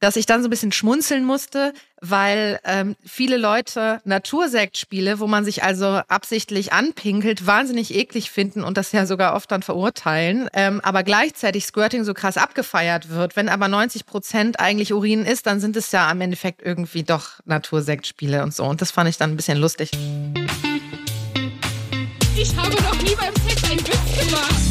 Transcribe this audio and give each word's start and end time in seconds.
dass 0.00 0.16
ich 0.16 0.26
dann 0.26 0.42
so 0.42 0.48
ein 0.48 0.50
bisschen 0.50 0.72
schmunzeln 0.72 1.24
musste, 1.24 1.72
weil 2.00 2.60
ähm, 2.64 2.96
viele 3.04 3.36
Leute 3.36 4.00
Natursektspiele, 4.04 5.18
wo 5.18 5.26
man 5.26 5.44
sich 5.44 5.62
also 5.62 6.00
absichtlich 6.08 6.72
anpinkelt, 6.72 7.46
wahnsinnig 7.46 7.94
eklig 7.94 8.30
finden 8.30 8.62
und 8.62 8.76
das 8.76 8.92
ja 8.92 9.06
sogar 9.06 9.34
oft 9.34 9.50
dann 9.50 9.62
verurteilen, 9.62 10.48
ähm, 10.52 10.80
aber 10.82 11.02
gleichzeitig 11.02 11.66
Squirting 11.66 12.04
so 12.04 12.14
krass 12.14 12.36
abgefeiert 12.36 13.08
wird. 13.10 13.36
Wenn 13.36 13.48
aber 13.48 13.68
90 13.68 14.06
Prozent 14.06 14.60
eigentlich 14.60 14.92
Urin 14.92 15.24
ist, 15.24 15.46
dann 15.46 15.60
sind 15.60 15.76
es 15.76 15.92
ja 15.92 16.08
am 16.08 16.20
Endeffekt 16.20 16.62
irgendwie 16.62 17.02
doch 17.02 17.40
Natursektspiele 17.44 18.42
und 18.42 18.54
so. 18.54 18.64
Und 18.64 18.80
das 18.80 18.90
fand 18.90 19.08
ich 19.08 19.16
dann 19.16 19.30
ein 19.30 19.36
bisschen 19.36 19.58
lustig. 19.58 19.90
Ich 22.38 22.54
habe 22.54 22.76
noch 22.82 23.02
nie 23.02 23.14
beim 23.16 23.34
Sex 23.48 23.64
einen 23.70 23.80
Witz 23.80 24.28
gemacht. 24.28 24.66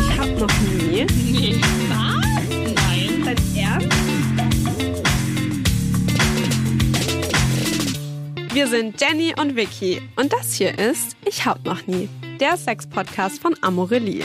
Ich 0.00 0.18
hab 0.18 0.38
noch 0.38 0.60
nie. 0.60 1.06
Nee. 1.06 1.75
Wir 8.56 8.68
sind 8.68 8.98
Jenny 8.98 9.34
und 9.38 9.54
Vicky 9.54 10.00
und 10.16 10.32
das 10.32 10.54
hier 10.54 10.78
ist 10.78 11.14
Ich 11.26 11.44
hab 11.44 11.62
noch 11.66 11.86
nie, 11.86 12.08
der 12.40 12.56
Sex-Podcast 12.56 13.38
von 13.38 13.54
Amorelie. 13.60 14.24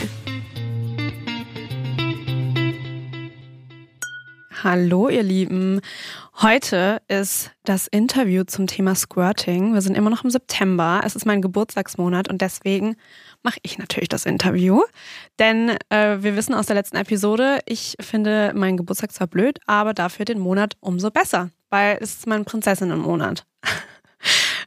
Hallo 4.64 5.10
ihr 5.10 5.22
Lieben. 5.22 5.82
Heute 6.40 7.02
ist 7.08 7.50
das 7.64 7.88
Interview 7.88 8.44
zum 8.44 8.66
Thema 8.66 8.94
Squirting. 8.94 9.74
Wir 9.74 9.82
sind 9.82 9.98
immer 9.98 10.08
noch 10.08 10.24
im 10.24 10.30
September. 10.30 11.02
Es 11.04 11.14
ist 11.14 11.26
mein 11.26 11.42
Geburtstagsmonat 11.42 12.30
und 12.30 12.40
deswegen 12.40 12.96
mache 13.42 13.58
ich 13.60 13.76
natürlich 13.76 14.08
das 14.08 14.24
Interview. 14.24 14.80
Denn 15.38 15.76
äh, 15.90 16.22
wir 16.22 16.36
wissen 16.36 16.54
aus 16.54 16.64
der 16.64 16.76
letzten 16.76 16.96
Episode, 16.96 17.58
ich 17.66 17.96
finde 18.00 18.54
meinen 18.54 18.78
Geburtstag 18.78 19.12
zwar 19.12 19.26
blöd, 19.26 19.58
aber 19.66 19.92
dafür 19.92 20.24
den 20.24 20.38
Monat 20.38 20.78
umso 20.80 21.10
besser, 21.10 21.50
weil 21.68 21.98
es 22.00 22.14
ist 22.14 22.26
mein 22.26 22.46
Prinzessinnenmonat. 22.46 23.44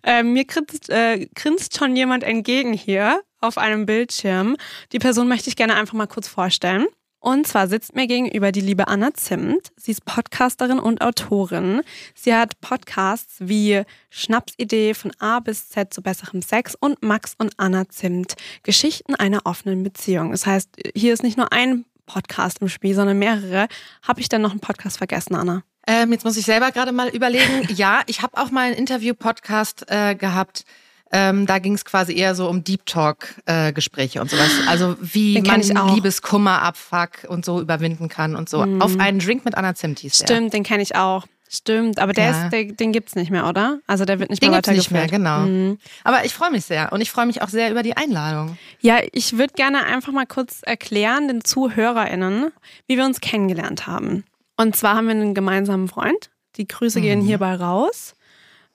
äh, 0.06 0.24
mir 0.24 0.46
grinst, 0.46 0.90
äh, 0.90 1.28
grinst 1.36 1.78
schon 1.78 1.96
jemand 1.96 2.24
entgegen 2.24 2.74
hier 2.74 3.22
auf 3.42 3.58
einem 3.58 3.86
Bildschirm. 3.86 4.56
Die 4.92 5.00
Person 5.00 5.28
möchte 5.28 5.50
ich 5.50 5.56
gerne 5.56 5.76
einfach 5.76 5.94
mal 5.94 6.08
kurz 6.08 6.28
vorstellen. 6.28 6.88
Und 7.20 7.48
zwar 7.48 7.68
sitzt 7.68 7.96
mir 7.96 8.06
gegenüber 8.06 8.52
die 8.52 8.62
liebe 8.62 8.88
Anna 8.88 9.12
Zimt. 9.16 9.72
Sie 9.78 9.90
ist 9.90 10.06
Podcasterin 10.06 10.78
und 10.78 11.02
Autorin. 11.02 11.82
Sie 12.14 12.36
hat 12.36 12.62
Podcasts 12.62 13.38
wie 13.40 13.82
Schnapsidee 14.12 14.94
von 14.94 15.12
A 15.18 15.40
bis 15.40 15.70
Z 15.70 15.92
zu 15.92 16.04
besserem 16.04 16.44
Sex 16.44 16.76
und 16.80 17.02
Max 17.02 17.34
und 17.40 17.54
Anna 17.58 17.90
Zimt. 17.90 18.36
Geschichten 18.62 19.16
einer 19.16 19.42
offenen 19.46 19.82
Beziehung. 19.82 20.30
Das 20.30 20.46
heißt, 20.46 20.70
hier 20.96 21.14
ist 21.14 21.24
nicht 21.24 21.36
nur 21.36 21.52
ein 21.52 21.86
Podcast 22.06 22.60
im 22.62 22.70
Spiel, 22.70 22.94
sondern 22.94 23.18
mehrere. 23.18 23.70
Habe 24.04 24.22
ich 24.22 24.30
denn 24.30 24.44
noch 24.44 24.52
einen 24.52 24.60
Podcast 24.60 25.00
vergessen, 25.00 25.34
Anna? 25.34 25.64
Ähm, 25.88 26.12
jetzt 26.12 26.26
muss 26.26 26.38
ich 26.38 26.46
selber 26.46 26.72
gerade 26.72 26.92
mal 26.92 27.10
überlegen. 27.10 27.68
ja, 27.76 28.02
ich 28.08 28.22
habe 28.22 28.38
auch 28.38 28.52
mal 28.52 28.68
einen 28.68 28.76
Interview-Podcast 28.76 29.86
äh, 29.90 30.16
gehabt. 30.16 30.66
Ähm, 31.12 31.46
da 31.46 31.60
ging 31.60 31.74
es 31.74 31.86
quasi 31.86 32.16
eher 32.16 32.36
so 32.36 32.50
um 32.50 32.64
Deep 32.64 32.86
Talk-Gespräche 32.86 34.18
äh, 34.20 34.22
und 34.22 34.30
sowas. 34.30 34.50
Also 34.68 34.98
wie 35.00 35.40
man. 35.42 35.62
Liebeskummer, 35.94 36.62
Abfuck 36.64 37.26
und 37.28 37.46
so 37.46 37.62
überwinden 37.62 38.10
kann 38.10 38.36
und 38.36 38.50
so. 38.50 38.66
Mhm. 38.66 38.82
Auf 38.82 39.00
einen 39.00 39.20
Drink 39.20 39.46
mit 39.46 39.56
Anna 39.56 39.76
Zimt 39.76 40.00
hieß. 40.00 40.18
Stimmt, 40.24 40.54
den 40.54 40.64
kenne 40.64 40.82
ich 40.84 40.96
auch. 40.96 41.26
Stimmt, 41.48 42.00
aber 42.00 42.12
der 42.12 42.32
Ja. 42.32 42.44
ist, 42.46 42.52
der, 42.52 42.66
den 42.66 42.92
gibt's 42.92 43.16
nicht 43.16 43.30
mehr, 43.30 43.48
oder? 43.48 43.80
Also 43.86 44.04
der 44.04 44.20
wird 44.20 44.32
nicht 44.32 44.42
Den 44.42 44.50
mehr 44.50 44.62
gibt's 44.62 44.76
nicht 44.76 44.92
mehr, 44.92 45.08
genau. 45.08 45.42
Mhm. 45.42 45.78
Aber 46.04 46.26
ich 46.26 46.34
freue 46.34 46.50
mich 46.52 46.66
sehr 46.66 46.92
und 46.92 47.02
ich 47.02 47.12
freue 47.12 47.28
mich 47.28 47.44
auch 47.44 47.50
sehr 47.50 47.70
über 47.70 47.84
die 47.84 47.96
Einladung. 47.96 48.58
Ja, 48.82 48.98
ich 49.12 49.38
würde 49.38 49.54
gerne 49.54 49.86
einfach 49.86 50.12
mal 50.12 50.26
kurz 50.26 50.62
erklären 50.64 51.28
den 51.28 51.46
ZuhörerInnen, 51.46 52.52
wie 52.88 52.98
wir 52.98 53.06
uns 53.06 53.22
kennengelernt 53.22 53.86
haben. 53.86 54.24
Und 54.58 54.76
zwar 54.76 54.96
haben 54.96 55.06
wir 55.08 55.12
einen 55.12 55.34
gemeinsamen 55.34 55.88
Freund. 55.88 56.30
Die 56.56 56.68
Grüße 56.68 57.02
gehen 57.02 57.20
Mhm. 57.22 57.26
hierbei 57.26 57.56
raus. 57.56 58.14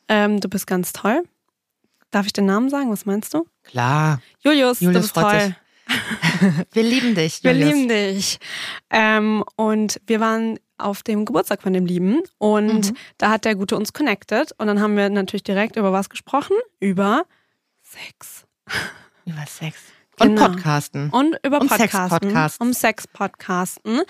Ähm, 0.08 0.40
du 0.40 0.48
bist 0.48 0.66
ganz 0.66 0.92
toll. 0.92 1.22
Darf 2.10 2.26
ich 2.26 2.32
den 2.32 2.46
Namen 2.46 2.68
sagen? 2.70 2.90
Was 2.90 3.06
meinst 3.06 3.32
du? 3.34 3.46
Klar. 3.62 4.20
Julius, 4.40 4.80
Julius 4.80 5.12
du 5.12 5.20
bist 5.20 5.30
toll. 5.30 5.40
sich. 5.40 5.54
Wir 6.72 6.82
lieben 6.82 7.14
dich, 7.14 7.42
Wir 7.42 7.52
Julius. 7.52 7.74
lieben 7.74 7.88
dich. 7.88 8.38
Ähm, 8.90 9.44
und 9.56 10.00
wir 10.06 10.20
waren 10.20 10.58
auf 10.78 11.02
dem 11.02 11.24
Geburtstag 11.24 11.62
von 11.62 11.72
dem 11.72 11.84
Lieben 11.86 12.22
und 12.38 12.90
Mhm. 12.90 12.96
da 13.18 13.30
hat 13.30 13.44
der 13.44 13.54
Gute 13.54 13.76
uns 13.76 13.92
connected 13.92 14.52
und 14.58 14.66
dann 14.66 14.80
haben 14.80 14.96
wir 14.96 15.08
natürlich 15.10 15.42
direkt 15.42 15.76
über 15.76 15.92
was 15.92 16.08
gesprochen? 16.08 16.56
Über 16.78 17.24
Sex. 17.82 18.44
Über 19.26 19.44
Sex. 19.46 19.76
Und 20.20 20.36
Genau. 20.36 20.48
Podcasten. 20.48 21.10
Und 21.10 21.36
über 21.44 21.60
Um 21.60 21.68
Podcasten. 21.68 22.08
Sex-Podcasts. 22.10 22.60
Um 22.60 22.72
Sex-Podcasten. 22.72 24.02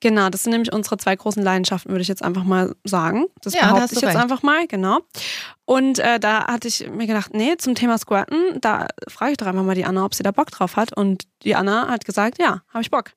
Genau, 0.00 0.28
das 0.30 0.42
sind 0.44 0.52
nämlich 0.52 0.72
unsere 0.72 0.96
zwei 0.96 1.16
großen 1.16 1.42
Leidenschaften, 1.42 1.90
würde 1.90 2.02
ich 2.02 2.08
jetzt 2.08 2.22
einfach 2.22 2.44
mal 2.44 2.74
sagen. 2.84 3.26
Das 3.42 3.54
Ja, 3.54 3.60
da 3.60 3.66
behaupte 3.66 3.82
hast 3.82 3.92
ich 3.92 3.98
du 4.00 4.06
jetzt 4.06 4.14
recht. 4.14 4.22
einfach 4.22 4.42
mal, 4.42 4.66
genau. 4.66 5.00
Und 5.64 5.98
äh, 5.98 6.20
da 6.20 6.46
hatte 6.46 6.68
ich 6.68 6.88
mir 6.88 7.06
gedacht, 7.06 7.34
nee, 7.34 7.56
zum 7.58 7.74
Thema 7.74 7.98
Squirten, 7.98 8.60
da 8.60 8.86
frage 9.08 9.32
ich 9.32 9.36
doch 9.38 9.46
einfach 9.46 9.64
mal 9.64 9.74
die 9.74 9.84
Anna, 9.84 10.04
ob 10.04 10.14
sie 10.14 10.22
da 10.22 10.30
Bock 10.30 10.50
drauf 10.50 10.76
hat. 10.76 10.96
Und 10.96 11.24
die 11.42 11.54
Anna 11.56 11.88
hat 11.88 12.04
gesagt, 12.04 12.38
ja, 12.40 12.62
habe 12.72 12.82
ich 12.82 12.90
Bock. 12.90 13.10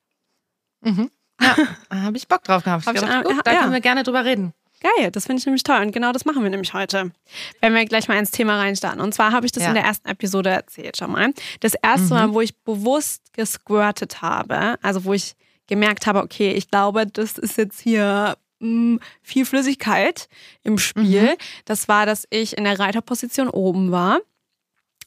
Mhm. 0.80 1.10
Ja, 1.40 1.54
da 1.88 1.96
habe 2.02 2.16
ich 2.16 2.26
Bock 2.28 2.42
drauf 2.44 2.64
gehabt. 2.64 2.86
Hab 2.86 2.94
ich, 2.94 3.00
gedacht, 3.00 3.24
äh, 3.24 3.28
gut, 3.32 3.40
da 3.46 3.52
ja. 3.52 3.60
können 3.60 3.72
wir 3.72 3.80
gerne 3.80 4.02
drüber 4.02 4.24
reden. 4.24 4.52
Geil, 4.80 5.10
das 5.10 5.26
finde 5.26 5.40
ich 5.40 5.46
nämlich 5.46 5.62
toll. 5.62 5.80
Und 5.80 5.92
genau 5.92 6.12
das 6.12 6.24
machen 6.24 6.42
wir 6.42 6.50
nämlich 6.50 6.72
heute. 6.72 7.12
Wenn 7.60 7.74
wir 7.74 7.84
gleich 7.84 8.08
mal 8.08 8.18
ins 8.18 8.30
Thema 8.30 8.56
reinstarten. 8.58 9.00
Und 9.00 9.12
zwar 9.12 9.32
habe 9.32 9.44
ich 9.44 9.52
das 9.52 9.62
Ja. 9.64 9.68
in 9.68 9.74
der 9.74 9.84
ersten 9.84 10.08
Episode 10.08 10.50
erzählt 10.50 10.96
schon 10.96 11.10
mal. 11.12 11.32
Das 11.60 11.74
erste 11.74 12.04
Mhm. 12.14 12.20
Mal, 12.20 12.34
wo 12.34 12.40
ich 12.40 12.56
bewusst 12.62 13.32
gesquirtet 13.34 14.22
habe, 14.22 14.78
also 14.82 15.04
wo 15.04 15.12
ich 15.12 15.34
gemerkt 15.66 16.06
habe, 16.06 16.20
okay, 16.22 16.52
ich 16.52 16.70
glaube, 16.70 17.06
das 17.06 17.36
ist 17.38 17.58
jetzt 17.58 17.80
hier 17.80 18.36
mh, 18.62 18.98
viel 19.22 19.44
Flüssigkeit 19.46 20.28
im 20.62 20.78
Spiel. 20.78 21.22
Mhm. 21.32 21.36
Das 21.66 21.88
war, 21.88 22.06
dass 22.06 22.26
ich 22.30 22.56
in 22.58 22.64
der 22.64 22.78
Reiterposition 22.78 23.48
oben 23.48 23.90
war. 23.92 24.18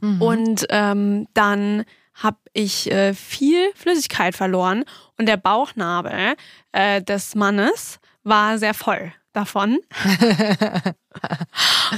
Mhm. 0.02 0.22
Und 0.22 0.66
ähm, 0.70 1.28
dann 1.34 1.84
habe 2.16 2.38
ich 2.54 2.92
äh, 2.92 3.14
viel 3.16 3.72
Flüssigkeit 3.76 4.36
verloren 4.36 4.86
und 5.18 5.28
der 5.28 5.38
Bauchnabel 5.38 6.36
äh, 6.72 7.02
des 7.02 7.34
Mannes 7.36 8.00
war 8.24 8.58
sehr 8.58 8.74
voll 8.74 9.14
davon. 9.34 9.80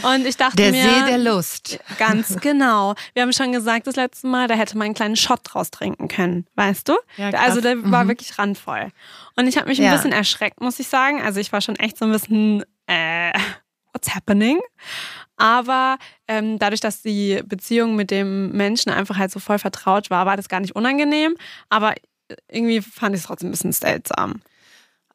und 0.03 0.25
ich 0.25 0.37
dachte 0.37 0.55
der 0.57 0.71
mir, 0.71 0.83
See 0.83 1.05
der 1.05 1.17
Lust. 1.17 1.79
ganz 1.97 2.37
genau. 2.41 2.95
Wir 3.13 3.23
haben 3.23 3.33
schon 3.33 3.51
gesagt 3.51 3.87
das 3.87 3.95
letzte 3.95 4.27
Mal, 4.27 4.47
da 4.47 4.55
hätte 4.55 4.77
man 4.77 4.85
einen 4.85 4.93
kleinen 4.93 5.15
Shot 5.15 5.41
draus 5.43 5.71
trinken 5.71 6.07
können, 6.07 6.45
weißt 6.55 6.87
du? 6.87 6.93
Ja, 7.17 7.29
also 7.31 7.61
der 7.61 7.91
war 7.91 8.03
Mhm. 8.05 8.09
wirklich 8.09 8.37
randvoll. 8.39 8.89
Und 9.35 9.47
ich 9.47 9.57
habe 9.57 9.67
mich 9.67 9.79
ein 9.79 9.85
Ja. 9.85 9.95
bisschen 9.95 10.11
erschreckt, 10.13 10.61
muss 10.61 10.79
ich 10.79 10.87
sagen. 10.87 11.21
Also 11.21 11.39
ich 11.39 11.51
war 11.51 11.61
schon 11.61 11.75
echt 11.75 11.97
so 11.97 12.05
ein 12.05 12.11
bisschen, 12.11 12.63
äh, 12.87 13.33
what's 13.93 14.13
happening? 14.15 14.59
Aber 15.37 15.97
ähm, 16.29 16.57
dadurch, 16.59 16.79
dass 16.79 17.01
die 17.01 17.41
Beziehung 17.45 17.95
mit 17.97 18.11
dem 18.11 18.51
Menschen 18.53 18.91
einfach 18.91 19.17
halt 19.17 19.31
so 19.31 19.39
voll 19.41 19.59
vertraut 19.59 20.09
war, 20.09 20.25
war 20.25 20.37
das 20.37 20.47
gar 20.47 20.61
nicht 20.61 20.75
unangenehm. 20.75 21.35
Aber 21.69 21.93
irgendwie 22.49 22.81
fand 22.81 23.13
ich 23.15 23.21
es 23.21 23.27
trotzdem 23.27 23.49
ein 23.49 23.51
bisschen 23.51 23.73
seltsam. 23.73 24.41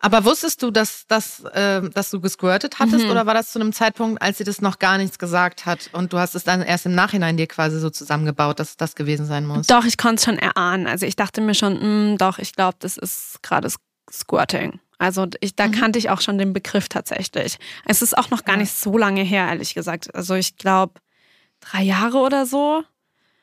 Aber 0.03 0.25
wusstest 0.25 0.63
du, 0.63 0.71
dass, 0.71 1.07
dass, 1.09 1.41
äh, 1.45 1.83
dass 1.91 2.11
du 2.11 2.21
gesquirtet 2.21 2.79
hattest 2.79 3.05
Mhm. 3.05 3.11
oder 3.11 3.27
war 3.27 3.35
das 3.35 3.53
zu 3.53 3.61
einem 3.61 3.73
Zeitpunkt, 3.75 4.21
als 4.23 4.39
sie 4.39 4.45
das 4.45 4.61
noch 4.63 4.79
gar 4.79 4.97
nichts 4.99 5.19
gesagt 5.19 5.67
hat 5.67 5.91
und 5.93 6.13
du 6.13 6.19
hast 6.19 6.35
es 6.35 6.43
dann 6.45 6.63
erst 6.63 6.87
im 6.87 6.95
Nachhinein 6.95 7.37
dir 7.37 7.47
quasi 7.47 7.79
so 7.79 7.91
zusammengebaut, 7.91 8.59
dass 8.59 8.77
das 8.79 8.95
gewesen 8.95 9.27
sein 9.27 9.47
muss? 9.47 9.67
Doch, 9.67 9.85
ich 9.85 9.99
konnte 9.99 10.17
es 10.17 10.25
schon 10.25 10.39
erahnen. 10.39 10.87
Also 10.87 11.05
ich 11.05 11.17
dachte 11.17 11.41
mir 11.43 11.55
schon, 11.55 12.13
mh, 12.13 12.17
doch, 12.17 12.39
ich 12.39 12.55
glaube, 12.55 12.77
das 12.81 12.97
ist 12.97 13.43
gerade 13.43 13.69
Squirting. 14.11 14.81
Also 14.99 15.27
ich, 15.41 15.55
da 15.55 15.67
Mhm. 15.69 15.73
kannte 15.73 15.99
ich 15.99 16.11
auch 16.11 16.21
schon 16.21 16.39
den 16.39 16.53
Begriff 16.53 16.89
tatsächlich. 16.89 17.59
Es 17.87 18.03
ist 18.03 18.17
auch 18.17 18.31
noch 18.31 18.45
gar 18.45 18.57
Ja. 18.57 18.63
nicht 18.63 18.73
so 18.73 18.97
lange 18.99 19.23
her, 19.23 19.49
ehrlich 19.49 19.75
gesagt. 19.75 20.15
Also 20.15 20.35
ich 20.35 20.57
glaube, 20.57 20.95
drei 21.61 21.83
Jahre 21.83 22.19
oder 22.19 22.47
so. 22.47 22.83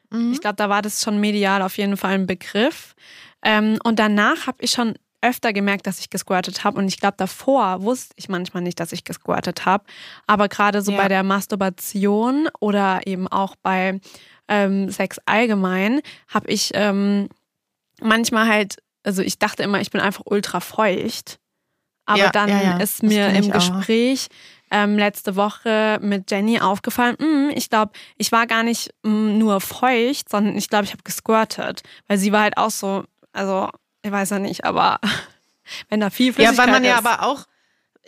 Mhm. 0.10 0.34
Ich 0.34 0.42
glaube, 0.42 0.56
da 0.56 0.70
war 0.70 0.82
das 0.82 1.02
schon 1.04 1.20
medial 1.20 1.62
auf 1.62 1.78
jeden 1.78 1.98
Fall 1.98 2.12
ein 2.16 2.26
Begriff. 2.28 2.96
Ähm, 3.44 3.78
und 3.84 4.00
danach 4.00 4.48
habe 4.48 4.58
ich 4.62 4.72
schon 4.72 4.96
öfter 5.22 5.52
gemerkt, 5.54 5.88
dass 5.88 6.00
ich 6.00 6.10
gesquirtet 6.10 6.64
habe. 6.64 6.78
Und 6.78 6.88
ich 6.88 7.00
glaube, 7.00 7.16
davor 7.18 7.82
wusste 7.82 8.14
ich 8.18 8.30
manchmal 8.30 8.64
nicht, 8.64 8.80
dass 8.80 8.92
ich 8.92 9.04
gesquirtet 9.04 9.66
habe. 9.66 9.84
Aber 10.28 10.48
gerade 10.48 10.82
so 10.82 10.92
Ja. 10.92 10.98
bei 11.02 11.08
der 11.08 11.24
Masturbation 11.24 12.50
oder 12.60 13.02
eben 13.06 13.28
auch 13.28 13.56
bei 13.62 14.00
ähm, 14.48 14.90
Sex 14.92 15.20
allgemein 15.26 16.02
habe 16.28 16.48
ich 16.50 16.72
ähm, 16.74 17.30
manchmal 18.02 18.48
halt, 18.48 18.78
also 19.04 19.22
ich 19.22 19.40
dachte 19.40 19.64
immer, 19.64 19.82
ich 19.82 19.92
bin 19.92 20.02
einfach 20.02 20.24
ultra 20.26 20.60
feucht. 20.60 21.40
Aber 22.06 22.20
Ja, 22.20 22.30
dann 22.30 22.50
ja, 22.50 22.78
ist 22.78 23.04
mir 23.04 23.30
im. 23.34 23.52
Gespräch 23.52 24.28
ähm, 24.72 24.98
letzte 24.98 25.36
Woche 25.36 25.98
mit 26.02 26.30
Jenny 26.32 26.60
aufgefallen, 26.60 27.16
mm, 27.20 27.52
ich 27.56 27.70
glaube, 27.70 27.92
ich 28.18 28.32
war 28.32 28.48
gar 28.48 28.64
nicht 28.64 28.94
mm, 29.04 29.38
nur 29.38 29.62
feucht, 29.62 30.30
sondern 30.30 30.58
ich 30.58 30.70
glaube, 30.70 30.86
ich 30.86 30.92
habe 30.92 31.04
gesquirtet. 31.04 31.84
Weil 32.08 32.18
sie 32.18 32.32
war 32.32 32.42
halt 32.44 32.58
auch 32.58 32.70
so, 32.70 33.04
also 33.34 33.70
ich 34.08 34.12
weiß 34.14 34.30
ja 34.32 34.40
nicht, 34.40 34.64
aber 34.66 35.00
wenn 35.90 36.00
da 36.00 36.10
viel 36.10 36.28
Ja, 36.28 36.34
Flüssigkeit 36.34 36.66
weil 36.68 36.74
man 36.74 36.84
ja 36.86 36.94
ist. 36.98 37.06
aber 37.06 37.24
auch 37.24 37.46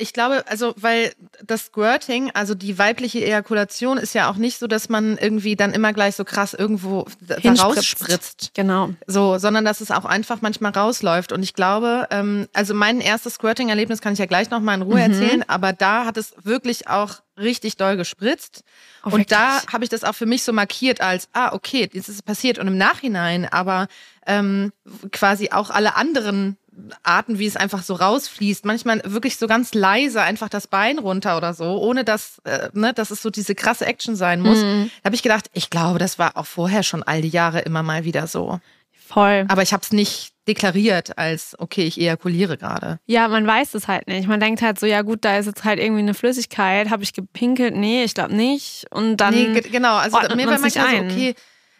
ich 0.01 0.13
glaube, 0.13 0.45
also 0.47 0.73
weil 0.77 1.11
das 1.43 1.65
Squirting, 1.65 2.31
also 2.33 2.55
die 2.55 2.77
weibliche 2.79 3.19
Ejakulation 3.19 3.97
ist 3.97 4.15
ja 4.15 4.31
auch 4.31 4.37
nicht 4.37 4.57
so, 4.57 4.65
dass 4.65 4.87
man 4.87 5.17
irgendwie 5.17 5.57
dann 5.57 5.73
immer 5.73 5.91
gleich 5.91 6.15
so 6.15 6.23
krass 6.23 6.53
irgendwo 6.53 7.05
da 7.19 7.35
rausspritzt. 7.51 8.51
Genau. 8.53 8.91
So, 9.07 9.37
sondern 9.39 9.65
dass 9.65 9.81
es 9.81 9.91
auch 9.91 10.05
einfach 10.05 10.41
manchmal 10.41 10.71
rausläuft. 10.71 11.33
Und 11.33 11.43
ich 11.43 11.53
glaube, 11.53 12.07
ähm, 12.11 12.47
also 12.53 12.73
mein 12.73 13.01
erstes 13.01 13.33
Squirting-Erlebnis 13.33 13.99
kann 13.99 14.13
ich 14.13 14.19
ja 14.19 14.25
gleich 14.25 14.49
nochmal 14.49 14.75
in 14.75 14.83
Ruhe 14.83 15.05
Mhm. 15.05 15.11
erzählen, 15.11 15.43
aber 15.49 15.73
da 15.73 16.05
hat 16.05 16.15
es 16.15 16.33
wirklich 16.43 16.87
auch 16.87 17.15
richtig 17.37 17.75
doll 17.75 17.97
gespritzt. 17.97 18.63
Oh, 19.03 19.09
und 19.09 19.33
da 19.33 19.61
habe 19.71 19.83
ich 19.83 19.89
das 19.89 20.05
auch 20.05 20.15
für 20.15 20.25
mich 20.25 20.43
so 20.43 20.53
markiert 20.53 21.01
als, 21.01 21.27
ah, 21.33 21.51
okay, 21.51 21.81
jetzt 21.93 22.07
ist 22.07 22.15
es 22.15 22.21
passiert. 22.21 22.57
Und 22.57 22.67
im 22.69 22.77
Nachhinein 22.77 23.49
aber 23.51 23.89
ähm, 24.29 24.71
quasi 25.11 25.49
auch 25.51 25.69
alle 25.69 25.95
anderen 25.97 26.55
Arten, 27.03 27.39
wie 27.39 27.45
es 27.45 27.57
einfach 27.57 27.83
so 27.83 27.95
rausfließt, 27.95 28.63
manchmal 28.63 29.01
wirklich 29.03 29.35
so 29.37 29.47
ganz 29.47 29.73
leise 29.73 30.21
einfach 30.21 30.47
das 30.47 30.67
Bein 30.67 30.97
runter 30.97 31.35
oder 31.35 31.53
so, 31.53 31.77
ohne 31.81 32.05
dass, 32.05 32.39
äh, 32.45 32.69
ne, 32.71 32.93
dass 32.93 33.11
es 33.11 33.21
so 33.21 33.29
diese 33.29 33.53
krasse 33.53 33.85
Action 33.85 34.15
sein 34.15 34.39
muss. 34.39 34.59
Mhm. 34.59 34.89
Da 35.03 35.07
habe 35.07 35.15
ich 35.15 35.21
gedacht, 35.23 35.49
ich 35.53 35.69
glaube, 35.69 35.99
das 35.99 36.17
war 36.19 36.37
auch 36.37 36.45
vorher 36.45 36.83
schon 36.83 37.03
all 37.03 37.21
die 37.21 37.27
Jahre 37.27 37.59
immer 37.59 37.83
mal 37.83 38.05
wieder 38.05 38.27
so. 38.27 38.61
Voll. 39.07 39.45
Aber 39.49 39.61
ich 39.63 39.73
habe 39.73 39.83
es 39.83 39.91
nicht 39.91 40.31
deklariert 40.47 41.17
als, 41.17 41.55
okay, 41.59 41.83
ich 41.83 41.99
ejakuliere 41.99 42.57
gerade. 42.57 42.99
Ja, 43.07 43.27
man 43.27 43.45
weiß 43.45 43.73
es 43.73 43.87
halt 43.87 44.07
nicht. 44.07 44.27
Man 44.27 44.39
denkt 44.39 44.61
halt 44.61 44.79
so, 44.79 44.85
ja 44.85 45.01
gut, 45.01 45.25
da 45.25 45.37
ist 45.37 45.47
jetzt 45.47 45.63
halt 45.63 45.79
irgendwie 45.79 46.01
eine 46.01 46.13
Flüssigkeit. 46.13 46.89
Habe 46.91 47.03
ich 47.03 47.13
gepinkelt? 47.13 47.75
Nee, 47.75 48.03
ich 48.03 48.13
glaube 48.13 48.35
nicht. 48.35 48.85
Und 48.91 49.17
dann 49.17 49.33
nee, 49.33 49.59
ge- 49.59 49.69
genau. 49.69 49.95
Also 49.97 50.17
mir 50.35 50.47
war 50.47 50.59
manchmal 50.59 50.71
so, 50.97 51.03
okay, 51.03 51.35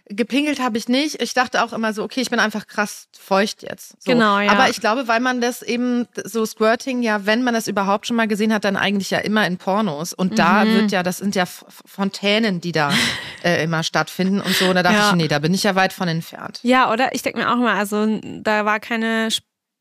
gepinkelt 0.09 0.59
habe 0.59 0.77
ich 0.77 0.89
nicht. 0.89 1.21
Ich 1.21 1.33
dachte 1.33 1.63
auch 1.63 1.71
immer 1.71 1.93
so, 1.93 2.03
okay, 2.03 2.19
ich 2.21 2.29
bin 2.29 2.39
einfach 2.39 2.65
krass 2.67 3.07
feucht 3.17 3.61
jetzt. 3.63 3.89
So. 4.01 4.11
Genau, 4.11 4.39
ja. 4.39 4.51
Aber 4.51 4.69
ich 4.69 4.79
glaube, 4.81 5.07
weil 5.07 5.19
man 5.19 5.39
das 5.39 5.61
eben 5.61 6.07
so 6.23 6.45
Squirting 6.45 7.01
ja, 7.03 7.25
wenn 7.25 7.43
man 7.43 7.53
das 7.53 7.67
überhaupt 7.67 8.07
schon 8.07 8.15
mal 8.15 8.27
gesehen 8.27 8.53
hat, 8.53 8.63
dann 8.65 8.75
eigentlich 8.75 9.11
ja 9.11 9.19
immer 9.19 9.45
in 9.45 9.57
Pornos. 9.57 10.13
Und 10.13 10.39
da 10.39 10.65
Mhm. 10.65 10.73
wird 10.73 10.91
ja, 10.91 11.03
das 11.03 11.17
sind 11.19 11.35
ja 11.35 11.45
Fontänen, 11.45 12.61
die 12.61 12.71
da 12.71 12.91
äh, 13.43 13.63
immer 13.63 13.83
stattfinden 13.83 14.41
und 14.41 14.55
so. 14.55 14.67
Und 14.69 14.75
da 14.75 14.83
dachte 14.83 14.97
Ja. 14.97 15.09
ich, 15.09 15.15
nee, 15.15 15.27
da 15.27 15.39
bin 15.39 15.53
ich 15.53 15.63
ja 15.63 15.75
weit 15.75 15.93
von 15.93 16.07
entfernt. 16.07 16.59
Ja, 16.63 16.91
oder? 16.91 17.13
Ich 17.13 17.21
denke 17.21 17.39
mir 17.39 17.51
auch 17.51 17.57
mal, 17.57 17.75
also 17.77 18.19
da 18.41 18.65
war 18.65 18.79
keine 18.79 19.29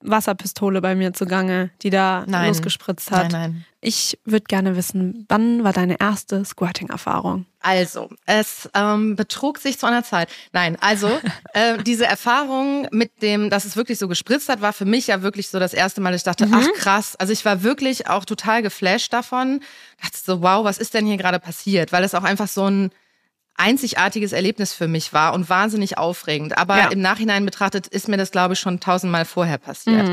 Wasserpistole 0.00 0.80
bei 0.80 0.94
mir 0.94 1.12
zugange, 1.12 1.70
die 1.82 1.90
da 1.90 2.24
Nein. 2.26 2.48
losgespritzt 2.48 3.10
hat. 3.10 3.32
Nein, 3.32 3.52
nein. 3.52 3.64
Ich 3.80 4.18
würde 4.24 4.44
gerne 4.44 4.76
wissen, 4.76 5.24
wann 5.28 5.62
war 5.62 5.72
deine 5.72 6.00
erste 6.00 6.44
Squirting-Erfahrung? 6.44 7.46
Also, 7.60 8.08
es 8.26 8.68
ähm, 8.74 9.14
betrug 9.14 9.58
sich 9.58 9.78
zu 9.78 9.86
einer 9.86 10.02
Zeit. 10.02 10.28
Nein, 10.52 10.76
also 10.80 11.08
äh, 11.52 11.82
diese 11.82 12.06
Erfahrung 12.06 12.88
mit 12.90 13.22
dem, 13.22 13.50
dass 13.50 13.64
es 13.64 13.76
wirklich 13.76 13.98
so 13.98 14.08
gespritzt 14.08 14.48
hat, 14.48 14.60
war 14.60 14.72
für 14.72 14.84
mich 14.84 15.08
ja 15.08 15.22
wirklich 15.22 15.48
so 15.48 15.58
das 15.58 15.74
erste 15.74 16.00
Mal, 16.00 16.10
dass 16.12 16.20
ich 16.20 16.24
dachte, 16.24 16.48
ach 16.50 16.66
krass. 16.76 17.14
Also 17.16 17.32
ich 17.32 17.44
war 17.44 17.62
wirklich 17.62 18.08
auch 18.08 18.24
total 18.24 18.62
geflasht 18.62 19.12
davon. 19.12 19.60
Dachte 20.02 20.18
so, 20.24 20.42
wow, 20.42 20.64
was 20.64 20.78
ist 20.78 20.94
denn 20.94 21.06
hier 21.06 21.16
gerade 21.16 21.38
passiert? 21.38 21.92
Weil 21.92 22.04
es 22.04 22.14
auch 22.14 22.24
einfach 22.24 22.48
so 22.48 22.68
ein 22.68 22.90
einzigartiges 23.58 24.32
Erlebnis 24.32 24.72
für 24.72 24.88
mich 24.88 25.12
war 25.12 25.34
und 25.34 25.48
wahnsinnig 25.50 25.98
aufregend. 25.98 26.56
Aber 26.56 26.78
Ja. 26.78 26.88
im 26.88 27.00
Nachhinein 27.00 27.44
betrachtet 27.44 27.86
ist 27.86 28.08
mir 28.08 28.16
das, 28.16 28.30
glaube 28.30 28.54
ich, 28.54 28.60
schon 28.60 28.80
tausendmal 28.80 29.24
vorher 29.24 29.58
passiert. 29.58 30.08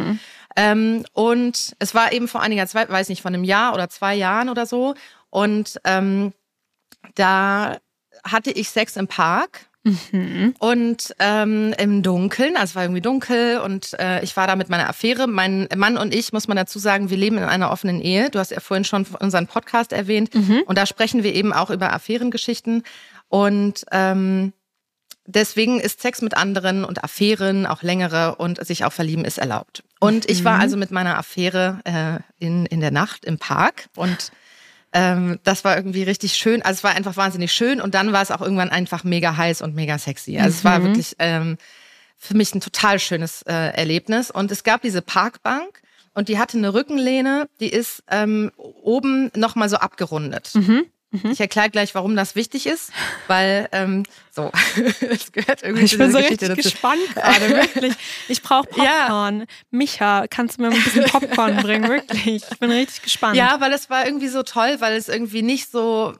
Ähm, 0.58 1.06
und 1.14 1.76
es 1.80 1.94
war 1.96 2.12
eben 2.14 2.28
vor 2.28 2.42
einiger 2.42 2.66
Zeit, 2.68 2.90
weiß 2.90 3.10
nicht, 3.10 3.22
von 3.22 3.34
einem 3.34 3.44
Jahr 3.44 3.74
oder 3.74 3.90
zwei 3.90 4.16
Jahren 4.16 4.50
oder 4.50 4.66
so. 4.66 4.96
Und 5.30 5.80
ähm, 5.84 6.34
da 7.16 7.78
hatte 8.24 8.52
ich 8.52 8.70
Sex 8.70 8.96
im 8.98 9.08
Park. 9.08 9.68
Und 10.58 11.14
ähm, 11.20 11.76
im 11.78 12.02
Dunkeln, 12.02 12.56
also 12.58 12.72
es 12.72 12.76
war 12.76 12.82
irgendwie 12.86 13.02
dunkel 13.02 13.60
und 13.60 13.94
äh, 14.00 14.24
ich 14.24 14.36
war 14.36 14.48
da 14.48 14.56
mit 14.56 14.68
meiner 14.68 14.90
Affäre. 14.90 15.28
Mein 15.28 15.68
Mann 15.76 15.98
und 15.98 16.12
ich, 16.16 16.34
muss 16.34 16.48
man 16.48 16.58
dazu 16.58 16.80
sagen, 16.80 17.12
wir 17.12 17.18
leben 17.18 17.38
in 17.38 17.44
einer 17.44 17.70
offenen 17.72 18.02
Ehe. 18.02 18.32
Du 18.32 18.40
hast 18.40 18.50
ja 18.50 18.60
vorhin 18.60 18.84
schon 18.84 19.06
unseren 19.20 19.46
Podcast 19.46 19.94
erwähnt 19.94 20.32
und 20.66 20.76
da 20.76 20.88
sprechen 20.88 21.22
wir 21.22 21.36
eben 21.36 21.54
auch 21.54 21.70
über 21.70 21.94
Affärengeschichten. 21.94 22.82
Und 23.36 23.84
ähm, 23.92 24.54
deswegen 25.26 25.82
ist 25.82 26.02
Sex 26.02 26.22
mit 26.22 26.38
anderen 26.38 26.86
und 26.86 27.04
Affären, 27.04 27.66
auch 27.66 27.84
längere 27.84 28.36
und 28.36 28.66
sich 28.66 28.86
auch 28.86 28.94
verlieben 28.94 29.26
ist 29.26 29.40
erlaubt. 29.40 29.84
Und 30.00 30.30
ich 30.30 30.46
war 30.46 30.58
also 30.58 30.78
mit 30.78 30.90
meiner 30.90 31.18
Affäre 31.18 31.82
äh, 31.84 32.20
in, 32.40 32.66
in 32.66 32.80
der 32.80 32.92
Nacht 32.92 33.26
im 33.26 33.38
Park 33.38 33.90
und 33.98 34.32
ähm, 34.94 35.38
das 35.44 35.66
war 35.66 35.76
irgendwie 35.76 36.04
richtig 36.04 36.38
schön. 36.38 36.62
Also 36.62 36.78
es 36.78 36.84
war 36.86 36.96
einfach 36.96 37.18
wahnsinnig 37.18 37.52
schön 37.52 37.82
und 37.82 37.94
dann 37.94 38.14
war 38.14 38.22
es 38.22 38.32
auch 38.32 38.40
irgendwann 38.40 38.70
einfach 38.70 39.04
mega 39.04 39.36
heiß 39.36 39.62
und 39.62 39.76
mega 39.76 39.98
sexy. 39.98 40.38
Also 40.38 40.56
es 40.60 40.64
war 40.64 40.82
wirklich 40.82 41.18
ähm, 41.20 41.58
für 42.16 42.38
mich 42.38 42.56
ein 42.56 42.62
total 42.62 43.00
schönes 43.00 43.42
äh, 43.42 43.52
Erlebnis. 43.52 44.32
Und 44.32 44.50
es 44.50 44.64
gab 44.64 44.82
diese 44.82 45.02
Parkbank 45.02 45.82
und 46.14 46.30
die 46.30 46.40
hatte 46.40 46.58
eine 46.58 46.74
Rückenlehne, 46.74 47.50
die 47.60 47.68
ist 47.68 48.02
ähm, 48.10 48.54
oben 48.56 49.30
nochmal 49.36 49.68
so 49.68 49.76
abgerundet. 49.76 50.52
Ich 51.24 51.40
erkläre 51.40 51.70
gleich, 51.70 51.96
warum 51.96 52.16
das 52.16 52.36
wichtig 52.36 52.68
ist, 52.68 52.92
weil 53.28 53.68
ähm, 53.72 54.04
so, 54.32 54.52
es 55.10 55.32
gehört 55.32 55.64
irgendwie 55.64 55.86
Ich 55.86 55.98
bin 55.98 56.12
so 56.12 56.18
dieser 56.18 56.30
richtig 56.30 56.40
Geschichte 56.40 56.48
dazu. 56.50 56.62
gespannt 56.70 57.02
gerade, 57.16 57.50
wirklich. 57.50 57.94
Ich 58.28 58.42
brauche 58.42 58.68
Ja. 58.78 59.02
Popcorn. 59.08 59.46
Micha, 59.72 60.26
kannst 60.30 60.58
du 60.58 60.64
mir 60.64 60.70
ein 60.70 60.84
bisschen 60.84 61.06
Popcorn 61.06 61.58
bringen? 61.58 61.90
Wirklich. 61.90 62.44
Ich 62.52 62.60
bin 62.60 62.72
richtig 62.72 63.02
gespannt. 63.04 63.36
Ja, 63.36 63.60
weil 63.60 63.74
es 63.74 63.90
war 63.90 64.06
irgendwie 64.06 64.28
so 64.28 64.44
toll, 64.44 64.76
weil 64.80 64.96
es 64.96 65.08
irgendwie 65.10 65.42
nicht 65.42 65.72
so. 65.72 66.14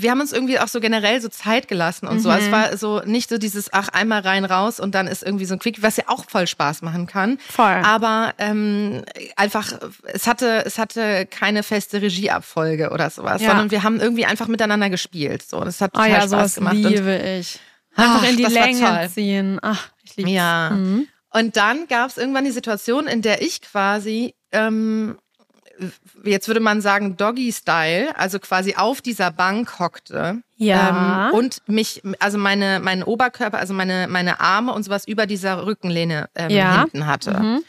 Wir 0.00 0.10
haben 0.12 0.20
uns 0.20 0.32
irgendwie 0.32 0.58
auch 0.60 0.68
so 0.68 0.80
generell 0.80 1.20
so 1.20 1.28
Zeit 1.28 1.66
gelassen 1.68 2.06
und 2.06 2.20
so. 2.20 2.30
Also 2.30 2.48
Mhm. 2.48 2.54
Es 2.54 2.70
war 2.70 2.76
so 2.76 3.00
nicht 3.04 3.28
so 3.28 3.36
dieses, 3.38 3.72
ach, 3.72 3.88
einmal 3.88 4.20
rein, 4.20 4.44
raus 4.44 4.78
und 4.80 4.94
dann 4.94 5.06
ist 5.08 5.22
irgendwie 5.22 5.44
so 5.44 5.54
ein 5.54 5.58
Quick, 5.58 5.82
was 5.82 5.96
ja 5.96 6.04
auch 6.06 6.24
voll 6.28 6.46
Spaß 6.46 6.82
machen 6.82 7.06
kann. 7.06 7.38
Voll. 7.50 7.64
Aber 7.84 8.32
ähm, 8.38 9.02
einfach, 9.36 9.72
es 10.04 10.26
hatte, 10.26 10.64
es 10.64 10.78
hatte 10.78 11.26
keine 11.26 11.62
feste 11.62 12.00
Regieabfolge 12.00 12.90
oder 12.90 13.10
sowas, 13.10 13.42
Ja. 13.42 13.48
sondern 13.48 13.70
wir 13.70 13.82
haben 13.82 14.00
irgendwie 14.00 14.24
einfach 14.26 14.46
miteinander 14.48 14.88
gespielt. 14.90 15.42
So, 15.42 15.62
das 15.64 15.80
hat 15.80 15.90
Oh 15.94 15.98
total 15.98 16.10
ja, 16.10 16.16
Spaß 16.20 16.30
sowas 16.30 16.54
gemacht. 16.54 16.74
Und 16.76 16.82
liebe 16.84 17.16
ich. 17.40 17.58
Einfach 17.96 18.22
Ach, 18.22 18.28
in 18.30 18.36
die 18.36 18.44
Länge 18.44 19.10
ziehen. 19.12 19.58
Ach, 19.62 19.88
ich 20.04 20.16
liebe 20.16 20.30
Ja. 20.30 20.70
Mhm. 20.70 21.08
Und 21.30 21.56
dann 21.56 21.88
gab 21.88 22.08
es 22.10 22.16
irgendwann 22.16 22.44
die 22.44 22.52
Situation, 22.52 23.06
in 23.06 23.20
der 23.22 23.42
ich 23.42 23.60
quasi, 23.60 24.34
ähm, 24.52 25.18
jetzt 26.24 26.48
würde 26.48 26.60
man 26.60 26.80
sagen, 26.80 27.16
Doggy-Style, 27.16 28.16
also 28.16 28.38
quasi 28.38 28.74
auf 28.76 29.00
dieser 29.00 29.30
Bank 29.30 29.78
hockte. 29.78 30.42
Ja. 30.56 31.28
Ähm, 31.28 31.34
und 31.34 31.62
mich, 31.66 32.02
also 32.18 32.38
meine, 32.38 32.80
meinen 32.80 33.02
Oberkörper, 33.02 33.58
also 33.58 33.74
meine, 33.74 34.06
meine 34.08 34.40
Arme 34.40 34.72
und 34.72 34.82
sowas 34.84 35.06
über 35.06 35.26
dieser 35.26 35.66
Rückenlehne 35.66 36.28
ähm, 36.34 36.50
Ja. 36.50 36.80
hinten 36.82 37.06
hatte. 37.06 37.38
Mhm. 37.40 37.64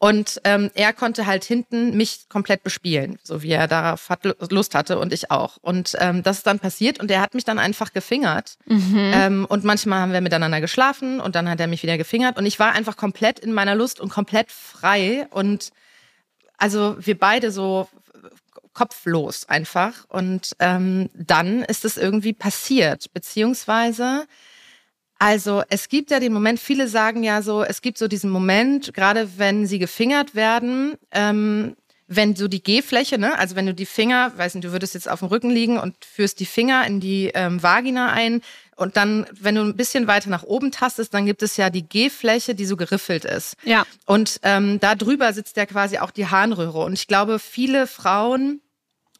Und 0.00 0.40
ähm, 0.44 0.70
er 0.74 0.92
konnte 0.92 1.26
halt 1.26 1.42
hinten 1.44 1.96
mich 1.96 2.28
komplett 2.28 2.62
bespielen, 2.62 3.18
so 3.24 3.42
wie 3.42 3.50
er 3.50 3.66
darauf 3.66 4.08
hat, 4.10 4.20
Lust 4.52 4.76
hatte 4.76 4.96
und 5.00 5.12
ich 5.12 5.32
auch. 5.32 5.56
Und 5.60 5.96
ähm, 5.98 6.22
das 6.22 6.38
ist 6.38 6.46
dann 6.46 6.60
passiert 6.60 7.00
und 7.00 7.10
er 7.10 7.20
hat 7.20 7.34
mich 7.34 7.44
dann 7.44 7.58
einfach 7.58 7.92
gefingert. 7.92 8.58
Mhm. 8.66 9.10
Ähm, 9.12 9.46
und 9.48 9.64
manchmal 9.64 10.00
haben 10.00 10.12
wir 10.12 10.20
miteinander 10.20 10.60
geschlafen 10.60 11.18
und 11.18 11.34
dann 11.34 11.50
hat 11.50 11.58
er 11.58 11.66
mich 11.66 11.82
wieder 11.82 11.98
gefingert 11.98 12.38
und 12.38 12.46
ich 12.46 12.60
war 12.60 12.72
einfach 12.72 12.96
komplett 12.96 13.40
in 13.40 13.52
meiner 13.52 13.74
Lust 13.74 13.98
und 13.98 14.08
komplett 14.10 14.52
frei 14.52 15.26
und 15.30 15.70
also 16.58 16.96
wir 17.00 17.18
beide 17.18 17.50
so 17.50 17.88
kopflos 18.74 19.48
einfach. 19.48 20.04
Und 20.08 20.54
ähm, 20.60 21.10
dann 21.14 21.62
ist 21.62 21.84
es 21.84 21.96
irgendwie 21.96 22.32
passiert, 22.32 23.12
beziehungsweise 23.12 24.26
also 25.18 25.64
es 25.68 25.88
gibt 25.88 26.12
ja 26.12 26.20
den 26.20 26.32
Moment, 26.32 26.60
viele 26.60 26.86
sagen 26.86 27.24
ja 27.24 27.42
so, 27.42 27.64
es 27.64 27.82
gibt 27.82 27.98
so 27.98 28.06
diesen 28.06 28.30
Moment, 28.30 28.94
gerade 28.94 29.28
wenn 29.36 29.66
sie 29.66 29.80
gefingert 29.80 30.36
werden, 30.36 30.94
ähm, 31.10 31.74
wenn 32.06 32.36
so 32.36 32.46
die 32.46 32.62
G-Fläche, 32.62 33.18
ne, 33.18 33.36
also 33.36 33.56
wenn 33.56 33.66
du 33.66 33.74
die 33.74 33.84
Finger, 33.84 34.32
weiß 34.36 34.54
nicht, 34.54 34.64
du 34.64 34.72
würdest 34.72 34.94
jetzt 34.94 35.10
auf 35.10 35.18
dem 35.18 35.28
Rücken 35.28 35.50
liegen 35.50 35.78
und 35.78 36.04
führst 36.04 36.38
die 36.38 36.46
Finger 36.46 36.86
in 36.86 37.00
die 37.00 37.32
ähm, 37.34 37.60
Vagina 37.62 38.12
ein 38.12 38.42
und 38.78 38.96
dann, 38.96 39.26
wenn 39.32 39.56
du 39.56 39.62
ein 39.62 39.76
bisschen 39.76 40.06
weiter 40.06 40.30
nach 40.30 40.44
oben 40.44 40.70
tastest, 40.70 41.12
dann 41.12 41.26
gibt 41.26 41.42
es 41.42 41.56
ja 41.56 41.68
die 41.68 41.82
G-Fläche, 41.82 42.54
die 42.54 42.64
so 42.64 42.76
geriffelt 42.76 43.24
ist. 43.24 43.56
Ja. 43.64 43.84
Und 44.06 44.38
ähm, 44.44 44.78
da 44.78 44.94
drüber 44.94 45.32
sitzt 45.32 45.56
ja 45.56 45.66
quasi 45.66 45.98
auch 45.98 46.12
die 46.12 46.28
Harnröhre. 46.28 46.84
Und 46.84 46.92
ich 46.92 47.08
glaube, 47.08 47.40
viele 47.40 47.88
Frauen 47.88 48.60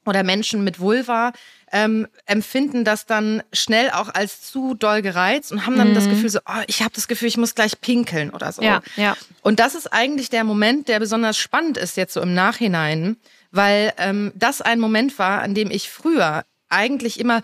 oder 0.06 0.22
Menschen 0.22 0.62
mit 0.62 0.78
Vulva 0.78 1.32
ähm, 1.72 2.06
empfinden 2.24 2.84
das 2.84 3.04
dann 3.04 3.42
schnell 3.52 3.90
auch 3.90 4.14
als 4.14 4.42
zu 4.42 4.74
doll 4.74 5.02
gereizt 5.02 5.50
und 5.50 5.66
haben 5.66 5.76
dann 5.76 5.92
das 5.92 6.08
Gefühl 6.08 6.30
so, 6.30 6.38
oh, 6.46 6.62
ich 6.68 6.82
habe 6.82 6.92
das 6.94 7.08
Gefühl, 7.08 7.26
ich 7.26 7.36
muss 7.36 7.56
gleich 7.56 7.80
pinkeln 7.80 8.30
oder 8.30 8.52
so. 8.52 8.62
Mhm. 8.62 8.68
Ja, 8.68 8.82
ja. 8.96 9.16
Und 9.42 9.58
das 9.58 9.74
ist 9.74 9.92
eigentlich 9.92 10.30
der 10.30 10.44
Moment, 10.44 10.86
der 10.86 11.00
besonders 11.00 11.36
spannend 11.36 11.76
ist 11.78 11.96
jetzt 11.96 12.14
so 12.14 12.20
im 12.20 12.32
Nachhinein, 12.32 13.16
weil 13.50 13.92
ähm, 13.98 14.30
das 14.36 14.62
ein 14.62 14.78
Moment 14.78 15.18
war, 15.18 15.42
an 15.42 15.54
dem 15.54 15.72
ich 15.72 15.90
früher 15.90 16.44
eigentlich 16.68 17.18
immer 17.18 17.42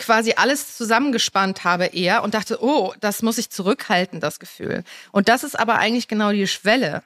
quasi 0.00 0.34
alles 0.36 0.76
zusammengespannt 0.76 1.64
habe 1.64 1.86
eher 1.86 2.22
und 2.24 2.34
dachte, 2.34 2.62
oh, 2.62 2.92
das 3.00 3.22
muss 3.22 3.38
ich 3.38 3.50
zurückhalten, 3.50 4.20
das 4.20 4.40
Gefühl. 4.40 4.82
Und 5.12 5.28
das 5.28 5.44
ist 5.44 5.58
aber 5.58 5.78
eigentlich 5.78 6.08
genau 6.08 6.32
die 6.32 6.46
Schwelle. 6.46 7.02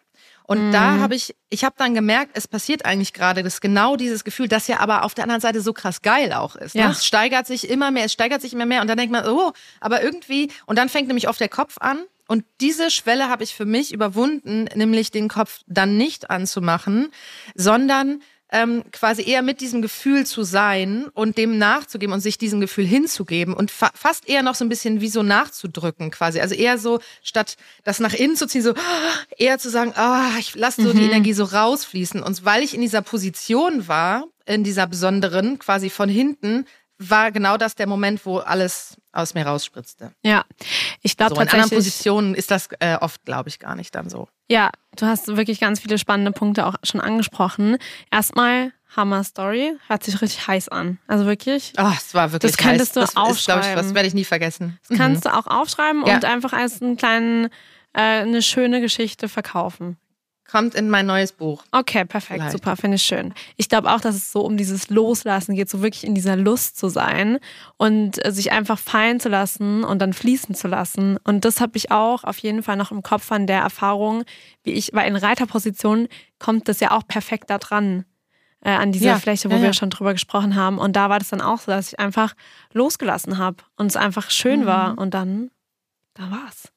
Und 0.46 0.72
da 0.72 0.98
habe 0.98 1.14
ich, 1.14 1.34
ich 1.48 1.64
habe 1.64 1.74
dann 1.78 1.94
gemerkt, 1.94 2.32
es 2.34 2.46
passiert 2.46 2.84
eigentlich 2.84 3.14
gerade, 3.14 3.42
dass 3.42 3.62
genau 3.62 3.96
dieses 3.96 4.24
Gefühl, 4.24 4.46
das 4.46 4.68
ja 4.68 4.78
aber 4.78 5.04
auf 5.04 5.14
der 5.14 5.24
anderen 5.24 5.40
Seite 5.40 5.62
so 5.62 5.72
krass 5.72 6.02
geil 6.02 6.34
auch 6.34 6.54
ist. 6.54 6.74
Ja. 6.74 6.88
Ne? 6.88 6.92
Es 6.92 7.06
steigert 7.06 7.46
sich 7.46 7.70
immer 7.70 7.90
mehr, 7.90 8.04
es 8.04 8.12
steigert 8.12 8.42
sich 8.42 8.52
immer 8.52 8.66
mehr 8.66 8.82
und 8.82 8.88
dann 8.88 8.98
denkt 8.98 9.10
man, 9.10 9.26
oh, 9.26 9.52
aber 9.80 10.02
irgendwie, 10.02 10.50
und 10.66 10.78
dann 10.78 10.90
fängt 10.90 11.08
nämlich 11.08 11.28
oft 11.28 11.40
der 11.40 11.48
Kopf 11.48 11.78
an. 11.80 11.98
Und 12.26 12.44
diese 12.60 12.90
Schwelle 12.90 13.28
habe 13.28 13.42
ich 13.44 13.54
für 13.54 13.64
mich 13.64 13.92
überwunden, 13.92 14.64
nämlich 14.74 15.10
den 15.10 15.28
Kopf 15.28 15.60
dann 15.66 15.96
nicht 15.96 16.30
anzumachen, 16.30 17.10
sondern 17.54 18.22
ähm, 18.54 18.84
quasi 18.92 19.28
eher 19.28 19.42
mit 19.42 19.60
diesem 19.60 19.82
Gefühl 19.82 20.24
zu 20.24 20.44
sein 20.44 21.08
und 21.12 21.36
dem 21.38 21.58
nachzugeben 21.58 22.14
und 22.14 22.20
sich 22.20 22.38
diesem 22.38 22.60
Gefühl 22.60 22.86
hinzugeben 22.86 23.52
und 23.52 23.72
fa 23.72 23.90
fast 23.94 24.28
eher 24.28 24.44
noch 24.44 24.54
so 24.54 24.64
ein 24.64 24.68
bisschen 24.68 25.00
wie 25.00 25.08
so 25.08 25.24
nachzudrücken 25.24 26.12
quasi. 26.12 26.40
Also 26.40 26.54
eher 26.54 26.78
so, 26.78 27.00
statt 27.22 27.56
das 27.82 27.98
nach 27.98 28.14
innen 28.14 28.36
zu 28.36 28.46
ziehen, 28.46 28.62
so 28.62 28.74
eher 29.36 29.58
zu 29.58 29.70
sagen, 29.70 29.92
ah, 29.96 30.30
ich 30.38 30.54
lasse 30.54 30.82
so 30.82 30.92
die 30.92 31.02
Energie 31.02 31.32
so 31.32 31.44
rausfließen. 31.44 32.22
Und 32.22 32.44
weil 32.44 32.62
ich 32.62 32.74
in 32.74 32.80
dieser 32.80 33.02
Position 33.02 33.88
war, 33.88 34.24
in 34.46 34.62
dieser 34.62 34.86
besonderen, 34.86 35.58
quasi 35.58 35.90
von 35.90 36.08
hinten, 36.08 36.64
war 36.98 37.32
genau 37.32 37.56
das 37.56 37.74
der 37.74 37.88
Moment, 37.88 38.24
wo 38.24 38.38
alles 38.38 38.96
aus 39.10 39.34
mir 39.34 39.44
rausspritzte. 39.44 40.12
Ja, 40.22 40.44
ich 41.02 41.16
glaube 41.16 41.34
So, 41.34 41.40
in 41.40 41.48
anderen. 41.48 41.70
Positionen 41.70 42.34
ist 42.36 42.52
das 42.52 42.68
äh, 42.78 42.96
oft, 43.00 43.24
glaube 43.24 43.48
ich, 43.48 43.58
gar 43.58 43.74
nicht 43.74 43.94
dann 43.96 44.08
so. 44.08 44.28
Ja, 44.50 44.70
du 44.96 45.06
hast 45.06 45.28
wirklich 45.36 45.60
ganz 45.60 45.80
viele 45.80 45.98
spannende 45.98 46.32
Punkte 46.32 46.66
auch 46.66 46.74
schon 46.82 47.00
angesprochen. 47.00 47.78
Erstmal 48.10 48.72
Hammer 48.94 49.24
Story, 49.24 49.72
hört 49.88 50.04
sich 50.04 50.20
richtig 50.22 50.46
heiß 50.46 50.68
an. 50.68 50.98
Also 51.08 51.24
wirklich. 51.26 51.72
Oh, 51.78 51.90
es 51.96 52.14
war 52.14 52.30
wirklich 52.32 52.52
Das 52.52 52.58
könntest 52.58 52.90
heiß. 52.90 52.94
du 52.94 53.00
das 53.00 53.08
ist, 53.10 53.14
glaube 53.14 53.30
ich, 53.30 53.36
aufschreiben. 53.66 53.76
das 53.76 53.94
werde 53.94 54.08
ich 54.08 54.14
nie 54.14 54.24
vergessen. 54.24 54.78
Das 54.88 54.98
kannst 54.98 55.24
du 55.24 55.34
auch 55.34 55.46
aufschreiben 55.46 56.04
Ja. 56.06 56.14
und 56.14 56.24
einfach 56.24 56.52
als 56.52 56.80
einen 56.80 56.96
kleinen, 56.96 57.46
äh, 57.94 58.00
eine 58.22 58.42
schöne 58.42 58.80
Geschichte 58.80 59.28
verkaufen. 59.28 59.96
Kommt 60.50 60.74
in 60.74 60.90
mein 60.90 61.06
neues 61.06 61.32
Buch. 61.32 61.64
Okay, 61.72 62.04
perfekt, 62.04 62.40
Vielleicht. 62.40 62.52
super, 62.52 62.76
finde 62.76 62.96
ich 62.96 63.02
schön. 63.02 63.32
Ich 63.56 63.68
glaube 63.68 63.90
auch, 63.92 64.00
dass 64.00 64.14
es 64.14 64.30
so 64.30 64.42
um 64.42 64.56
dieses 64.56 64.90
Loslassen 64.90 65.54
geht, 65.54 65.70
so 65.70 65.80
wirklich 65.82 66.04
in 66.04 66.14
dieser 66.14 66.36
Lust 66.36 66.76
zu 66.78 66.88
sein 66.90 67.38
und 67.78 68.24
äh, 68.24 68.30
sich 68.30 68.52
einfach 68.52 68.78
fallen 68.78 69.20
zu 69.20 69.28
lassen 69.30 69.84
und 69.84 70.00
dann 70.00 70.12
fließen 70.12 70.54
zu 70.54 70.68
lassen. 70.68 71.16
Und 71.24 71.44
das 71.44 71.60
habe 71.60 71.76
ich 71.76 71.90
auch 71.90 72.24
auf 72.24 72.38
jeden 72.38 72.62
Fall 72.62 72.76
noch 72.76 72.90
im 72.92 73.02
Kopf 73.02 73.32
an 73.32 73.46
der 73.46 73.60
Erfahrung, 73.60 74.24
wie 74.62 74.72
ich, 74.72 74.90
weil 74.92 75.08
in 75.08 75.16
Reiterposition 75.16 76.08
kommt 76.38 76.68
das 76.68 76.78
ja 76.80 76.90
auch 76.92 77.06
perfekt 77.08 77.48
da 77.50 77.58
dran. 77.58 78.04
Äh, 78.60 78.70
an 78.70 78.92
diese 78.92 79.06
Ja, 79.06 79.18
Fläche, 79.18 79.50
wo 79.50 79.54
ja, 79.56 79.60
wir 79.60 79.66
ja. 79.68 79.72
schon 79.74 79.90
drüber 79.90 80.12
gesprochen 80.14 80.54
haben. 80.56 80.78
Und 80.78 80.94
da 80.96 81.10
war 81.10 81.18
das 81.18 81.28
dann 81.28 81.42
auch 81.42 81.60
so, 81.60 81.70
dass 81.72 81.88
ich 81.88 81.98
einfach 81.98 82.34
losgelassen 82.72 83.36
habe 83.38 83.58
und 83.76 83.86
es 83.86 83.96
einfach 83.96 84.30
schön 84.30 84.60
Mhm. 84.60 84.66
war. 84.66 84.98
Und 84.98 85.12
dann, 85.12 85.50
da 86.14 86.30
war's. 86.30 86.70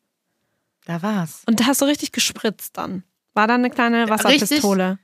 Da 0.86 1.02
war's. 1.02 1.44
Und 1.48 1.60
da 1.62 1.66
hast 1.68 1.82
du 1.82 1.86
richtig 1.86 2.12
gespritzt 2.12 2.78
dann. 2.78 3.04
War 3.38 3.48
da 3.48 3.54
eine 3.54 3.70
kleine 3.70 4.10
Wasserpistole? 4.10 4.98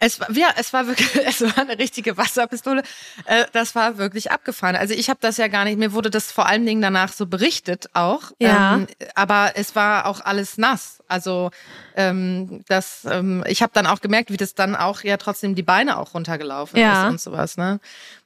Es 0.00 0.18
war, 0.18 0.28
ja, 0.32 0.48
es 0.56 0.72
war 0.72 0.88
wirklich, 0.88 1.08
es 1.24 1.40
war 1.40 1.56
eine 1.56 1.78
richtige 1.78 2.16
Wasserpistole. 2.16 2.82
Äh, 3.26 3.44
das 3.52 3.76
war 3.76 3.96
wirklich 3.96 4.32
abgefahren. 4.32 4.74
Also 4.74 4.92
ich 4.92 5.08
habe 5.08 5.20
das 5.22 5.36
ja 5.36 5.46
gar 5.46 5.64
nicht, 5.64 5.78
mir 5.78 5.92
wurde 5.92 6.10
das 6.10 6.32
vor 6.32 6.46
allen 6.46 6.66
Dingen 6.66 6.82
danach 6.82 7.12
so 7.12 7.26
berichtet 7.26 7.88
auch. 7.94 8.32
Ja. 8.40 8.74
Ähm, 8.74 8.86
aber 9.14 9.52
es 9.54 9.76
war 9.76 10.06
auch 10.06 10.20
alles 10.20 10.58
nass. 10.58 11.02
Also 11.06 11.52
ähm, 11.94 12.64
das, 12.66 13.06
ähm, 13.08 13.44
ich 13.46 13.62
habe 13.62 13.70
dann 13.72 13.86
auch 13.86 14.00
gemerkt, 14.00 14.32
wie 14.32 14.36
das 14.36 14.54
dann 14.54 14.74
auch 14.74 15.02
ja 15.04 15.16
trotzdem 15.16 15.54
die 15.54 15.62
Beine 15.62 15.96
auch 15.98 16.12
runtergelaufen 16.12 16.78
Ja. 16.78 17.04
ist 17.04 17.10
und 17.10 17.20
sowas. 17.20 17.56
Ne? 17.56 17.78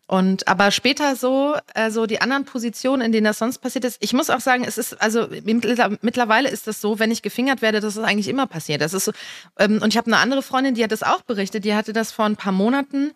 Und 0.09 0.49
aber 0.49 0.71
später 0.71 1.17
so, 1.17 1.55
äh, 1.75 1.91
so 1.91 2.07
die 2.07 2.23
anderen 2.23 2.47
Positionen, 2.47 3.03
in 3.03 3.13
denen 3.13 3.27
das 3.27 3.39
sonst 3.39 3.59
passiert 3.59 3.85
ist, 3.85 3.99
ich 4.01 4.15
muss 4.15 4.31
auch 4.31 4.41
sagen, 4.41 4.65
es 4.67 4.79
ist, 4.79 5.01
also 5.03 5.21
mittler- 5.45 5.99
mittlerweile 6.01 6.49
ist 6.49 6.67
das 6.67 6.81
so, 6.81 6.99
wenn 6.99 7.11
ich 7.11 7.21
gefingert 7.21 7.61
werde, 7.61 7.81
das 7.81 7.95
ist 7.97 8.03
eigentlich 8.03 8.29
immer 8.29 8.47
passiert. 8.47 8.81
Das 8.81 8.95
ist 8.95 9.05
so, 9.05 9.13
ähm, 9.59 9.81
und 9.83 9.89
ich 9.93 9.99
habe 9.99 10.07
eine 10.07 10.17
andere 10.17 10.43
Freundin, 10.43 10.75
die 10.75 10.83
hat 10.83 10.93
das 10.93 11.03
auch 11.03 11.21
berichtet, 11.23 11.65
die 11.67 11.75
hatte 11.75 11.93
das 11.93 12.11
vor 12.11 12.25
ein 12.25 12.37
paar 12.37 12.53
Monaten 12.53 13.13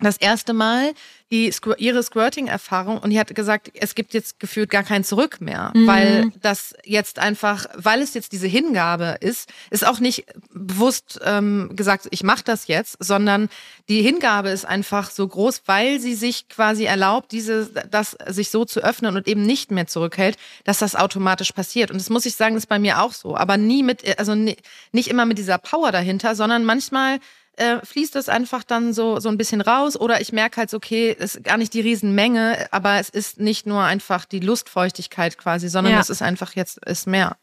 das 0.00 0.16
erste 0.16 0.52
Mal 0.52 0.92
die 1.30 1.50
ihre 1.78 2.02
Squirting-Erfahrung 2.02 2.98
und 2.98 3.10
die 3.10 3.18
hat 3.18 3.34
gesagt, 3.34 3.70
es 3.74 3.94
gibt 3.96 4.14
jetzt 4.14 4.38
gefühlt 4.38 4.70
gar 4.70 4.84
kein 4.84 5.02
Zurück 5.02 5.40
mehr, 5.40 5.72
weil 5.86 6.30
das 6.42 6.74
jetzt 6.84 7.18
einfach, 7.18 7.66
weil 7.74 8.02
es 8.02 8.14
jetzt 8.14 8.30
diese 8.32 8.46
Hingabe 8.46 9.16
ist, 9.20 9.48
ist 9.70 9.84
auch 9.84 9.98
nicht 9.98 10.26
bewusst 10.52 11.18
ähm, 11.24 11.70
gesagt, 11.74 12.06
ich 12.10 12.22
mache 12.22 12.44
das 12.44 12.68
jetzt, 12.68 12.96
sondern 13.00 13.48
die 13.88 14.02
Hingabe 14.02 14.50
ist 14.50 14.64
einfach 14.64 15.10
so 15.10 15.26
groß, 15.26 15.62
weil 15.66 15.98
sie 15.98 16.14
sich 16.14 16.48
quasi 16.48 16.84
erlaubt, 16.84 17.32
diese, 17.32 17.66
das 17.90 18.16
sich 18.28 18.50
so 18.50 18.64
zu 18.64 18.80
öffnen 18.80 19.16
und 19.16 19.26
eben 19.26 19.44
nicht 19.44 19.72
mehr 19.72 19.86
zurückhält, 19.88 20.36
dass 20.64 20.78
das 20.78 20.94
automatisch 20.94 21.50
passiert. 21.52 21.90
Und 21.90 21.98
das 22.00 22.10
muss 22.10 22.26
ich 22.26 22.36
sagen, 22.36 22.56
ist 22.56 22.68
bei 22.68 22.78
mir 22.78 23.00
auch 23.00 23.12
so, 23.12 23.36
aber 23.36 23.56
nie 23.56 23.82
mit, 23.82 24.18
also 24.20 24.34
ni- 24.36 24.56
nicht 24.92 25.08
immer 25.08 25.24
mit 25.26 25.38
dieser 25.38 25.58
Power 25.58 25.90
dahinter, 25.90 26.36
sondern 26.36 26.64
manchmal 26.64 27.18
äh, 27.56 27.84
fließt 27.84 28.16
es 28.16 28.28
einfach 28.28 28.64
dann 28.64 28.92
so, 28.92 29.20
so 29.20 29.28
ein 29.28 29.36
bisschen 29.38 29.60
raus 29.60 29.96
oder 29.98 30.20
ich 30.20 30.32
merke 30.32 30.56
halt, 30.58 30.70
so, 30.70 30.76
okay, 30.78 31.14
es 31.18 31.34
ist 31.36 31.44
gar 31.44 31.56
nicht 31.56 31.72
die 31.74 31.80
Riesenmenge, 31.80 32.66
aber 32.70 32.98
es 33.00 33.08
ist 33.08 33.38
nicht 33.40 33.66
nur 33.66 33.82
einfach 33.82 34.24
die 34.24 34.40
Lustfeuchtigkeit 34.40 35.38
quasi, 35.38 35.68
sondern 35.68 35.94
Ja. 35.94 36.00
es 36.00 36.10
ist 36.10 36.22
einfach 36.22 36.54
jetzt 36.54 36.78
ist 36.86 37.06
mehr. 37.06 37.36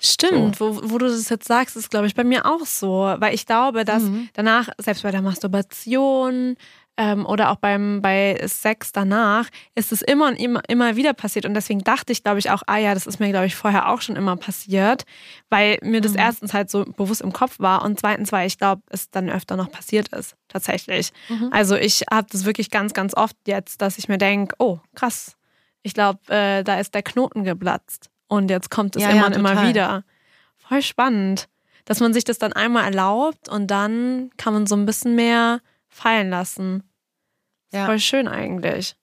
Stimmt, 0.00 0.60
wo, 0.60 0.80
wo 0.90 0.98
du 0.98 1.06
das 1.08 1.28
jetzt 1.28 1.48
sagst, 1.48 1.76
ist, 1.76 1.90
glaube 1.90 2.06
ich, 2.06 2.14
bei 2.14 2.22
mir 2.24 2.46
auch 2.46 2.64
so. 2.66 3.14
Weil 3.18 3.34
ich 3.34 3.46
glaube, 3.46 3.84
dass 3.84 4.04
Mhm. 4.04 4.28
danach, 4.34 4.68
selbst 4.78 5.02
bei 5.02 5.10
der 5.10 5.22
Masturbation 5.22 6.56
ähm, 6.98 7.24
oder 7.24 7.50
auch 7.50 7.56
beim, 7.56 8.02
bei 8.02 8.38
Sex 8.46 8.92
danach, 8.92 9.48
ist 9.74 9.92
es 9.92 10.02
immer 10.02 10.26
und 10.26 10.34
immer, 10.34 10.60
immer 10.68 10.96
wieder 10.96 11.14
passiert. 11.14 11.46
Und 11.46 11.54
deswegen 11.54 11.80
dachte 11.80 12.12
ich, 12.12 12.22
glaube 12.24 12.40
ich, 12.40 12.50
auch, 12.50 12.62
ah 12.66 12.76
ja, 12.76 12.92
das 12.92 13.06
ist 13.06 13.20
mir, 13.20 13.30
glaube 13.30 13.46
ich, 13.46 13.54
vorher 13.56 13.88
auch 13.88 14.02
schon 14.02 14.16
immer 14.16 14.36
passiert, 14.36 15.04
weil 15.48 15.78
mir 15.82 16.00
Mhm. 16.00 16.02
das 16.02 16.14
erstens 16.16 16.52
halt 16.52 16.70
so 16.70 16.84
bewusst 16.84 17.20
im 17.22 17.32
Kopf 17.32 17.58
war 17.60 17.82
und 17.84 17.98
zweitens, 18.00 18.32
weil 18.32 18.46
ich 18.48 18.58
glaube, 18.58 18.82
es 18.90 19.10
dann 19.10 19.30
öfter 19.30 19.56
noch 19.56 19.70
passiert 19.70 20.08
ist, 20.08 20.34
tatsächlich. 20.48 21.12
Mhm. 21.28 21.50
Also 21.52 21.76
ich 21.76 22.02
habe 22.10 22.26
das 22.30 22.44
wirklich 22.44 22.68
ganz, 22.70 22.92
ganz 22.94 23.14
oft 23.14 23.36
jetzt, 23.46 23.80
dass 23.80 23.96
ich 23.96 24.08
mir 24.08 24.18
denke, 24.18 24.56
oh, 24.58 24.78
krass, 24.94 25.36
ich 25.82 25.94
glaube, 25.94 26.18
äh, 26.28 26.64
da 26.64 26.80
ist 26.80 26.94
der 26.94 27.02
Knoten 27.04 27.44
geplatzt. 27.44 28.10
Und 28.26 28.50
jetzt 28.50 28.70
kommt 28.70 28.96
es 28.96 29.02
Ja, 29.04 29.10
immer 29.10 29.20
ja, 29.20 29.26
und 29.28 29.32
immer 29.34 29.68
wieder. 29.68 30.04
Voll 30.58 30.82
spannend, 30.82 31.48
dass 31.84 32.00
man 32.00 32.12
sich 32.12 32.24
das 32.24 32.38
dann 32.38 32.52
einmal 32.52 32.84
erlaubt 32.84 33.48
und 33.48 33.68
dann 33.70 34.30
kann 34.36 34.52
man 34.52 34.66
so 34.66 34.74
ein 34.74 34.84
bisschen 34.84 35.14
mehr 35.14 35.60
fallen 35.88 36.28
lassen. 36.28 36.82
Ja. 37.72 37.86
Voll 37.86 37.98
schön 38.00 38.28
eigentlich. 38.28 38.96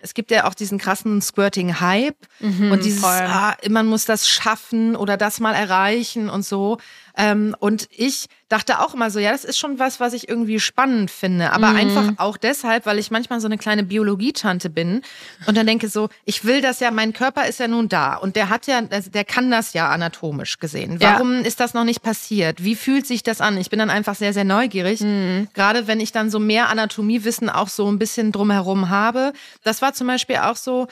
Es 0.00 0.12
gibt 0.12 0.30
ja 0.30 0.46
auch 0.46 0.52
diesen 0.52 0.76
krassen 0.76 1.22
Squirting-Hype 1.22 2.18
Mhm, 2.40 2.72
und 2.72 2.84
dieses, 2.84 3.02
ah, 3.04 3.56
man 3.70 3.86
muss 3.86 4.04
das 4.04 4.28
schaffen 4.28 4.96
oder 4.96 5.16
das 5.16 5.40
mal 5.40 5.54
erreichen 5.54 6.28
und 6.28 6.44
so. 6.44 6.76
Ähm, 7.16 7.56
und 7.58 7.88
ich 7.90 8.26
dachte 8.48 8.80
auch 8.80 8.94
immer 8.94 9.10
so, 9.10 9.18
ja, 9.18 9.32
das 9.32 9.44
ist 9.44 9.58
schon 9.58 9.78
was, 9.78 10.00
was 10.00 10.12
ich 10.12 10.28
irgendwie 10.28 10.60
spannend 10.60 11.10
finde. 11.10 11.52
Aber 11.52 11.70
Mhm. 11.70 11.76
einfach 11.76 12.12
auch 12.18 12.36
deshalb, 12.36 12.86
weil 12.86 12.98
ich 12.98 13.10
manchmal 13.10 13.40
so 13.40 13.46
eine 13.46 13.58
kleine 13.58 13.82
Biologietante 13.84 14.70
bin 14.70 15.02
und 15.46 15.56
dann 15.56 15.66
denke 15.66 15.88
so, 15.88 16.08
ich 16.24 16.44
will 16.44 16.60
das 16.60 16.80
ja, 16.80 16.90
mein 16.90 17.12
Körper 17.12 17.46
ist 17.46 17.58
ja 17.60 17.68
nun 17.68 17.88
da 17.88 18.16
und 18.16 18.36
der 18.36 18.48
hat 18.50 18.66
ja, 18.66 18.80
also 18.90 19.10
der 19.10 19.24
kann 19.24 19.50
das 19.50 19.72
ja 19.72 19.88
anatomisch 19.90 20.58
gesehen. 20.58 20.98
Ja. 21.00 21.14
Warum 21.14 21.40
ist 21.42 21.58
das 21.60 21.74
noch 21.74 21.84
nicht 21.84 22.02
passiert? 22.02 22.62
Wie 22.62 22.74
fühlt 22.76 23.06
sich 23.06 23.22
das 23.22 23.40
an? 23.40 23.56
Ich 23.56 23.70
bin 23.70 23.78
dann 23.78 23.90
einfach 23.90 24.14
sehr, 24.14 24.32
sehr 24.32 24.44
neugierig. 24.44 25.00
Mhm. 25.00 25.48
Gerade 25.54 25.86
wenn 25.86 26.00
ich 26.00 26.12
dann 26.12 26.30
so 26.30 26.38
mehr 26.38 26.68
Anatomiewissen 26.68 27.48
auch 27.48 27.68
so 27.68 27.90
ein 27.90 27.98
bisschen 27.98 28.30
drumherum 28.32 28.88
habe. 28.90 29.32
Das 29.62 29.82
war 29.82 29.94
zum 29.94 30.06
Beispiel 30.06 30.36
auch 30.36 30.56
so, 30.56 30.86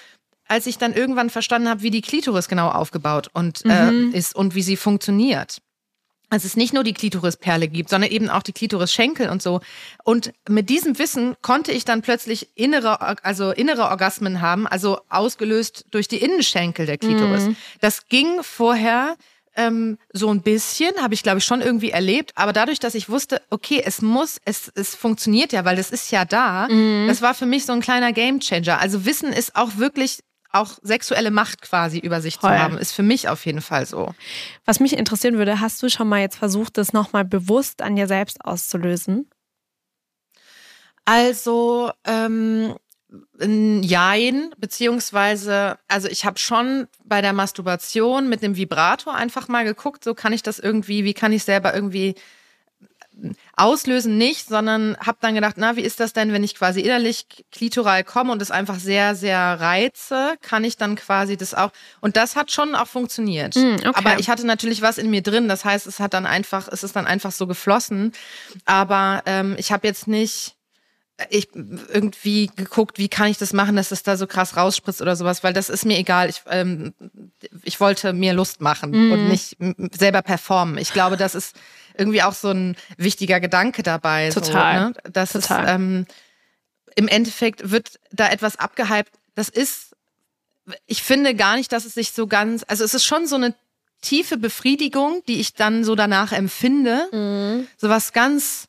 als 0.49 0.66
ich 0.66 0.78
dann 0.78 0.92
irgendwann 0.92 1.30
verstanden 1.30 1.68
habe, 1.68 1.82
wie 1.82 1.90
die 1.90 2.00
Klitoris 2.02 2.49
genau 2.49 2.68
aufgebaut 2.71 3.28
und 3.32 3.64
Mhm. 3.64 4.12
äh, 4.14 4.16
ist 4.18 4.35
und 4.35 4.54
wie 4.54 4.62
sie 4.62 4.76
funktioniert. 4.76 5.59
Dass 6.32 6.44
es 6.44 6.56
nicht 6.56 6.72
nur 6.72 6.82
die 6.82 6.94
Klitorisperle 6.94 7.68
gibt, 7.68 7.90
sondern 7.90 8.10
eben 8.10 8.30
auch 8.30 8.42
die 8.42 8.52
Klitorisschenkel 8.54 9.28
und 9.28 9.42
so. 9.42 9.60
Und 10.02 10.32
mit 10.48 10.70
diesem 10.70 10.98
Wissen 10.98 11.36
konnte 11.42 11.72
ich 11.72 11.84
dann 11.84 12.00
plötzlich 12.00 12.48
innere, 12.56 13.00
also 13.22 13.50
innere 13.50 13.82
Orgasmen 13.82 14.40
haben, 14.40 14.66
also 14.66 15.00
ausgelöst 15.10 15.84
durch 15.90 16.08
die 16.08 16.16
Innenschenkel 16.22 16.86
der 16.86 16.96
Klitoris. 16.96 17.42
Das 17.82 18.06
ging 18.08 18.42
vorher 18.42 19.16
ähm, 19.56 19.98
so 20.14 20.30
ein 20.30 20.40
bisschen, 20.40 20.92
habe 21.02 21.12
ich 21.12 21.22
glaube 21.22 21.38
ich 21.38 21.44
schon 21.44 21.60
irgendwie 21.60 21.90
erlebt, 21.90 22.32
aber 22.34 22.54
dadurch, 22.54 22.78
dass 22.78 22.94
ich 22.94 23.10
wusste, 23.10 23.42
okay, 23.50 23.82
es 23.84 24.00
muss, 24.00 24.38
es, 24.46 24.72
es 24.74 24.94
funktioniert 24.94 25.52
ja, 25.52 25.66
weil 25.66 25.76
das 25.76 25.90
ist 25.90 26.10
ja 26.12 26.24
da, 26.24 26.66
das 27.08 27.20
war 27.20 27.34
für 27.34 27.44
mich 27.44 27.66
so 27.66 27.74
ein 27.74 27.82
kleiner 27.82 28.14
Gamechanger. 28.14 28.80
Also 28.80 29.04
Wissen 29.04 29.30
ist 29.34 29.54
auch 29.54 29.76
wirklich 29.76 30.20
auch 30.52 30.78
sexuelle 30.82 31.30
Macht 31.30 31.62
quasi 31.62 31.99
über 31.99 32.21
sich 32.21 32.37
Voll. 32.37 32.50
zu 32.50 32.59
haben, 32.59 32.78
ist 32.78 32.92
für 32.92 33.02
mich 33.02 33.28
auf 33.28 33.44
jeden 33.47 33.62
Fall 33.62 33.87
so. 33.87 34.14
Was 34.64 34.80
mich 34.80 34.97
interessieren 34.97 35.38
würde, 35.38 35.61
hast 35.61 35.82
du 35.82 35.88
schon 35.88 36.09
mal 36.09 36.21
jetzt 36.21 36.37
versucht, 36.37 36.78
das 36.78 36.92
nochmal 36.92 37.25
bewusst 37.25 37.82
an 37.82 37.97
dir 37.97 38.06
selbst 38.06 38.44
auszulösen? 38.44 39.28
Also, 41.04 41.90
ähm, 42.04 42.76
ein 43.40 43.82
Jein, 43.82 44.54
beziehungsweise, 44.56 45.78
also 45.88 46.09
ich 46.09 46.25
habe 46.25 46.38
schon 46.38 46.87
bei 47.04 47.21
der 47.21 47.32
Masturbation 47.32 48.28
mit 48.28 48.42
dem 48.42 48.56
Vibrator 48.56 49.14
einfach 49.14 49.49
mal 49.49 49.64
geguckt, 49.64 50.04
so 50.04 50.14
kann 50.14 50.32
ich 50.32 50.42
das 50.42 50.59
irgendwie, 50.59 51.04
wie 51.04 51.14
kann 51.14 51.32
ich 51.32 51.44
selber 51.44 51.75
irgendwie 51.75 52.14
auslösen 53.56 54.16
nicht, 54.16 54.49
sondern 54.49 54.97
habe 54.99 55.18
dann 55.21 55.35
gedacht, 55.35 55.56
na, 55.59 55.76
wie 55.76 55.82
ist 55.82 56.00
das 56.00 56.12
denn, 56.12 56.32
wenn 56.32 56.42
ich 56.42 56.54
quasi 56.54 56.80
innerlich 56.80 57.26
klitoral 57.52 58.02
komme 58.02 58.32
und 58.32 58.40
es 58.40 58.50
einfach 58.50 58.78
sehr, 58.78 59.14
sehr 59.14 59.38
reize, 59.38 60.35
kann 60.40 60.64
ich 60.64 60.76
dann 60.76 60.97
quasi 60.97 61.37
das 61.37 61.52
auch. 61.54 61.71
Und 62.00 62.16
das 62.16 62.35
hat 62.35 62.50
schon 62.50 62.75
auch 62.75 62.87
funktioniert. 62.87 63.54
Mm, 63.56 63.75
okay. 63.75 63.90
Aber 63.92 64.18
ich 64.18 64.30
hatte 64.30 64.47
natürlich 64.47 64.80
was 64.80 64.97
in 64.99 65.11
mir 65.11 65.23
drin, 65.23 65.49
das 65.49 65.64
heißt, 65.64 65.87
es 65.87 66.00
hat 66.00 66.14
dann 66.14 66.26
einfach, 66.26 66.68
es 66.68 66.82
ist 66.82 66.97
dann 66.97 67.06
einfach 67.06 67.32
so 67.32 67.47
geflossen. 67.47 68.12
Aber 68.64 69.23
ähm, 69.26 69.54
ich 69.59 69.71
habe 69.71 69.87
jetzt 69.87 70.09
nicht 70.09 70.56
ich 71.30 71.50
irgendwie 71.54 72.50
geguckt, 72.56 72.99
wie 72.99 73.09
kann 73.09 73.28
ich 73.28 73.38
das 73.38 73.52
machen, 73.52 73.76
dass 73.76 73.92
es 73.92 74.02
da 74.02 74.16
so 74.16 74.26
krass 74.26 74.56
rausspritzt 74.56 75.00
oder 75.02 75.14
sowas, 75.14 75.44
weil 75.44 75.52
das 75.52 75.68
ist 75.68 75.85
mir 75.85 75.97
egal. 75.99 76.28
Ich, 76.28 76.42
ähm, 76.49 76.94
ich 77.62 77.78
wollte 77.78 78.12
mir 78.12 78.32
Lust 78.32 78.61
machen 78.61 78.90
Mhm. 78.90 79.12
und 79.12 79.28
nicht 79.28 79.56
selber 79.97 80.23
performen. 80.23 80.78
Ich 80.78 80.92
glaube, 80.92 81.16
das 81.16 81.35
ist 81.37 81.54
irgendwie 81.96 82.22
auch 82.22 82.34
so 82.34 82.50
ein 82.50 82.76
wichtiger 82.96 83.40
Gedanke 83.40 83.82
dabei. 83.82 84.30
Total. 84.30 84.78
So, 84.80 84.88
ne? 84.88 84.94
Das 85.12 85.32
Total. 85.32 85.64
ist, 85.64 85.70
ähm, 85.70 86.06
im 86.96 87.08
Endeffekt 87.08 87.70
wird 87.70 87.99
da 88.11 88.28
etwas 88.28 88.56
abgehypt. 88.58 89.12
Das 89.34 89.49
ist, 89.49 89.96
ich 90.87 91.02
finde 91.02 91.34
gar 91.34 91.56
nicht, 91.56 91.72
dass 91.72 91.84
es 91.84 91.94
sich 91.94 92.12
so 92.12 92.26
ganz, 92.26 92.64
also 92.68 92.84
es 92.84 92.94
ist 92.94 93.04
schon 93.04 93.26
so 93.26 93.37
eine 93.37 93.54
tiefe 94.02 94.37
Befriedigung, 94.37 95.22
die 95.28 95.40
ich 95.40 95.54
dann 95.54 95.84
so 95.84 95.94
danach 95.94 96.32
empfinde. 96.32 97.08
Mhm. 97.12 97.68
So 97.78 97.88
was 97.88 98.12
ganz, 98.12 98.68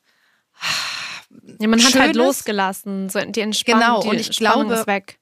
Ja, 1.58 1.68
man 1.68 1.78
hat 1.80 1.94
halt 1.94 2.14
Schönes. 2.14 2.16
losgelassen. 2.16 3.08
So 3.10 3.20
die 3.20 3.40
Entspannung, 3.40 3.80
Genau, 3.80 4.02
und 4.10 4.18
ich 4.18 4.34
Spannung 4.34 4.68
glaube- 4.68 4.80
ist 4.80 4.86
weg. 4.86 5.18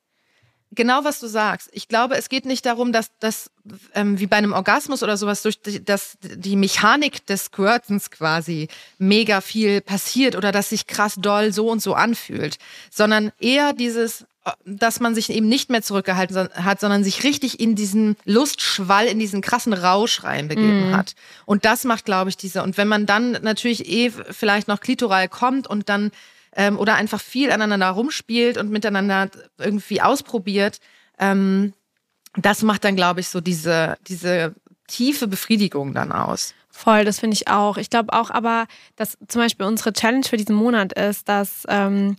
Genau 0.75 1.05
was 1.05 1.21
du 1.21 1.27
sagst. 1.27 1.69
Ich 1.73 1.89
glaube, 1.89 2.17
es 2.17 2.29
geht 2.29 2.47
nicht 2.47 2.67
darum, 2.67 2.93
dass 2.93 3.11
das 3.21 3.51
ähm, 3.95 4.19
wie 4.19 4.27
bei 4.27 4.37
einem 4.37 4.53
Orgasmus 4.53 5.03
oder 5.03 5.17
sowas 5.17 5.43
durch 5.43 5.61
die, 5.61 5.85
dass 5.85 6.19
die 6.23 6.57
Mechanik 6.57 7.27
des 7.27 7.47
Squirtens 7.47 8.11
quasi 8.11 8.69
mega 8.99 9.41
viel 9.41 9.81
passiert 9.81 10.35
oder 10.37 10.53
dass 10.53 10.71
sich 10.71 10.87
krass 10.87 11.15
doll 11.17 11.53
so 11.53 11.69
und 11.69 11.81
so 11.81 11.95
anfühlt, 11.95 12.59
sondern 12.91 13.33
eher 13.39 13.73
dieses 13.73 14.25
dass 14.65 14.99
man 14.99 15.15
sich 15.15 15.31
eben 15.31 15.49
nicht 15.49 15.71
mehr 15.71 15.83
zurückgehalten 15.83 16.49
hat, 16.55 16.81
sondern 16.81 17.05
sich 17.05 17.23
richtig 17.23 17.61
in 17.61 17.77
diesen 17.77 18.17
Lustschwall, 18.25 19.07
in 19.07 19.21
diesen 19.21 19.41
krassen 19.41 19.73
Rausch 19.73 20.25
reinbegeben 20.25 20.97
hat. 20.97 21.15
Und 21.47 21.65
das 21.65 21.85
macht, 21.85 22.05
glaube 22.05 22.31
ich, 22.31 22.37
diese. 22.37 22.65
Und 22.65 22.77
wenn 22.77 22.89
man 22.89 23.07
dann 23.07 23.33
natürlich 23.43 23.89
eh 23.89 24.11
vielleicht 24.11 24.67
noch 24.67 24.81
klitoral 24.81 25.29
kommt 25.29 25.69
und 25.69 25.89
dann 25.89 26.11
ähm, 26.57 26.79
oder 26.79 26.95
einfach 26.95 27.21
viel 27.21 27.51
aneinander 27.51 27.91
rumspielt 27.91 28.57
und 28.57 28.71
miteinander 28.71 29.31
irgendwie 29.59 30.01
ausprobiert, 30.01 30.79
ähm, 31.19 31.73
das 32.37 32.63
macht 32.63 32.85
dann, 32.85 32.97
glaube 32.97 33.21
ich, 33.21 33.29
so 33.29 33.41
diese, 33.41 33.99
diese 34.09 34.55
tiefe 34.87 35.27
Befriedigung 35.27 35.93
dann 35.95 36.13
aus. 36.13 36.55
Voll, 36.71 37.05
das 37.05 37.21
finde 37.21 37.35
ich 37.35 37.49
auch. 37.49 37.77
Ich 37.77 37.91
glaube 37.91 38.13
auch 38.15 38.31
aber, 38.31 38.67
dass 38.97 39.19
zum 39.29 39.43
Beispiel 39.43 39.67
unsere 39.67 39.93
Challenge 39.93 40.25
für 40.25 40.39
diesen 40.39 40.57
Monat 40.57 40.95
ist, 40.95 41.29
dass 41.29 41.65
ähm, 41.69 42.17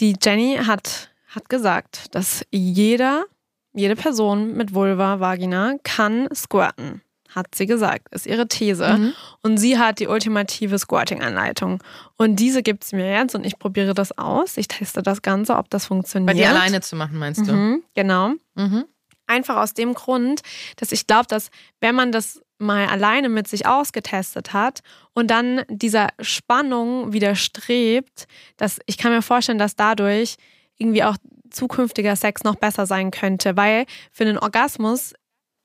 die 0.00 0.16
Jenny 0.20 0.58
hat, 0.66 1.10
hat 1.28 1.48
gesagt, 1.48 2.14
dass 2.14 2.44
jeder, 2.50 3.24
jede 3.72 3.94
Person 3.94 4.54
mit 4.56 4.74
Vulva, 4.74 5.20
Vagina 5.20 5.76
kann 5.84 6.28
squirten. 6.34 7.02
Hat 7.34 7.54
sie 7.54 7.66
gesagt, 7.66 8.08
ist 8.12 8.26
ihre 8.26 8.48
These. 8.48 8.96
Mhm. 8.96 9.12
Und 9.42 9.56
sie 9.58 9.78
hat 9.78 10.00
die 10.00 10.08
ultimative 10.08 10.78
Squirting-Anleitung. 10.78 11.82
Und 12.16 12.36
diese 12.36 12.62
gibt 12.62 12.84
es 12.84 12.92
mir 12.92 13.10
jetzt 13.10 13.34
und 13.34 13.44
ich 13.44 13.58
probiere 13.58 13.94
das 13.94 14.16
aus. 14.18 14.56
Ich 14.56 14.68
teste 14.68 15.02
das 15.02 15.22
Ganze, 15.22 15.56
ob 15.56 15.70
das 15.70 15.84
Bei 15.84 15.88
funktioniert. 15.88 16.36
dir 16.36 16.50
alleine 16.50 16.80
zu 16.80 16.96
machen, 16.96 17.18
meinst 17.18 17.46
du? 17.46 17.52
Mhm, 17.52 17.82
genau. 17.94 18.32
Mhm. 18.54 18.84
Einfach 19.26 19.56
aus 19.56 19.74
dem 19.74 19.94
Grund, 19.94 20.40
dass 20.76 20.90
ich 20.90 21.06
glaube, 21.06 21.26
dass 21.28 21.50
wenn 21.80 21.94
man 21.94 22.10
das 22.10 22.40
mal 22.58 22.86
alleine 22.86 23.28
mit 23.28 23.48
sich 23.48 23.66
ausgetestet 23.66 24.52
hat 24.52 24.80
und 25.14 25.30
dann 25.30 25.62
dieser 25.68 26.08
Spannung 26.20 27.12
widerstrebt, 27.12 28.26
dass 28.56 28.80
ich 28.86 28.98
kann 28.98 29.12
mir 29.12 29.22
vorstellen, 29.22 29.58
dass 29.58 29.76
dadurch 29.76 30.36
irgendwie 30.76 31.04
auch 31.04 31.16
zukünftiger 31.50 32.16
Sex 32.16 32.44
noch 32.44 32.56
besser 32.56 32.86
sein 32.86 33.10
könnte, 33.10 33.56
weil 33.56 33.86
für 34.12 34.24
einen 34.24 34.38
Orgasmus 34.38 35.14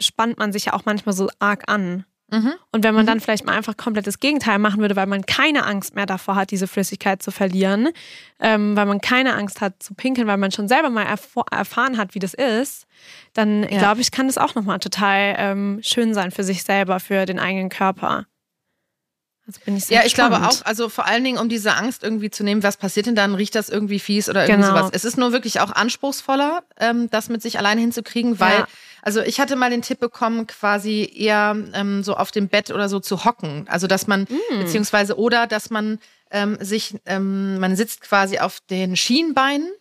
spannt 0.01 0.37
man 0.37 0.51
sich 0.51 0.65
ja 0.65 0.73
auch 0.73 0.85
manchmal 0.85 1.13
so 1.15 1.29
arg 1.39 1.63
an. 1.67 2.05
Mhm. 2.31 2.53
Und 2.71 2.83
wenn 2.83 2.95
man 2.95 3.05
dann 3.05 3.19
vielleicht 3.19 3.45
mal 3.45 3.53
einfach 3.55 3.77
komplett 3.77 4.07
das 4.07 4.19
Gegenteil 4.19 4.57
machen 4.57 4.79
würde, 4.81 4.95
weil 4.95 5.05
man 5.05 5.27
keine 5.27 5.63
Angst 5.63 5.93
mehr 5.93 6.07
davor 6.07 6.35
hat, 6.35 6.49
diese 6.49 6.65
Flüssigkeit 6.65 7.21
zu 7.21 7.29
verlieren, 7.29 7.89
ähm, 8.39 8.75
weil 8.75 8.87
man 8.87 8.99
keine 8.99 9.35
Angst 9.35 9.61
hat 9.61 9.83
zu 9.83 9.93
pinkeln, 9.93 10.25
weil 10.27 10.37
man 10.37 10.51
schon 10.51 10.67
selber 10.67 10.89
mal 10.89 11.05
erf- 11.05 11.45
erfahren 11.55 11.97
hat, 11.99 12.15
wie 12.15 12.19
das 12.19 12.33
ist, 12.33 12.87
dann 13.33 13.61
Ja. 13.63 13.77
glaube 13.77 14.01
ich, 14.01 14.09
kann 14.09 14.25
das 14.25 14.39
auch 14.39 14.55
nochmal 14.55 14.79
total 14.79 15.35
ähm, 15.37 15.79
schön 15.83 16.15
sein 16.15 16.31
für 16.31 16.43
sich 16.43 16.63
selber, 16.63 16.99
für 16.99 17.27
den 17.27 17.37
eigenen 17.37 17.69
Körper. 17.69 18.25
Also 19.47 19.59
bin 19.63 19.77
ich 19.77 19.85
sehr 19.85 19.99
Ja, 19.99 20.05
ich 20.07 20.15
glaube 20.15 20.37
auch, 20.37 20.65
also 20.65 20.89
vor 20.89 21.05
allen 21.05 21.23
Dingen, 21.23 21.37
um 21.37 21.47
diese 21.49 21.75
Angst 21.75 22.03
irgendwie 22.03 22.31
zu 22.31 22.43
nehmen, 22.43 22.63
was 22.63 22.77
passiert 22.77 23.05
denn 23.05 23.13
dann? 23.13 23.35
Riecht 23.35 23.53
das 23.53 23.69
irgendwie 23.69 23.99
fies 23.99 24.27
oder 24.27 24.47
irgendwie 24.47 24.67
Genau. 24.67 24.79
sowas? 24.79 24.89
Es 24.93 25.05
ist 25.05 25.17
nur 25.19 25.31
wirklich 25.33 25.59
auch 25.59 25.71
anspruchsvoller, 25.71 26.63
ähm, 26.79 27.07
das 27.11 27.29
mit 27.29 27.43
sich 27.43 27.59
allein 27.59 27.77
hinzukriegen, 27.77 28.39
weil, 28.39 28.61
Ja. 28.61 28.67
Also 29.05 29.21
ich 29.21 29.39
hatte 29.39 29.55
mal 29.55 29.69
den 29.69 29.81
Tipp 29.83 29.99
bekommen, 30.01 30.45
quasi 30.47 31.09
eher 31.15 31.55
ähm, 31.73 32.03
so 32.03 32.15
auf 32.17 32.31
dem 32.31 32.49
Bett 32.49 32.71
oder 32.71 32.89
so 32.89 32.99
zu 32.99 33.23
hocken. 33.23 33.65
Also 33.69 33.87
dass 33.87 34.07
man, 34.07 34.23
Mm. 34.23 34.59
beziehungsweise, 34.59 35.17
oder 35.17 35.47
dass 35.47 35.69
man 35.69 35.99
ähm, 36.31 36.57
sich, 36.59 36.95
ähm, 37.05 37.59
man 37.59 37.75
sitzt 37.77 38.01
quasi 38.01 38.39
auf 38.39 38.59
den 38.69 38.97
Schienbeinen 38.97 39.71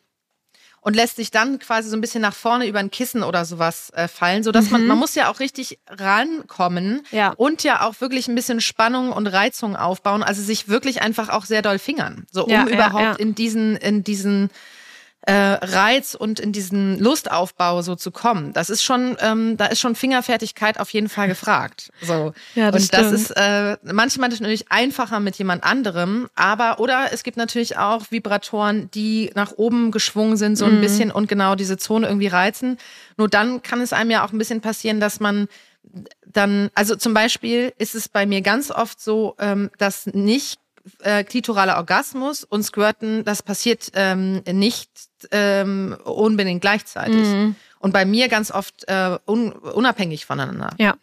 und 0.83 0.95
lässt 0.95 1.16
sich 1.16 1.31
dann 1.31 1.59
quasi 1.59 1.88
so 1.88 1.97
ein 1.97 2.02
bisschen 2.02 2.21
nach 2.21 2.35
vorne 2.35 2.66
über 2.66 2.79
ein 2.79 2.90
Kissen 2.90 3.22
oder 3.22 3.46
sowas 3.46 3.88
äh, 3.94 4.07
fallen, 4.07 4.42
so 4.42 4.53
dass 4.53 4.68
man 4.70 4.87
man 4.87 4.98
muss 4.98 5.14
ja 5.14 5.31
auch 5.31 5.40
richtig 5.40 5.79
rankommen 5.88 6.96
Mhm. 6.96 7.03
Ja. 7.18 7.31
und 7.31 7.62
ja 7.64 7.81
auch 7.87 8.01
wirklich 8.03 8.29
ein 8.29 8.35
bisschen 8.35 8.61
Spannung 8.61 9.11
und 9.11 9.27
Reizung 9.27 9.75
aufbauen, 9.77 10.22
also 10.22 10.42
sich 10.42 10.68
wirklich 10.68 11.01
einfach 11.01 11.31
auch 11.31 11.46
sehr 11.46 11.62
doll 11.62 11.79
fingern, 11.79 12.27
so 12.31 12.44
um 12.44 12.51
ja, 12.51 12.66
überhaupt 12.66 13.03
ja. 13.03 13.12
in 13.14 13.35
diesen 13.35 13.77
in 13.77 14.05
diesen 14.05 14.51
äh, 15.26 15.32
Reiz 15.32 16.14
und 16.14 16.38
in 16.38 16.52
diesen 16.52 16.98
Lustaufbau 16.98 17.82
so 17.82 17.94
zu 17.96 18.10
kommen. 18.10 18.52
Das 18.52 18.68
ist 18.68 18.82
schon, 18.82 19.16
ähm, 19.20 19.56
da 19.56 19.66
ist 19.66 19.80
schon 19.80 19.94
Fingerfertigkeit 19.94 20.78
auf 20.78 20.90
jeden 20.90 21.08
Fall 21.08 21.28
gefragt. 21.28 21.90
So. 22.02 22.32
Ja, 22.54 22.70
das 22.70 22.82
und 22.82 22.92
das 22.92 23.06
stimmt. 23.06 23.14
ist 23.14 23.30
äh, 23.37 23.76
manchmal 23.92 24.28
natürlich 24.28 24.70
einfacher 24.70 25.20
mit 25.20 25.37
jemand 25.37 25.64
anderem, 25.64 26.28
aber 26.34 26.78
oder 26.78 27.08
es 27.12 27.22
gibt 27.22 27.37
natürlich 27.37 27.78
auch 27.78 28.10
Vibratoren, 28.10 28.90
die 28.92 29.30
nach 29.34 29.52
oben 29.56 29.90
geschwungen 29.90 30.37
sind, 30.37 30.56
so 30.56 30.66
ein 30.66 30.80
bisschen 30.80 31.10
und 31.10 31.28
genau 31.28 31.54
diese 31.54 31.78
Zone 31.78 32.06
irgendwie 32.06 32.26
reizen. 32.26 32.76
Nur 33.16 33.28
dann 33.28 33.62
kann 33.62 33.80
es 33.80 33.92
einem 33.92 34.10
ja 34.10 34.26
auch 34.26 34.32
ein 34.32 34.38
bisschen 34.38 34.60
passieren, 34.60 35.00
dass 35.00 35.20
man 35.20 35.48
dann, 36.26 36.70
also 36.74 36.96
zum 36.96 37.14
Beispiel 37.14 37.72
ist 37.78 37.94
es 37.94 38.08
bei 38.08 38.26
mir 38.26 38.40
ganz 38.40 38.70
oft 38.70 39.00
so, 39.00 39.37
ähm, 39.38 39.70
dass 39.78 40.06
nicht 40.06 40.58
äh, 41.01 41.25
klitoraler 41.25 41.77
Orgasmus 41.77 42.44
und 42.44 42.62
Squirten, 42.62 43.25
das 43.25 43.42
passiert 43.42 43.90
ähm, 43.94 44.42
nicht 44.51 44.90
ähm, 45.31 45.97
unbedingt 46.05 46.61
gleichzeitig. 46.61 47.27
Mhm. 47.27 47.57
Und 47.79 47.92
bei 47.92 48.07
mir 48.07 48.29
ganz 48.29 48.51
oft 48.51 48.88
äh, 48.88 49.18
un 49.27 49.53
unabhängig 49.53 50.25
voneinander. 50.25 50.70
Ja, 50.79 50.94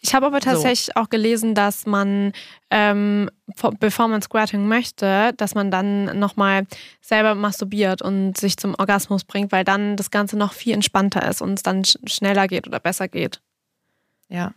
ich 0.00 0.14
habe 0.14 0.24
aber 0.24 0.40
tatsächlich 0.40 0.96
auch 0.96 1.10
gelesen, 1.10 1.54
dass 1.54 1.84
man, 1.84 2.32
ähm, 2.70 3.28
vor- 3.56 3.74
bevor 3.78 4.08
man 4.08 4.22
Squirting 4.22 4.66
möchte, 4.66 5.34
dass 5.36 5.54
man 5.54 5.70
dann 5.70 6.18
nochmal 6.18 6.66
selber 7.02 7.34
masturbiert 7.34 8.00
und 8.00 8.38
sich 8.38 8.56
zum 8.56 8.74
Orgasmus 8.74 9.24
bringt, 9.24 9.52
weil 9.52 9.64
dann 9.64 9.96
das 9.96 10.10
Ganze 10.10 10.38
noch 10.38 10.54
viel 10.54 10.72
entspannter 10.72 11.28
ist 11.28 11.42
und 11.42 11.54
es 11.54 11.62
dann 11.62 11.84
sch 11.84 11.98
schneller 12.06 12.48
geht 12.48 12.66
oder 12.66 12.80
besser 12.80 13.06
geht. 13.08 13.42
Ja, 14.30 14.52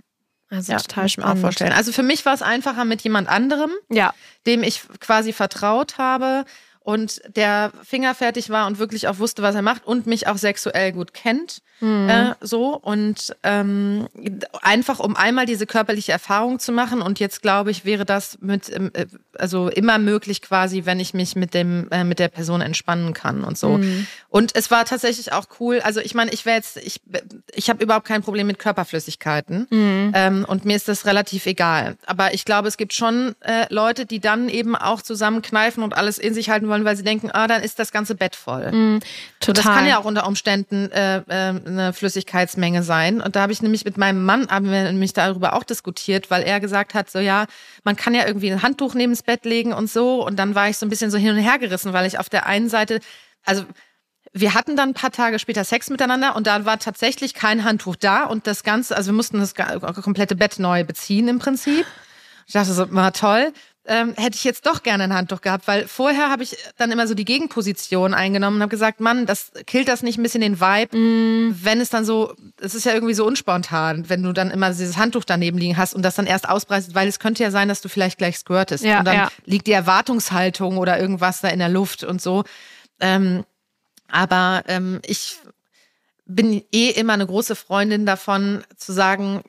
Also 0.54 0.72
ja 0.72 0.78
total 0.78 0.96
kann 0.96 1.06
ich 1.08 1.18
mir 1.18 1.26
auch 1.30 1.38
vorstellen. 1.38 1.74
Also 1.74 1.92
für 1.92 2.04
mich 2.04 2.26
war 2.26 2.34
es 2.34 2.42
einfacher 2.42 2.86
mit 2.86 3.02
jemand 3.02 3.28
anderem, 3.28 3.72
Ja, 3.90 4.14
dem 4.46 4.64
ich 4.64 4.82
quasi 5.00 5.34
vertraut 5.34 5.98
habe 5.98 6.46
und 6.84 7.22
der 7.36 7.72
fingerfertig 7.84 8.50
war 8.50 8.68
und 8.68 8.78
wirklich 8.80 9.08
auch 9.08 9.20
wusste, 9.20 9.42
was 9.42 9.56
er 9.56 9.62
macht 9.62 9.86
und 9.88 10.06
mich 10.06 10.28
auch 10.28 10.38
sexuell 10.38 10.92
gut 10.92 11.14
kennt. 11.14 11.62
Mhm. 11.80 12.08
Äh, 12.10 12.36
so 12.40 12.78
und 12.78 13.36
ähm, 13.44 14.08
einfach 14.62 15.00
um 15.00 15.16
einmal 15.18 15.46
diese 15.46 15.66
körperliche 15.66 16.12
Erfahrung 16.12 16.60
zu 16.60 16.72
machen 16.72 17.02
und 17.02 17.20
jetzt 17.20 17.42
glaube 17.42 17.72
ich 17.72 17.84
wäre 17.84 18.06
das 18.06 18.38
mit 18.42 18.70
ähm, 18.74 18.92
äh, 18.94 19.06
also 19.38 19.68
immer 19.70 19.98
möglich 19.98 20.42
quasi 20.42 20.86
wenn 20.86 21.00
ich 21.00 21.14
mich 21.14 21.36
mit 21.36 21.54
dem 21.54 21.88
äh, 21.92 22.04
mit 22.04 22.20
der 22.20 22.28
Person 22.30 22.62
entspannen 22.62 23.14
kann 23.14 23.44
und 23.44 23.58
so 23.58 23.78
Mhm. 23.78 24.08
und 24.30 24.56
es 24.56 24.70
war 24.72 24.86
tatsächlich 24.86 25.34
auch 25.34 25.46
cool 25.60 25.82
also 25.84 26.00
ich 26.00 26.14
meine 26.14 26.32
ich 26.32 26.46
wäre 26.46 26.58
jetzt 26.58 26.78
ich 26.78 27.02
ich 27.54 27.70
habe 27.70 27.84
überhaupt 27.84 28.08
kein 28.08 28.22
Problem 28.22 28.48
mit 28.48 28.60
Körperflüssigkeiten 28.60 29.68
Mhm. 29.70 30.12
ähm, 30.16 30.46
und 30.48 30.66
mir 30.66 30.76
ist 30.76 30.88
das 30.88 31.06
relativ 31.06 31.46
egal 31.48 31.98
aber 32.06 32.34
ich 32.34 32.46
glaube 32.46 32.68
es 32.68 32.78
gibt 32.78 32.94
schon 32.94 33.36
äh, 33.42 33.66
Leute 33.74 34.06
die 34.06 34.20
dann 34.20 34.48
eben 34.48 34.76
auch 34.76 35.02
zusammenkneifen 35.02 35.84
und 35.84 35.96
alles 35.98 36.18
in 36.18 36.34
sich 36.34 36.50
halten 36.50 36.70
wollen 36.74 36.86
weil 36.86 36.96
sie 36.96 37.04
denken 37.04 37.30
ah 37.32 37.48
dann 37.48 37.62
ist 37.62 37.80
das 37.80 37.92
ganze 37.92 38.16
Bett 38.16 38.36
voll 38.36 38.64
total. 39.40 39.50
und 39.50 39.58
das 39.58 39.66
kann 39.66 39.86
ja 39.88 40.00
auch 40.00 40.06
unter 40.06 40.28
Umständen 40.28 40.92
äh, 40.92 41.18
äh, 41.18 41.22
eine 41.30 41.94
Flüssigkeitsmenge 41.94 42.84
sein. 42.84 43.22
Und 43.22 43.36
da 43.36 43.42
habe 43.42 43.54
ich 43.54 43.62
nämlich 43.62 43.86
mit 43.86 43.98
meinem 43.98 44.26
Mann 44.26 44.48
haben 44.50 44.70
wir 44.70 44.84
nämlich 44.84 45.14
darüber 45.14 45.54
auch 45.54 45.64
diskutiert, 45.64 46.32
weil 46.32 46.44
er 46.44 46.60
gesagt 46.60 46.94
hat, 46.94 47.10
so 47.10 47.20
ja, 47.20 47.46
man 47.84 47.96
kann 47.96 48.14
ja 48.14 48.26
irgendwie 48.26 48.52
ein 48.52 48.62
Handtuch 48.62 48.94
neben 48.94 49.14
das 49.14 49.24
Bett 49.24 49.46
legen 49.46 49.74
und 49.74 49.90
so. 49.90 50.26
Und 50.26 50.38
dann 50.38 50.56
war 50.56 50.70
ich 50.70 50.78
so 50.78 50.86
ein 50.86 50.90
bisschen 50.90 51.12
so 51.12 51.18
hin 51.18 51.32
und 51.32 51.38
her 51.38 51.60
gerissen, 51.60 51.94
weil 51.94 52.06
ich 52.06 52.20
auf 52.20 52.30
der 52.30 52.46
einen 52.46 52.70
Seite, 52.70 53.00
also 53.46 53.66
wir 54.32 54.54
hatten 54.54 54.76
dann 54.76 54.90
ein 54.90 54.94
paar 54.94 55.12
Tage 55.12 55.38
später 55.38 55.64
Sex 55.64 55.90
miteinander 55.90 56.36
und 56.36 56.48
da 56.48 56.66
war 56.66 56.80
tatsächlich 56.80 57.34
kein 57.34 57.64
Handtuch 57.64 57.96
da 57.96 58.24
und 58.24 58.48
das 58.48 58.64
Ganze, 58.64 58.96
also 58.96 59.12
wir 59.12 59.16
mussten 59.16 59.40
das 59.40 59.54
komplette 59.54 60.36
Bett 60.36 60.58
neu 60.58 60.84
beziehen 60.84 61.28
im 61.28 61.40
Prinzip. 61.40 61.86
Ich 62.48 62.54
dachte 62.54 62.74
so, 62.74 62.92
war 62.92 63.14
toll. 63.14 63.54
Ähm, 63.86 64.14
hätte 64.16 64.38
ich 64.38 64.46
jetzt 64.46 64.66
doch 64.66 64.82
gerne 64.82 65.04
ein 65.04 65.14
Handtuch 65.14 65.42
gehabt, 65.42 65.68
weil 65.68 65.90
vorher 65.90 66.30
habe 66.30 66.42
ich 66.42 66.56
dann 66.78 66.90
immer 66.94 67.06
so 67.06 67.16
die 67.16 67.26
Gegenposition 67.26 68.14
eingenommen 68.14 68.56
und 68.56 68.62
habe 68.62 68.70
gesagt, 68.70 69.02
Mann, 69.02 69.26
das 69.26 69.52
killt 69.66 69.90
das 69.90 70.04
nicht 70.04 70.18
ein 70.18 70.24
bisschen 70.24 70.40
den 70.40 70.62
Vibe, 70.62 70.96
wenn 71.62 71.82
es 71.82 71.90
dann 71.90 72.06
so, 72.06 72.34
es 72.62 72.76
ist 72.76 72.86
ja 72.86 72.94
irgendwie 72.94 73.14
so 73.14 73.26
unspontan, 73.26 74.08
wenn 74.08 74.24
du 74.24 74.32
dann 74.32 74.52
immer 74.52 74.70
dieses 74.70 74.96
Handtuch 74.96 75.26
daneben 75.26 75.58
liegen 75.58 75.76
hast 75.76 75.94
und 75.94 76.02
das 76.02 76.16
dann 76.16 76.28
erst 76.28 76.48
ausbreitest, 76.48 76.96
weil 76.96 77.10
es 77.10 77.20
könnte 77.20 77.44
ja 77.44 77.52
sein, 77.52 77.68
dass 77.68 77.82
du 77.82 77.90
vielleicht 77.90 78.18
gleich 78.18 78.38
squirtest 78.38 78.86
Ja, 78.86 79.00
und 79.00 79.06
dann 79.06 79.16
ja. 79.16 79.32
liegt 79.44 79.68
die 79.68 79.74
Erwartungshaltung 79.74 80.78
oder 80.78 80.98
irgendwas 80.98 81.42
da 81.42 81.50
in 81.50 81.60
der 81.60 81.70
Luft 81.70 82.06
und 82.06 82.22
so. 82.22 82.46
Ähm, 83.02 83.44
aber 84.08 84.64
ähm, 84.68 85.02
ich 85.06 85.40
bin 86.26 86.64
eh 86.72 86.90
immer 86.90 87.14
eine 87.14 87.26
große 87.26 87.56
Freundin 87.56 88.06
davon, 88.06 88.64
zu 88.78 88.94
sagen, 88.94 89.44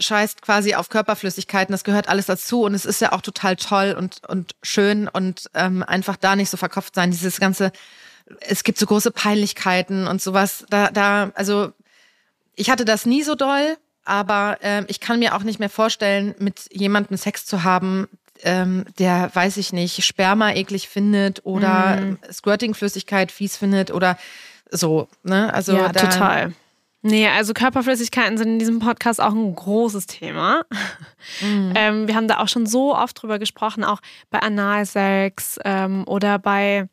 scheißt 0.00 0.42
quasi 0.42 0.74
auf 0.74 0.88
Körperflüssigkeiten. 0.88 1.72
Das 1.72 1.84
gehört 1.84 2.08
alles 2.08 2.26
dazu 2.26 2.62
und 2.62 2.74
es 2.74 2.84
ist 2.84 3.00
ja 3.00 3.12
auch 3.12 3.20
total 3.20 3.56
toll 3.56 3.94
und, 3.96 4.22
und 4.28 4.54
schön 4.62 5.08
und 5.08 5.50
ähm, 5.54 5.82
einfach 5.82 6.16
da 6.16 6.36
nicht 6.36 6.50
so 6.50 6.56
verkopft 6.56 6.94
sein. 6.94 7.10
Dieses 7.10 7.40
ganze, 7.40 7.72
es 8.40 8.64
gibt 8.64 8.78
so 8.78 8.86
große 8.86 9.10
Peinlichkeiten 9.10 10.06
und 10.06 10.22
sowas. 10.22 10.64
Da, 10.70 10.90
da, 10.90 11.30
also 11.34 11.72
ich 12.54 12.70
hatte 12.70 12.84
das 12.84 13.06
nie 13.06 13.22
so 13.22 13.34
doll, 13.34 13.76
aber 14.04 14.58
ähm, 14.62 14.84
ich 14.88 15.00
kann 15.00 15.18
mir 15.18 15.34
auch 15.34 15.42
nicht 15.42 15.60
mehr 15.60 15.70
vorstellen, 15.70 16.34
mit 16.38 16.66
jemandem 16.72 17.16
Sex 17.16 17.46
zu 17.46 17.62
haben, 17.62 18.08
ähm, 18.42 18.84
der, 18.98 19.30
weiß 19.34 19.56
ich 19.56 19.72
nicht, 19.72 20.04
Sperma 20.04 20.52
eklig 20.52 20.88
findet 20.88 21.44
oder 21.44 21.96
Mhm. 21.96 22.18
Squirting-Flüssigkeit 22.30 23.32
fies 23.32 23.56
findet 23.56 23.90
oder 23.90 24.16
so. 24.70 25.08
Ne? 25.22 25.52
Also 25.52 25.76
ja, 25.76 25.88
da, 25.88 26.00
total. 26.00 26.52
Nee, 27.02 27.28
also 27.28 27.52
Körperflüssigkeiten 27.54 28.36
sind 28.38 28.48
in 28.48 28.58
diesem 28.58 28.80
Podcast 28.80 29.20
auch 29.20 29.32
ein 29.32 29.54
großes 29.54 30.06
Thema. 30.06 30.62
Mhm. 31.40 31.72
Ähm, 31.76 32.08
wir 32.08 32.14
haben 32.16 32.26
da 32.28 32.38
auch 32.38 32.48
schon 32.48 32.66
so 32.66 32.94
oft 32.94 33.22
drüber 33.22 33.38
gesprochen, 33.38 33.84
auch 33.84 34.00
bei 34.30 34.40
Analsex 34.40 35.58
ähm, 35.64 36.04
oder 36.06 36.38
bei 36.38 36.88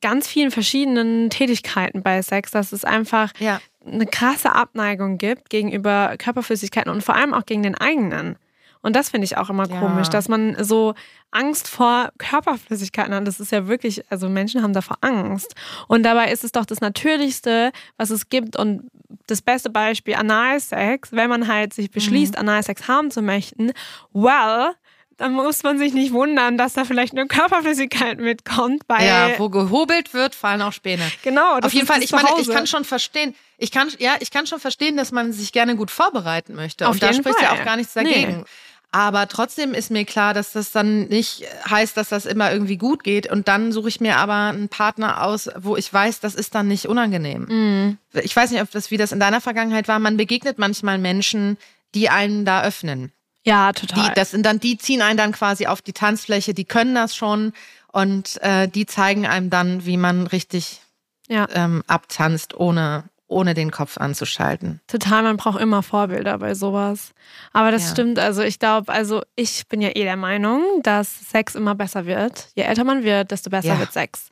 ganz 0.00 0.26
vielen 0.26 0.50
verschiedenen 0.50 1.30
Tätigkeiten 1.30 2.02
bei 2.02 2.22
Sex, 2.22 2.50
dass 2.50 2.72
es 2.72 2.84
einfach 2.84 3.32
Ja. 3.38 3.60
eine 3.86 4.06
krasse 4.06 4.54
Abneigung 4.54 5.18
gibt 5.18 5.50
gegenüber 5.50 6.14
Körperflüssigkeiten 6.18 6.90
und 6.90 7.02
vor 7.04 7.14
allem 7.16 7.34
auch 7.34 7.46
gegen 7.46 7.62
den 7.62 7.74
eigenen. 7.76 8.36
Und 8.82 8.96
das 8.96 9.10
finde 9.10 9.26
ich 9.26 9.36
auch 9.36 9.50
immer 9.50 9.68
Ja. 9.68 9.78
komisch, 9.78 10.08
dass 10.08 10.28
man 10.28 10.56
so 10.64 10.94
Angst 11.30 11.68
vor 11.68 12.10
Körperflüssigkeiten 12.18 13.14
hat. 13.14 13.26
Das 13.26 13.38
ist 13.40 13.52
ja 13.52 13.66
wirklich, 13.68 14.04
also 14.10 14.28
Menschen 14.28 14.62
haben 14.62 14.72
davor 14.72 14.96
Angst. 15.02 15.54
Und 15.88 16.02
dabei 16.02 16.30
ist 16.32 16.44
es 16.44 16.52
doch 16.52 16.64
das 16.64 16.80
Natürlichste, 16.80 17.72
was 17.98 18.10
es 18.10 18.28
gibt. 18.28 18.56
Und 18.56 18.90
das 19.26 19.42
beste 19.42 19.70
Beispiel, 19.70 20.14
Analsex, 20.14 21.12
wenn 21.12 21.28
man 21.28 21.46
halt 21.46 21.74
sich 21.74 21.90
beschließt, 21.90 22.34
Mhm. 22.34 22.40
Analsex 22.40 22.88
haben 22.88 23.10
zu 23.10 23.22
möchten, 23.22 23.72
well, 24.12 24.72
dann 25.20 25.32
muss 25.32 25.62
man 25.62 25.78
sich 25.78 25.92
nicht 25.92 26.12
wundern, 26.12 26.56
dass 26.58 26.72
da 26.72 26.84
vielleicht 26.84 27.12
eine 27.12 27.26
Körperflüssigkeit 27.26 28.18
mitkommt, 28.18 28.82
weil 28.88 29.06
Ja, 29.06 29.38
wo 29.38 29.48
gehobelt 29.50 30.14
wird, 30.14 30.34
fallen 30.34 30.62
auch 30.62 30.72
Späne. 30.72 31.02
genau, 31.22 31.56
das 31.56 31.66
Auf 31.66 31.72
jeden 31.74 31.84
ist 31.86 31.92
Fall, 31.92 32.02
ich 32.02 32.10
meine, 32.12 32.28
ich 32.40 32.48
kann 32.48 32.66
schon 32.66 32.84
verstehen, 32.84 33.34
ich 33.58 33.70
kann, 33.70 33.88
ja, 33.98 34.14
ich 34.20 34.30
kann 34.30 34.46
schon 34.46 34.58
verstehen, 34.60 34.96
dass 34.96 35.12
man 35.12 35.32
sich 35.32 35.52
gerne 35.52 35.76
gut 35.76 35.90
vorbereiten 35.90 36.54
möchte. 36.54 36.88
Auf 36.88 36.94
und 36.94 37.02
da 37.02 37.12
spricht 37.12 37.40
ja 37.40 37.48
Fall. 37.48 37.60
auch 37.60 37.64
gar 37.64 37.76
nichts 37.76 37.94
Nee. 37.94 38.02
dagegen. 38.04 38.44
Aber 38.92 39.28
trotzdem 39.28 39.72
ist 39.72 39.92
mir 39.92 40.04
klar, 40.04 40.34
dass 40.34 40.50
das 40.52 40.72
dann 40.72 41.02
nicht 41.06 41.44
heißt, 41.68 41.96
dass 41.96 42.08
das 42.08 42.26
immer 42.26 42.50
irgendwie 42.50 42.76
gut 42.76 43.04
geht. 43.04 43.30
Und 43.30 43.46
dann 43.46 43.70
suche 43.70 43.88
ich 43.88 44.00
mir 44.00 44.16
aber 44.16 44.48
einen 44.48 44.68
Partner 44.68 45.22
aus, 45.22 45.48
wo 45.56 45.76
ich 45.76 45.92
weiß, 45.92 46.18
das 46.18 46.34
ist 46.34 46.56
dann 46.56 46.66
nicht 46.66 46.86
unangenehm. 46.86 47.44
Mhm. 47.48 47.98
Ich 48.24 48.34
weiß 48.34 48.50
nicht, 48.50 48.60
ob 48.62 48.70
das 48.72 48.90
wie 48.90 48.96
das 48.96 49.12
in 49.12 49.20
deiner 49.20 49.40
Vergangenheit 49.40 49.86
war. 49.86 50.00
Man 50.00 50.16
begegnet 50.16 50.58
manchmal 50.58 50.98
Menschen, 50.98 51.56
die 51.94 52.08
einen 52.08 52.44
da 52.44 52.62
öffnen. 52.64 53.12
Ja, 53.44 53.72
total. 53.72 54.08
Die, 54.08 54.14
das 54.14 54.30
sind 54.30 54.44
dann, 54.44 54.60
die 54.60 54.76
ziehen 54.78 55.02
einen 55.02 55.16
dann 55.16 55.32
quasi 55.32 55.66
auf 55.66 55.82
die 55.82 55.92
Tanzfläche, 55.92 56.54
die 56.54 56.64
können 56.64 56.94
das 56.94 57.14
schon 57.16 57.52
und 57.92 58.40
äh, 58.42 58.68
die 58.68 58.86
zeigen 58.86 59.26
einem 59.26 59.50
dann, 59.50 59.84
wie 59.86 59.96
man 59.96 60.26
richtig 60.26 60.80
ja. 61.28 61.48
ähm, 61.52 61.82
abtanzt, 61.86 62.54
ohne, 62.54 63.04
ohne 63.26 63.54
den 63.54 63.70
Kopf 63.70 63.98
anzuschalten. 63.98 64.80
Total, 64.88 65.22
man 65.22 65.36
braucht 65.36 65.60
immer 65.60 65.82
Vorbilder 65.82 66.38
bei 66.38 66.54
sowas. 66.54 67.12
Aber 67.52 67.70
das 67.70 67.84
Ja. 67.84 67.90
stimmt, 67.92 68.18
also 68.18 68.42
ich 68.42 68.58
glaube, 68.58 68.92
also 68.92 69.22
ich 69.36 69.66
bin 69.68 69.80
ja 69.80 69.90
eh 69.90 70.02
der 70.04 70.16
Meinung, 70.16 70.62
dass 70.82 71.30
Sex 71.30 71.54
immer 71.54 71.74
besser 71.74 72.06
wird. 72.06 72.48
Je 72.54 72.64
älter 72.64 72.84
man 72.84 73.02
wird, 73.04 73.30
desto 73.30 73.48
besser 73.50 73.68
Ja. 73.74 73.78
wird 73.78 73.92
Sex. 73.92 74.30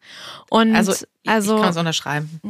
Und 0.50 0.74
Also, 0.74 0.92
also, 0.92 1.06
ich, 1.22 1.54
ich 1.56 1.60
kann 1.60 1.70
es 1.70 1.76
unterschreiben. 1.76 2.40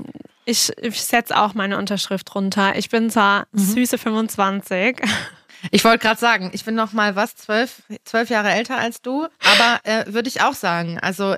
ich, 0.45 0.73
ich 0.79 1.01
setze 1.03 1.39
auch 1.39 1.55
meine 1.55 1.77
Unterschrift 1.79 2.35
runter. 2.35 2.77
Ich 2.77 2.89
bin 2.91 3.11
zwar 3.11 3.47
Mhm. 3.53 3.59
süße 3.59 3.99
25. 3.99 4.97
Ich 5.71 5.85
wollte 5.85 5.99
gerade 5.99 6.21
sagen, 6.21 6.51
ich 6.53 6.65
bin 6.65 6.75
noch 6.75 6.93
mal 6.93 7.17
was, 7.17 7.37
zwölf, 7.37 7.83
zwölf 8.05 8.31
Jahre 8.31 8.51
älter 8.51 8.79
als 8.79 9.03
du, 9.03 9.27
aber 9.55 9.81
äh, 9.85 10.13
würde 10.13 10.29
ich 10.29 10.41
auch 10.43 10.55
sagen. 10.55 10.99
Also 11.01 11.37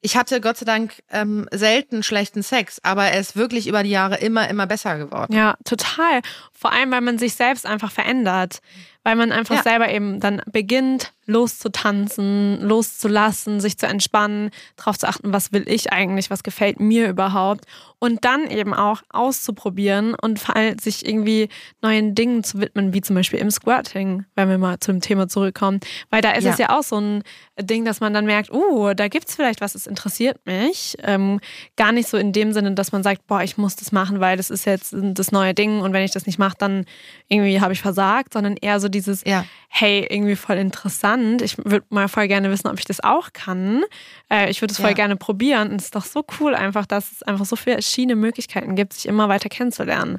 ich 0.00 0.16
hatte 0.16 0.40
Gott 0.40 0.56
sei 0.56 0.64
Dank 0.64 0.94
ähm, 1.10 1.48
selten 1.50 2.02
schlechten 2.02 2.42
Sex, 2.42 2.78
aber 2.82 3.06
er 3.06 3.18
ist 3.20 3.36
wirklich 3.36 3.66
über 3.66 3.82
die 3.82 3.90
Jahre 3.90 4.16
immer, 4.18 4.48
immer 4.48 4.66
besser 4.66 4.96
geworden. 4.96 5.32
Ja, 5.34 5.56
total. 5.64 6.20
Vor 6.52 6.72
allem, 6.72 6.90
weil 6.92 7.00
man 7.00 7.18
sich 7.18 7.34
selbst 7.34 7.66
einfach 7.66 7.90
verändert. 7.90 8.60
Weil 9.02 9.16
man 9.16 9.32
einfach 9.32 9.56
Ja. 9.56 9.62
selber 9.62 9.88
eben 9.90 10.20
dann 10.20 10.42
beginnt, 10.46 11.12
loszutanzen, 11.28 12.60
loszulassen, 12.62 13.60
sich 13.60 13.78
zu 13.78 13.86
entspannen, 13.86 14.50
darauf 14.76 14.98
zu 14.98 15.06
achten, 15.08 15.32
was 15.32 15.52
will 15.52 15.64
ich 15.68 15.92
eigentlich, 15.92 16.30
was 16.30 16.42
gefällt 16.42 16.80
mir 16.80 17.08
überhaupt. 17.08 17.64
Und 18.00 18.24
dann 18.24 18.48
eben 18.48 18.74
auch 18.74 19.02
auszuprobieren 19.10 20.14
und 20.14 20.38
vor 20.38 20.54
allem 20.54 20.78
sich 20.78 21.04
irgendwie 21.06 21.48
neuen 21.82 22.14
Dingen 22.14 22.44
zu 22.44 22.60
widmen, 22.60 22.92
wie 22.94 23.00
zum 23.00 23.16
Beispiel 23.16 23.40
im 23.40 23.50
Squirting, 23.50 24.24
wenn 24.36 24.48
wir 24.48 24.56
mal 24.58 24.78
zum 24.78 25.00
Thema 25.00 25.26
zurückkommen. 25.28 25.80
Weil 26.08 26.22
da 26.22 26.30
ist 26.32 26.44
Ja. 26.44 26.52
es 26.52 26.58
ja 26.58 26.78
auch 26.78 26.84
so 26.84 27.00
ein 27.00 27.24
Ding, 27.60 27.84
dass 27.84 27.98
man 28.00 28.14
dann 28.14 28.24
merkt, 28.24 28.52
uh, 28.52 28.94
da 28.94 29.08
gibt's 29.08 29.34
vielleicht 29.34 29.60
was, 29.60 29.72
das 29.72 29.88
interessiert 29.88 30.38
mich. 30.46 30.96
Ähm, 31.02 31.40
gar 31.76 31.90
nicht 31.90 32.08
so 32.08 32.16
in 32.16 32.32
dem 32.32 32.52
Sinne, 32.52 32.72
dass 32.72 32.92
man 32.92 33.02
sagt, 33.02 33.26
boah, 33.26 33.42
ich 33.42 33.58
muss 33.58 33.74
das 33.74 33.90
machen, 33.90 34.20
weil 34.20 34.36
das 34.36 34.50
ist 34.50 34.64
jetzt 34.64 34.94
das 34.96 35.32
neue 35.32 35.52
Ding 35.54 35.80
und 35.80 35.92
wenn 35.92 36.04
ich 36.04 36.12
das 36.12 36.24
nicht 36.26 36.38
mache, 36.38 36.56
dann 36.58 36.84
irgendwie 37.26 37.60
habe 37.60 37.72
ich 37.72 37.80
versagt, 37.82 38.32
sondern 38.34 38.56
eher 38.56 38.78
so 38.78 38.88
dieses, 38.88 39.24
Ja. 39.26 39.44
hey, 39.68 40.06
irgendwie 40.08 40.36
voll 40.36 40.56
interessant. 40.56 41.17
Ich 41.42 41.58
würde 41.58 41.84
mal 41.90 42.08
voll 42.08 42.28
gerne 42.28 42.50
wissen, 42.50 42.68
ob 42.68 42.78
ich 42.78 42.84
das 42.84 43.00
auch 43.02 43.32
kann. 43.32 43.82
Äh, 44.30 44.50
ich 44.50 44.60
würde 44.62 44.72
es 44.72 44.78
voll 44.78 44.90
Ja. 44.90 44.94
gerne 44.94 45.16
probieren. 45.16 45.70
Und 45.70 45.76
es 45.80 45.86
ist 45.86 45.94
doch 45.94 46.04
so 46.04 46.24
cool 46.40 46.54
einfach, 46.54 46.86
dass 46.86 47.12
es 47.12 47.22
einfach 47.22 47.44
so 47.46 47.56
viele 47.56 47.76
verschiedene 47.76 48.16
Möglichkeiten 48.16 48.74
gibt, 48.76 48.92
sich 48.94 49.06
immer 49.06 49.28
weiter 49.28 49.48
kennenzulernen. 49.48 50.18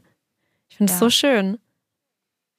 Ich 0.70 0.78
finde 0.78 0.92
es 0.94 1.00
Ja. 1.00 1.06
so 1.06 1.10
schön. 1.10 1.58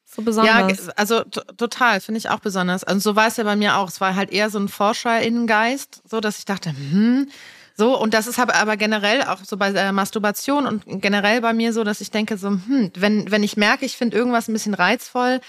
So 0.05 0.23
Ja, 0.23 0.25
besonders. 0.25 0.85
ge- 0.87 0.93
also 0.97 1.23
total, 1.23 2.01
finde 2.01 2.19
ich 2.19 2.29
auch 2.31 2.41
besonders. 2.41 2.83
Also 2.83 3.11
so 3.11 3.17
war 3.17 3.29
es 3.29 3.37
ja 3.37 3.45
bei 3.45 3.55
mir 3.57 3.77
auch. 3.77 3.89
Es 3.89 4.01
war 4.01 4.17
halt 4.17 4.31
eher 4.33 4.51
so 4.51 4.59
ein 4.59 4.69
Forscherinnengeist, 4.69 6.03
so 6.09 6.21
dass 6.21 6.39
ich 6.39 6.45
dachte, 6.45 6.71
hm, 6.71 7.29
so, 7.77 7.97
und 7.99 8.13
das 8.13 8.27
ist 8.27 8.39
aber, 8.39 8.57
aber 8.57 8.77
generell 8.77 9.23
auch 9.23 9.39
so 9.45 9.57
bei 9.57 9.71
der 9.73 9.93
Masturbation 9.93 10.67
und 10.67 10.83
generell 11.01 11.41
bei 11.41 11.53
mir 11.53 11.73
so, 11.73 11.85
dass 11.85 12.01
ich 12.01 12.11
denke, 12.11 12.37
so, 12.37 12.49
hm, 12.49 12.91
wenn, 12.97 13.31
wenn 13.31 13.43
ich 13.43 13.57
merke, 13.57 13.87
ich 13.87 13.97
finde 13.97 14.17
irgendwas 14.17 14.49
ein 14.49 14.53
bisschen 14.53 14.75
reizvoll, 14.75 15.41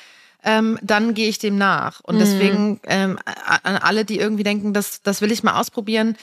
ähm, 0.44 0.80
dann 0.82 1.14
gehe 1.14 1.30
ich 1.30 1.40
dem 1.40 1.58
nach. 1.58 2.00
Und 2.02 2.20
deswegen 2.20 2.80
ähm, 2.86 3.20
an 3.64 3.78
alle, 3.78 4.06
die 4.06 4.18
irgendwie 4.18 4.44
denken, 4.44 4.74
das, 4.74 5.02
das 5.02 5.22
will 5.22 5.32
ich 5.32 5.44
mal 5.44 5.60
ausprobieren, 5.60 6.16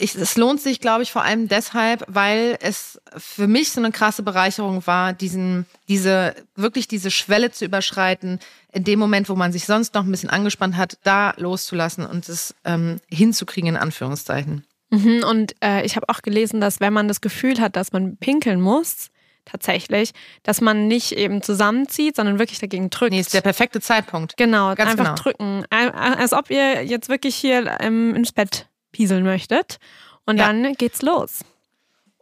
ich, 0.00 0.14
es 0.14 0.36
lohnt 0.36 0.60
sich, 0.60 0.78
glaube 0.80 1.02
ich, 1.02 1.10
vor 1.10 1.22
allem 1.24 1.48
deshalb, 1.48 2.04
weil 2.06 2.56
es 2.60 3.00
für 3.16 3.48
mich 3.48 3.72
so 3.72 3.80
eine 3.80 3.90
krasse 3.90 4.22
Bereicherung 4.22 4.86
war, 4.86 5.12
diesen, 5.12 5.66
diese, 5.88 6.36
wirklich 6.54 6.86
diese 6.86 7.10
Schwelle 7.10 7.50
zu 7.50 7.64
überschreiten, 7.64 8.38
in 8.72 8.84
dem 8.84 9.00
Moment, 9.00 9.28
wo 9.28 9.34
man 9.34 9.50
sich 9.50 9.64
sonst 9.64 9.94
noch 9.94 10.04
ein 10.04 10.10
bisschen 10.10 10.30
angespannt 10.30 10.76
hat, 10.76 10.98
da 11.02 11.34
loszulassen 11.36 12.06
und 12.06 12.28
es 12.28 12.54
ähm, 12.64 13.00
hinzukriegen, 13.10 13.70
in 13.70 13.76
Anführungszeichen. 13.76 14.64
Mhm, 14.90 15.24
und 15.28 15.56
äh, 15.62 15.84
ich 15.84 15.96
habe 15.96 16.08
auch 16.08 16.22
gelesen, 16.22 16.60
dass 16.60 16.78
wenn 16.78 16.92
man 16.92 17.08
das 17.08 17.20
Gefühl 17.20 17.60
hat, 17.60 17.74
dass 17.74 17.92
man 17.92 18.16
pinkeln 18.18 18.60
muss, 18.60 19.10
tatsächlich, 19.50 20.12
dass 20.42 20.60
man 20.60 20.86
nicht 20.88 21.12
eben 21.12 21.42
zusammenzieht, 21.42 22.16
sondern 22.16 22.38
wirklich 22.38 22.58
dagegen 22.58 22.90
drückt. 22.90 23.12
Nee, 23.12 23.20
ist 23.20 23.34
der 23.34 23.40
perfekte 23.40 23.80
Zeitpunkt. 23.80 24.36
Genau, 24.36 24.74
Ganz 24.74 24.90
einfach 24.92 25.14
genau. 25.14 25.16
drücken. 25.16 25.64
Al- 25.70 25.90
Als 25.92 26.32
ob 26.32 26.50
ihr 26.50 26.84
jetzt 26.84 27.08
wirklich 27.08 27.34
hier 27.36 27.76
ähm, 27.80 28.14
ins 28.14 28.32
Bett 28.32 28.66
pieseln 28.92 29.24
möchtet. 29.24 29.78
Und 30.26 30.38
Ja. 30.38 30.46
dann 30.46 30.74
geht's 30.74 31.02
los. 31.02 31.40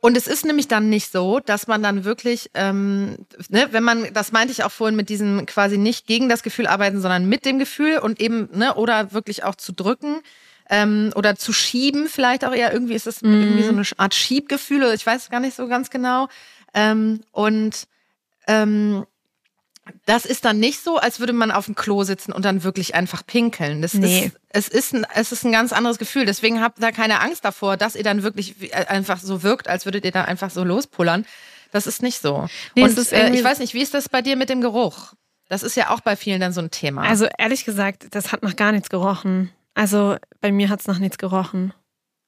Und 0.01 0.17
es 0.17 0.29
ist 0.29 0.45
nämlich 0.45 0.69
dann 0.69 0.89
nicht 0.89 1.11
so, 1.11 1.41
dass 1.41 1.67
man 1.67 1.83
dann 1.83 2.05
wirklich, 2.05 2.51
ähm, 2.55 3.17
ne, 3.49 3.67
wenn 3.73 3.83
man, 3.83 4.13
das 4.13 4.31
meinte 4.31 4.53
ich 4.53 4.63
auch 4.63 4.71
vorhin 4.71 4.95
mit 4.95 5.09
diesem 5.09 5.47
quasi 5.47 5.79
nicht 5.79 6.07
gegen 6.07 6.29
das 6.29 6.43
Gefühl 6.45 6.67
arbeiten, 6.69 7.01
sondern 7.01 7.29
mit 7.29 7.45
dem 7.45 7.59
Gefühl 7.59 7.99
und 7.99 8.21
eben, 8.21 8.49
ne, 8.53 8.75
oder 8.75 9.13
wirklich 9.13 9.43
auch 9.43 9.57
zu 9.57 9.73
drücken 9.73 10.21
ähm, 10.71 11.13
oder 11.17 11.35
zu 11.35 11.53
schieben, 11.53 12.07
vielleicht 12.09 12.45
auch 12.45 12.53
eher 12.55 12.73
irgendwie 12.73 12.95
ist 12.95 13.07
es 13.09 13.23
irgendwie 13.23 13.63
so 13.65 13.71
eine 13.71 13.83
Art 13.97 14.15
Schiebgefühl, 14.15 14.79
oder 14.85 14.95
ich 14.95 15.05
weiß 15.07 15.31
gar 15.31 15.41
nicht 15.41 15.57
so 15.57 15.67
ganz 15.67 15.91
genau. 15.91 16.29
Ähm, 16.77 17.23
und 17.33 17.89
ähm, 18.47 19.05
das 20.05 20.25
ist 20.25 20.45
dann 20.45 20.59
nicht 20.59 20.83
so, 20.83 20.99
als 20.99 21.21
würde 21.21 21.33
man 21.33 21.51
auf 21.51 21.67
dem 21.67 21.75
Klo 21.75 22.03
sitzen 22.05 22.33
und 22.33 22.45
dann 22.45 22.63
wirklich 22.65 22.95
einfach 22.95 23.25
pinkeln. 23.27 23.83
Das 23.83 23.95
Nee. 23.95 24.27
ist, 24.27 24.37
es 24.49 24.69
ist 24.69 24.95
ein, 24.95 25.07
es 25.15 25.33
ist 25.33 25.45
ein 25.45 25.53
ganz 25.53 25.73
anderes 25.73 25.99
Gefühl. 25.99 26.27
Deswegen 26.27 26.61
habt 26.61 26.83
da 26.83 26.93
keine 26.93 27.21
Angst 27.21 27.45
davor, 27.45 27.77
dass 27.77 27.95
ihr 27.97 28.03
dann 28.05 28.23
wirklich 28.23 28.73
äh, 28.73 28.87
einfach 28.87 29.19
so 29.21 29.43
wirkt, 29.43 29.69
als 29.69 29.85
würdet 29.85 30.05
ihr 30.05 30.13
da 30.13 30.23
einfach 30.25 30.51
so 30.51 30.65
lospullern. 30.65 31.25
Das 31.73 31.87
ist 31.87 32.03
nicht 32.03 32.21
so. 32.21 32.47
Nee, 32.75 32.83
und 32.85 32.91
es 32.91 32.99
ist 32.99 33.13
äh, 33.13 33.31
ich 33.31 33.43
weiß 33.43 33.59
nicht, 33.59 33.75
wie 33.75 33.83
ist 33.83 33.95
das 33.95 34.09
bei 34.09 34.23
dir 34.23 34.37
mit 34.37 34.49
dem 34.49 34.61
Geruch? 34.61 35.15
Das 35.49 35.63
ist 35.63 35.77
ja 35.77 35.91
auch 35.91 36.01
bei 36.01 36.17
vielen 36.17 36.41
dann 36.41 36.53
so 36.53 36.61
ein 36.61 36.71
Thema. 36.71 37.03
Also 37.03 37.27
ehrlich 37.39 37.65
gesagt, 37.65 38.09
das 38.11 38.33
hat 38.33 38.43
nach 38.43 38.57
gar 38.57 38.73
nichts 38.73 38.89
gerochen. 38.91 39.51
Also 39.75 40.17
bei 40.41 40.51
mir 40.51 40.69
hat's 40.69 40.87
nach 40.89 40.99
nichts 40.99 41.19
gerochen. 41.19 41.73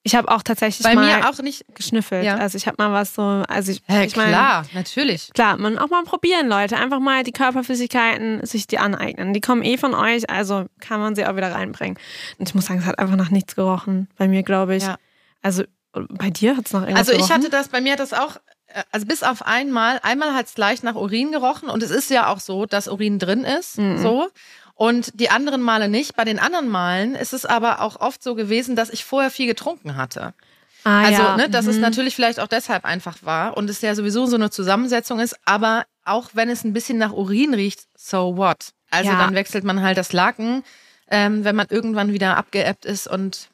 Ich 0.08 0.14
habe 0.14 0.30
auch 0.30 0.42
tatsächlich 0.42 0.82
bei 0.84 0.94
mal 0.94 1.04
mir 1.04 1.28
auch 1.28 1.38
nicht. 1.42 1.66
geschnüffelt. 1.74 2.24
Ja. 2.24 2.36
Also 2.38 2.56
ich 2.56 2.66
habe 2.66 2.76
mal 2.78 2.90
was 2.92 3.14
so, 3.14 3.22
also 3.22 3.72
ich, 3.72 3.82
Hä, 3.86 4.06
ich 4.06 4.16
mein, 4.16 4.28
klar, 4.28 4.64
natürlich. 4.72 5.30
Klar, 5.34 5.58
man 5.58 5.76
auch 5.76 5.90
mal 5.90 6.02
probieren, 6.04 6.48
Leute. 6.48 6.78
Einfach 6.78 6.98
mal 6.98 7.24
die 7.24 7.32
Körperflüssigkeiten 7.32 8.46
sich 8.46 8.66
die 8.66 8.78
aneignen. 8.78 9.34
Die 9.34 9.42
kommen 9.42 9.62
eh 9.62 9.76
von 9.76 9.92
euch, 9.94 10.30
also 10.30 10.64
kann 10.80 10.98
man 10.98 11.14
sie 11.14 11.26
auch 11.26 11.36
wieder 11.36 11.52
reinbringen. 11.52 11.98
Und 12.38 12.48
ich 12.48 12.54
muss 12.54 12.64
sagen, 12.64 12.80
es 12.80 12.86
hat 12.86 12.98
einfach 12.98 13.16
nach 13.16 13.28
nichts 13.28 13.54
gerochen. 13.54 14.08
Bei 14.16 14.28
mir, 14.28 14.42
glaube 14.42 14.76
ich. 14.76 14.84
Ja. 14.84 14.96
Also 15.42 15.64
bei 15.92 16.30
dir 16.30 16.56
hat 16.56 16.64
es 16.64 16.72
nach 16.72 16.84
irgendwas 16.84 17.00
Also 17.00 17.12
ich 17.12 17.18
gerochen? 17.18 17.34
hatte 17.34 17.50
das, 17.50 17.68
bei 17.68 17.82
mir 17.82 17.92
hat 17.92 18.00
das 18.00 18.14
auch 18.14 18.36
äh, 18.68 18.82
also 18.92 19.04
bis 19.04 19.22
auf 19.22 19.44
einmal, 19.46 20.00
einmal 20.02 20.32
hat 20.32 20.46
es 20.46 20.56
leicht 20.56 20.84
nach 20.84 20.94
Urin 20.94 21.32
gerochen 21.32 21.68
und 21.68 21.82
es 21.82 21.90
ist 21.90 22.08
ja 22.08 22.32
auch 22.32 22.40
so, 22.40 22.64
dass 22.64 22.88
Urin 22.88 23.18
drin 23.18 23.44
ist, 23.44 23.74
so. 23.74 24.28
Und 24.78 25.18
die 25.18 25.28
anderen 25.28 25.60
Male 25.60 25.88
nicht. 25.88 26.14
Bei 26.14 26.24
den 26.24 26.38
anderen 26.38 26.68
Malen 26.68 27.16
ist 27.16 27.32
es 27.32 27.44
aber 27.44 27.80
auch 27.82 28.00
oft 28.00 28.22
so 28.22 28.36
gewesen, 28.36 28.76
dass 28.76 28.90
ich 28.90 29.04
vorher 29.04 29.32
viel 29.32 29.48
getrunken 29.48 29.96
hatte. 29.96 30.34
Ah, 30.84 31.02
Also, 31.02 31.20
ja. 31.22 31.36
ne, 31.36 31.50
dass 31.50 31.66
es 31.66 31.74
mhm. 31.76 31.82
natürlich 31.82 32.14
vielleicht 32.14 32.38
auch 32.38 32.46
deshalb 32.46 32.84
einfach 32.84 33.16
war 33.22 33.56
und 33.56 33.68
es 33.68 33.80
ja 33.80 33.96
sowieso 33.96 34.26
so 34.26 34.36
eine 34.36 34.50
Zusammensetzung 34.50 35.18
ist, 35.18 35.36
aber 35.44 35.84
auch 36.04 36.30
wenn 36.34 36.48
es 36.48 36.62
ein 36.62 36.72
bisschen 36.74 36.96
nach 36.96 37.12
Urin 37.12 37.54
riecht, 37.54 37.88
so 37.96 38.36
what? 38.36 38.68
Also 38.90 39.10
Ja. 39.10 39.18
dann 39.18 39.34
wechselt 39.34 39.64
man 39.64 39.82
halt 39.82 39.98
das 39.98 40.12
Laken, 40.12 40.62
ähm, 41.10 41.42
wenn 41.42 41.56
man 41.56 41.66
irgendwann 41.70 42.12
wieder 42.12 42.36
abgeebbt 42.36 42.84
ist 42.84 43.08
und 43.08 43.48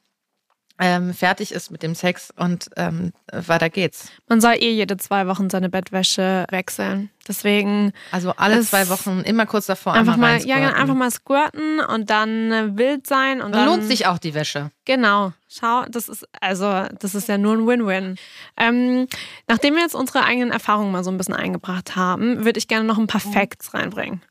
ähm, 0.80 1.14
fertig 1.14 1.52
ist 1.52 1.70
mit 1.70 1.82
dem 1.82 1.94
Sex 1.94 2.32
und 2.37 2.68
ähm, 2.76 3.12
weiter 3.32 3.70
geht's. 3.70 4.08
Man 4.28 4.40
soll 4.40 4.54
eh 4.54 4.72
jede 4.72 4.96
zwei 4.96 5.26
Wochen 5.28 5.48
seine 5.48 5.68
Bettwäsche 5.68 6.46
wechseln. 6.50 7.10
Deswegen 7.28 7.92
Also 8.10 8.32
alle 8.37 8.60
zwei 8.62 8.88
Wochen 8.88 9.20
immer 9.20 9.46
kurz 9.46 9.66
davor 9.66 9.94
einfach 9.94 10.16
mal, 10.16 10.44
ja, 10.44 10.56
einfach 10.56 10.94
mal 10.94 11.10
squirten 11.10 11.80
und 11.80 12.10
dann 12.10 12.76
wild 12.76 13.06
sein 13.06 13.40
und 13.40 13.52
Dann 13.52 13.66
dann 13.66 13.66
lohnt 13.66 13.84
sich 13.84 14.06
auch 14.06 14.18
die 14.18 14.34
Wäsche. 14.34 14.70
Genau. 14.84 15.32
Schau, 15.48 15.84
das 15.88 16.08
ist 16.08 16.26
also 16.40 16.87
das 16.98 17.14
ist 17.14 17.28
ja 17.28 17.38
nur 17.38 17.54
ein 17.54 17.66
Win-Win. 17.66 18.16
Ähm, 18.56 19.06
nachdem 19.46 19.74
wir 19.74 19.82
jetzt 19.82 19.94
unsere 19.94 20.24
eigenen 20.24 20.50
Erfahrungen 20.50 20.90
mal 20.90 21.04
so 21.04 21.10
ein 21.10 21.16
bisschen 21.18 21.34
eingebracht 21.34 21.94
haben, 21.94 22.44
würde 22.44 22.58
ich 22.58 22.66
gerne 22.66 22.84
noch 22.84 22.98
ein 22.98 23.06
paar 23.06 23.20
Facts 23.20 23.72
reinbringen. 23.74 24.22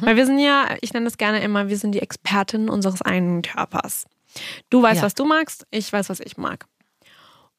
Weil 0.00 0.16
wir 0.16 0.26
sind 0.26 0.38
ja, 0.38 0.66
ich 0.80 0.92
nenne 0.92 1.04
das 1.04 1.18
gerne 1.18 1.40
immer, 1.40 1.68
wir 1.68 1.78
sind 1.78 1.92
die 1.92 2.02
Expertinnen 2.02 2.68
unseres 2.68 3.02
eigenen 3.02 3.42
Körpers. 3.42 4.06
Du 4.70 4.82
weißt, 4.82 4.98
Ja. 5.00 5.02
was 5.06 5.14
du 5.14 5.24
magst, 5.24 5.66
ich 5.70 5.92
weiß, 5.92 6.08
was 6.08 6.20
ich 6.20 6.36
mag. 6.36 6.66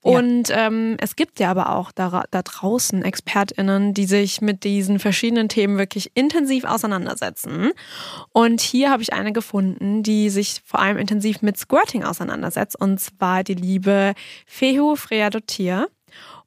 Ja. 0.04 0.12
Und 0.18 0.46
ähm, 0.52 0.96
es 1.02 1.18
gibt 1.18 1.42
ja 1.42 1.52
aber 1.52 1.76
auch 1.76 1.92
da, 1.92 2.24
da 2.32 2.42
draußen 2.42 3.04
ExpertInnen, 3.04 3.94
die 3.94 4.06
sich 4.06 4.40
mit 4.40 4.64
diesen 4.64 4.98
verschiedenen 4.98 5.50
Themen 5.50 5.78
wirklich 5.78 6.12
intensiv 6.16 6.64
auseinandersetzen. 6.64 7.72
Und 8.32 8.62
hier 8.62 8.92
habe 8.92 9.02
ich 9.02 9.12
eine 9.12 9.34
gefunden, 9.34 10.02
die 10.02 10.30
sich 10.30 10.62
vor 10.64 10.80
allem 10.80 10.98
intensiv 10.98 11.42
mit 11.42 11.58
Squirting 11.58 12.06
auseinandersetzt. 12.06 12.80
Und 12.80 13.00
zwar 13.02 13.44
die 13.44 13.56
liebe 13.56 14.14
Fehu 14.46 14.96
Freyadotir. 14.96 15.90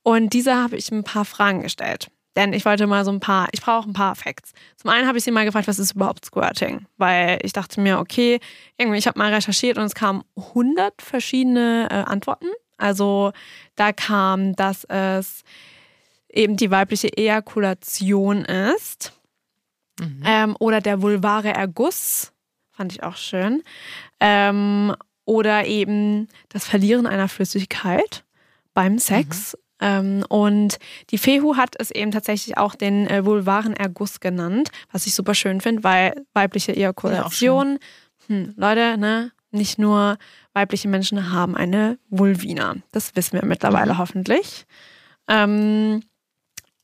Und 0.03 0.33
dieser 0.33 0.63
habe 0.63 0.77
ich 0.77 0.91
ein 0.91 1.05
paar 1.05 1.25
Fragen 1.27 1.61
gestellt. 1.63 2.09
Denn 2.37 2.53
ich 2.53 2.65
wollte 2.65 2.87
mal 2.87 3.05
so 3.05 3.11
ein 3.11 3.21
paar, 3.21 3.49
ich 3.53 3.61
brauche 3.61 3.89
ein 3.89 3.93
paar 3.93 4.15
Facts. 4.15 4.53
Zum 4.77 4.91
einen 4.91 5.07
habe 5.07 5.19
ich 5.19 5.25
sie 5.25 5.31
mal 5.31 5.45
gefragt, 5.45 5.69
was 5.69 5.79
ist 5.79 5.95
überhaupt 5.95 6.25
Squirting? 6.25 6.87
Weil 6.97 7.39
ich 7.43 7.53
dachte 7.53 7.81
mir, 7.81 7.99
okay, 7.99 8.41
irgendwie, 8.79 8.99
ich 8.99 9.07
habe 9.07 9.19
mal 9.19 9.33
recherchiert 9.33 9.77
und 9.77 9.85
es 9.85 9.95
kamen 9.95 10.23
100 10.37 11.03
verschiedene 11.03 11.89
äh, 11.91 11.95
Antworten. 11.95 12.49
Also 12.79 13.33
da 13.77 13.93
kam, 13.93 14.57
dass 14.57 14.85
es 14.85 15.43
eben 16.29 16.57
die 16.57 16.71
weibliche 16.71 17.17
Ejakulation 17.17 18.45
ist 18.45 19.13
ähm, 20.25 20.57
oder 20.59 20.81
der 20.81 21.03
vulvare 21.03 21.53
Erguss, 21.53 22.33
fand 22.71 22.93
ich 22.93 23.03
auch 23.03 23.17
schön. 23.17 23.63
Ähm, 24.21 24.95
oder 25.25 25.67
eben 25.67 26.29
das 26.49 26.65
Verlieren 26.65 27.07
einer 27.07 27.29
Flüssigkeit 27.29 28.25
beim 28.75 28.99
Sex. 28.99 29.57
Ähm, 29.83 30.25
und 30.29 30.79
die 31.11 31.19
Fehu 31.19 31.57
hat 31.57 31.75
es 31.79 31.91
eben 31.91 32.13
tatsächlich 32.13 32.57
auch 32.57 32.77
den 32.77 33.09
äh, 33.09 33.27
vulvaren 33.27 33.75
Erguss 33.75 34.21
genannt, 34.21 34.71
was 34.93 35.07
ich 35.07 35.15
super 35.15 35.35
schön 35.35 35.61
finde, 35.61 35.83
weil 35.83 36.25
weibliche 36.35 36.75
Ejakulation, 36.75 37.79
hm, 38.29 38.55
Leute, 38.57 38.97
ne, 38.97 39.33
nicht 39.51 39.81
nur 39.81 40.19
weibliche 40.55 40.89
Menschen 40.89 41.33
haben 41.33 41.57
eine 41.57 41.99
Vulvina. 42.09 42.77
Das 42.93 43.17
wissen 43.17 43.41
wir 43.41 43.45
mittlerweile 43.45 43.99
hoffentlich. 43.99 44.67
Ähm, 45.29 46.03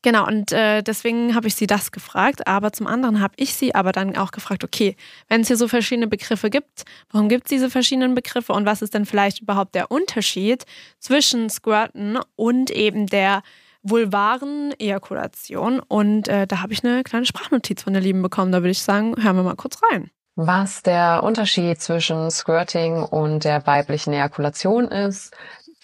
Genau, 0.01 0.25
und 0.25 0.53
äh, 0.53 0.81
deswegen 0.81 1.35
habe 1.35 1.47
ich 1.47 1.55
sie 1.55 1.67
das 1.67 1.91
gefragt. 1.91 2.47
Aber 2.47 2.71
zum 2.71 2.87
anderen 2.87 3.19
habe 3.19 3.33
ich 3.35 3.53
sie 3.53 3.75
aber 3.75 3.91
dann 3.91 4.15
auch 4.15 4.31
gefragt, 4.31 4.63
okay, 4.63 4.95
wenn 5.27 5.41
es 5.41 5.47
hier 5.47 5.57
so 5.57 5.67
verschiedene 5.67 6.07
Begriffe 6.07 6.49
gibt, 6.49 6.85
warum 7.11 7.27
gibt 7.27 7.45
es 7.45 7.49
diese 7.49 7.69
verschiedenen 7.69 8.15
Begriffe 8.15 8.53
und 8.53 8.65
was 8.65 8.81
ist 8.81 8.93
denn 8.93 9.05
vielleicht 9.05 9.41
überhaupt 9.41 9.75
der 9.75 9.91
Unterschied 9.91 10.65
zwischen 10.99 11.49
Squirten 11.49 12.17
und 12.35 12.71
eben 12.71 13.07
der 13.07 13.43
vulvaren 13.83 14.73
Ejakulation? 14.79 15.81
Und 15.81 16.29
äh, 16.29 16.47
da 16.47 16.61
habe 16.61 16.71
ich 16.71 16.83
eine 16.85 17.03
kleine 17.03 17.25
Sprachnotiz 17.25 17.83
von 17.83 17.91
der 17.91 18.01
Lieben 18.01 18.21
bekommen. 18.21 18.53
Da 18.53 18.59
würde 18.59 18.71
ich 18.71 18.81
sagen, 18.81 19.15
hören 19.21 19.35
wir 19.35 19.43
mal 19.43 19.55
kurz 19.55 19.81
rein. 19.91 20.09
Was 20.41 20.83
der 20.83 21.23
Unterschied 21.23 21.81
zwischen 21.81 22.31
Squirting 22.31 23.03
und 23.03 23.43
der 23.43 23.67
weiblichen 23.67 24.13
Ejakulation 24.13 24.85
ist, 24.87 25.35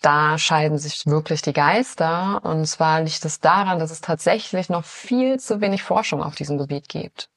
da 0.01 0.37
scheiden 0.37 0.77
sich 0.77 1.05
wirklich 1.05 1.41
die 1.41 1.53
Geister. 1.53 2.41
Und 2.43 2.65
zwar 2.65 3.01
liegt 3.01 3.25
es 3.25 3.39
daran, 3.39 3.79
dass 3.79 3.91
es 3.91 4.01
tatsächlich 4.01 4.69
noch 4.69 4.85
viel 4.85 5.39
zu 5.39 5.61
wenig 5.61 5.83
Forschung 5.83 6.23
auf 6.23 6.35
diesem 6.35 6.57
Gebiet 6.57 6.89
gibt. 6.89 7.29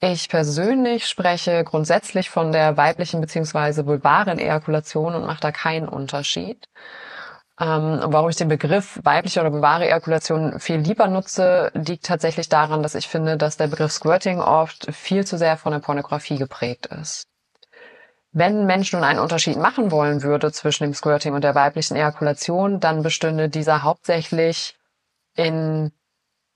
Ich 0.00 0.28
persönlich 0.28 1.06
spreche 1.08 1.64
grundsätzlich 1.64 2.30
von 2.30 2.52
der 2.52 2.76
weiblichen 2.76 3.20
bzw. 3.20 3.84
vulvaren 3.86 4.38
Ejakulation 4.38 5.14
und 5.14 5.26
mache 5.26 5.40
da 5.40 5.50
keinen 5.50 5.88
Unterschied. 5.88 6.68
Ähm, 7.60 8.00
warum 8.04 8.30
ich 8.30 8.36
den 8.36 8.48
Begriff 8.48 9.00
weibliche 9.02 9.40
oder 9.40 9.52
vulvare 9.52 9.86
Ejakulation 9.86 10.60
viel 10.60 10.76
lieber 10.76 11.08
nutze, 11.08 11.72
liegt 11.74 12.06
tatsächlich 12.06 12.48
daran, 12.48 12.82
dass 12.84 12.94
ich 12.94 13.08
finde, 13.08 13.36
dass 13.36 13.56
der 13.56 13.66
Begriff 13.66 13.92
Squirting 13.92 14.40
oft 14.40 14.94
viel 14.94 15.26
zu 15.26 15.36
sehr 15.38 15.56
von 15.56 15.72
der 15.72 15.80
Pornografie 15.80 16.38
geprägt 16.38 16.86
ist. 16.86 17.27
Wenn 18.32 18.60
ein 18.60 18.66
Mensch 18.66 18.92
nun 18.92 19.04
einen 19.04 19.18
Unterschied 19.18 19.56
machen 19.56 19.90
wollen 19.90 20.22
würde 20.22 20.52
zwischen 20.52 20.84
dem 20.84 20.94
Squirting 20.94 21.32
und 21.34 21.42
der 21.44 21.54
weiblichen 21.54 21.96
Ejakulation, 21.96 22.78
dann 22.80 23.02
bestünde 23.02 23.48
dieser 23.48 23.82
hauptsächlich 23.82 24.76
in 25.34 25.92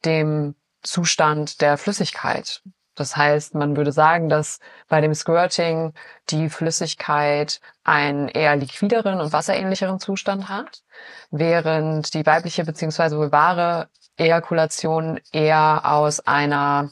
dem 0.05 0.55
Zustand 0.83 1.61
der 1.61 1.79
Flüssigkeit. 1.79 2.63
Das 2.95 3.17
heißt, 3.17 3.55
man 3.55 3.77
würde 3.77 3.93
sagen, 3.93 4.29
dass 4.29 4.61
bei 4.89 5.01
dem 5.01 5.15
Squirting 5.15 5.95
die 6.29 6.51
Flüssigkeit 6.51 7.61
einen 7.85 8.29
eher 8.29 8.55
liquideren 8.57 9.21
und 9.21 9.33
wasserähnlicheren 9.33 9.99
Zustand 9.99 10.49
hat, 10.51 10.83
während 11.31 12.13
die 12.13 12.27
weibliche 12.27 12.65
bzw. 12.65 13.17
vulvare 13.17 13.89
Ejakulation 14.17 15.21
eher 15.33 15.83
aus 15.85 16.21
einer 16.21 16.91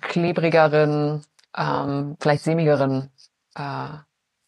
klebrigeren, 0.00 1.24
ähm, 1.56 2.16
vielleicht 2.20 2.44
sämigeren 2.44 3.10
äh, 3.54 3.88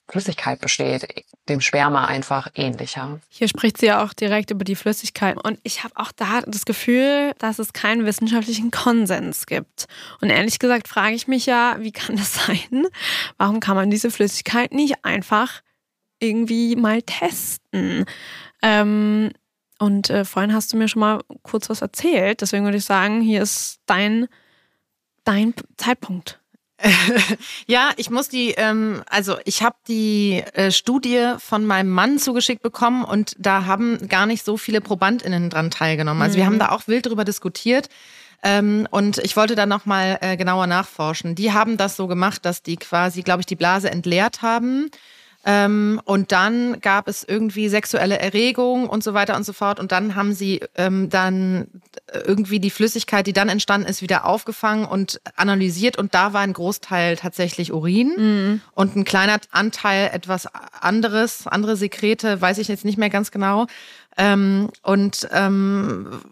Flüssigkeit 0.09 0.61
besteht, 0.61 1.25
dem 1.49 1.61
Sperma 1.61 2.05
einfach 2.05 2.49
ähnlicher. 2.55 3.21
Hier 3.29 3.49
spricht 3.49 3.79
sie 3.79 3.87
ja 3.87 4.05
auch 4.05 4.13
direkt 4.13 4.53
über 4.53 4.65
die 4.65 4.77
Flüssigkeit. 4.77 5.37
Und 5.43 5.59
ich 5.65 5.83
habe 5.83 5.97
auch 5.97 6.13
da 6.13 6.43
das 6.43 6.65
Gefühl, 6.65 7.33
dass 7.39 7.59
es 7.59 7.73
keinen 7.73 8.07
wissenschaftlichen 8.07 8.71
Konsens 8.71 9.47
gibt. 9.47 9.87
Und 10.21 10.31
ehrlich 10.31 10.59
gesagt 10.59 10.87
frage 10.87 11.17
ich 11.17 11.27
mich 11.27 11.47
ja, 11.47 11.77
wie 11.81 11.93
kann 11.93 12.17
das 12.17 12.35
sein? 12.47 12.87
Warum 13.37 13.59
kann 13.59 13.77
man 13.77 13.91
diese 13.91 14.11
Flüssigkeit 14.11 14.73
nicht 14.73 15.05
einfach 15.05 15.63
irgendwie 16.21 16.77
mal 16.77 17.03
testen? 17.03 18.05
Ähm, 18.63 19.33
und 19.79 20.09
äh, 20.11 20.25
vorhin 20.25 20.55
hast 20.55 20.73
du 20.73 20.77
mir 20.77 20.89
schon 20.89 21.01
mal 21.01 21.21
kurz 21.43 21.69
was 21.69 21.83
erzählt. 21.83 22.41
Deswegen 22.41 22.65
würde 22.65 22.79
ich 22.79 22.85
sagen, 22.85 23.21
hier 23.21 23.43
ist 23.43 23.81
dein, 23.87 24.29
dein 25.25 25.53
Zeitpunkt. 25.77 26.41
Ja, 27.67 27.91
ich 27.97 28.11
muss 28.11 28.29
die, 28.29 28.51
ähm, 28.53 29.03
also 29.09 29.37
ich 29.45 29.63
habe 29.63 29.77
die 29.89 30.43
äh, 30.55 30.71
Studie 30.71 31.35
von 31.39 31.65
meinem 31.65 31.91
Mann 31.91 32.19
zugeschickt 32.19 32.63
bekommen 32.63 33.05
und 33.05 33.35
da 33.39 33.67
haben 33.67 34.09
gar 34.09 34.27
nicht 34.27 34.45
so 34.45 34.57
viele 34.57 34.81
ProbandInnen 34.81 35.51
dran 35.51 35.71
teilgenommen. 35.71 36.23
Also 36.23 36.37
wir 36.37 36.47
haben 36.47 36.59
da 36.59 36.71
auch 36.71 36.87
wild 36.87 37.07
drüber 37.07 37.25
diskutiert. 37.25 37.89
Ähm, 38.43 38.87
und 38.91 39.19
ich 39.19 39.37
wollte 39.37 39.55
da 39.55 39.67
nochmal 39.67 40.19
äh, 40.21 40.37
genauer 40.37 40.67
nachforschen. 40.67 41.35
Die 41.35 41.53
haben 41.53 41.77
das 41.77 41.97
so 41.97 42.07
gemacht, 42.07 42.45
dass 42.45 42.63
die 42.63 42.77
quasi, 42.77 43.23
glaube 43.23 43.41
ich, 43.41 43.47
die 43.47 43.57
Blase 43.57 43.91
entleert 43.91 44.43
haben. 44.43 44.91
Ähm, 45.49 46.01
und 46.05 46.33
dann 46.33 46.81
gab 46.81 47.07
es 47.07 47.23
irgendwie 47.23 47.69
sexuelle 47.69 48.19
Erregung 48.19 48.89
und 48.89 49.05
so 49.05 49.15
weiter 49.15 49.37
und 49.37 49.45
so 49.45 49.53
fort. 49.53 49.79
Und 49.79 49.93
dann 49.93 50.17
haben 50.17 50.33
sie 50.33 50.61
ähm, 50.75 51.09
dann 51.09 51.69
irgendwie 52.13 52.59
die 52.59 52.71
Flüssigkeit, 52.71 53.29
die 53.29 53.33
dann 53.33 53.49
entstanden 53.49 53.89
ist, 53.89 54.03
wieder 54.03 54.27
aufgefangen 54.27 54.87
und 54.87 55.21
analysiert. 55.37 55.99
Und 55.99 56.15
da 56.15 56.33
war 56.33 56.41
ein 56.41 56.53
Großteil 56.53 57.17
tatsächlich 57.17 57.73
Urin 57.73 58.61
und 58.73 58.97
ein 58.97 59.05
kleiner 59.05 59.39
Anteil 59.53 60.11
etwas 60.13 60.49
anderes, 60.81 61.47
andere 61.47 61.77
Sekrete, 61.77 62.41
weiß 62.41 62.59
ich 62.59 62.67
jetzt 62.67 62.85
nicht 62.85 62.99
mehr 62.99 63.11
ganz 63.11 63.31
genau. 63.31 63.67
Ähm, 64.17 64.71
und 64.83 65.29
ähm, 65.33 66.23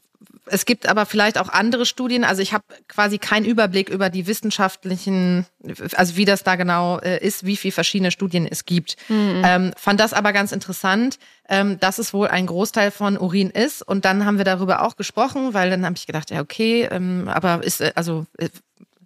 es 0.47 0.67
gibt 0.67 0.87
aber 0.87 1.07
vielleicht 1.07 1.39
auch 1.39 1.49
andere 1.49 1.87
Studien. 1.87 2.25
Also 2.25 2.43
ich 2.43 2.53
habe 2.53 2.65
quasi 2.89 3.19
keinen 3.19 3.45
Überblick 3.45 3.89
über 3.89 4.11
die 4.11 4.27
wissenschaftlichen, 4.27 5.47
also 5.95 6.17
wie 6.17 6.25
das 6.25 6.43
da 6.43 6.57
genau 6.57 6.99
äh, 6.99 7.25
ist, 7.25 7.47
wie 7.47 7.57
viele 7.57 7.73
verschiedene 7.73 8.11
Studien 8.11 8.47
es 8.51 8.65
gibt. 8.65 8.97
Ähm, 9.45 9.73
fand 9.77 10.01
das 10.01 10.13
aber 10.13 10.33
ganz 10.33 10.53
interessant, 10.53 11.19
ähm, 11.49 11.81
dass 11.81 11.99
es 11.99 12.13
wohl 12.13 12.29
ein 12.29 12.47
Großteil 12.47 12.91
von 12.91 13.17
Urin 13.17 13.51
ist. 13.51 13.83
Und 13.83 14.05
dann 14.05 14.25
haben 14.27 14.39
wir 14.39 14.45
darüber 14.45 14.83
auch 14.83 14.97
gesprochen, 14.97 15.55
weil 15.55 15.71
dann 15.71 15.85
habe 15.85 15.97
ich 15.97 16.07
gedacht, 16.07 16.31
ja 16.31 16.41
okay, 16.41 16.89
ähm, 16.91 17.29
aber 17.29 17.63
ist 17.63 17.81
äh, 17.81 17.93
also 17.95 18.27
äh, 18.39 18.49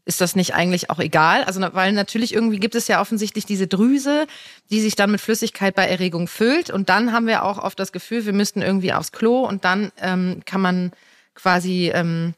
ist 0.09 0.22
das 0.22 0.35
nicht 0.35 0.55
eigentlich 0.55 0.88
auch 0.88 1.01
egal? 1.01 1.44
Also, 1.44 1.61
weil 1.74 1.92
natürlich 1.92 2.33
irgendwie 2.33 2.59
gibt 2.59 2.74
es 2.74 2.88
ja 2.88 2.98
offensichtlich 2.98 3.44
diese 3.44 3.66
Drüse, 3.66 4.27
die 4.70 4.81
sich 4.81 4.96
dann 4.96 5.11
mit 5.11 5.20
Flüssigkeit 5.20 5.74
bei 5.74 5.87
Erregung 5.87 6.29
füllt. 6.29 6.70
Und 6.70 6.88
dann 6.88 7.12
haben 7.12 7.27
wir 7.27 7.44
auch 7.44 7.59
oft 7.59 7.79
das 7.79 7.92
Gefühl, 7.92 8.24
wir 8.24 8.33
müssten 8.33 8.62
irgendwie 8.62 8.94
aufs 8.94 9.12
Klo 9.12 9.44
und 9.44 9.66
dann 9.66 9.92
ähm, 10.01 10.40
kann 10.46 10.62
man 10.62 10.92
quasi, 11.40 11.90
ähm, 11.94 12.35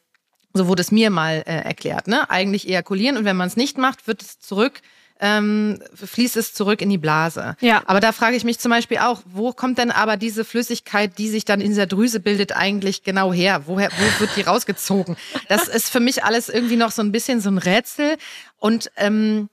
so 0.53 0.67
wurde 0.67 0.81
es 0.81 0.91
mir 0.91 1.09
mal 1.09 1.43
äh, 1.45 1.63
erklärt, 1.63 2.07
ne? 2.07 2.29
eigentlich 2.29 2.67
ejakulieren. 2.67 3.17
Und 3.17 3.25
wenn 3.25 3.37
man 3.37 3.47
es 3.47 3.57
nicht 3.57 3.77
macht, 3.77 4.07
wird 4.07 4.21
es 4.21 4.39
zurück 4.39 4.81
ähm, 5.21 5.79
fließt 5.93 6.35
es 6.35 6.53
zurück 6.53 6.81
in 6.81 6.89
die 6.89 6.97
Blase. 6.97 7.55
Ja. 7.61 7.83
Aber 7.85 7.99
da 7.99 8.11
frage 8.11 8.35
ich 8.35 8.43
mich 8.43 8.59
zum 8.59 8.71
Beispiel 8.71 8.97
auch, 8.97 9.21
wo 9.25 9.53
kommt 9.53 9.77
denn 9.77 9.91
aber 9.91 10.17
diese 10.17 10.43
Flüssigkeit, 10.43 11.17
die 11.19 11.29
sich 11.29 11.45
dann 11.45 11.61
in 11.61 11.69
dieser 11.69 11.85
Drüse 11.85 12.19
bildet, 12.19 12.55
eigentlich 12.55 13.03
genau 13.03 13.31
her? 13.31 13.63
Woher, 13.67 13.91
wo 13.91 14.19
wird 14.19 14.35
die 14.35 14.41
rausgezogen? 14.41 15.15
Das 15.47 15.67
ist 15.67 15.89
für 15.89 15.99
mich 15.99 16.23
alles 16.23 16.49
irgendwie 16.49 16.75
noch 16.75 16.91
so 16.91 17.03
ein 17.03 17.11
bisschen 17.11 17.39
so 17.39 17.51
ein 17.51 17.59
Rätsel. 17.59 18.17
Und 18.57 18.91
ähm, 18.97 19.49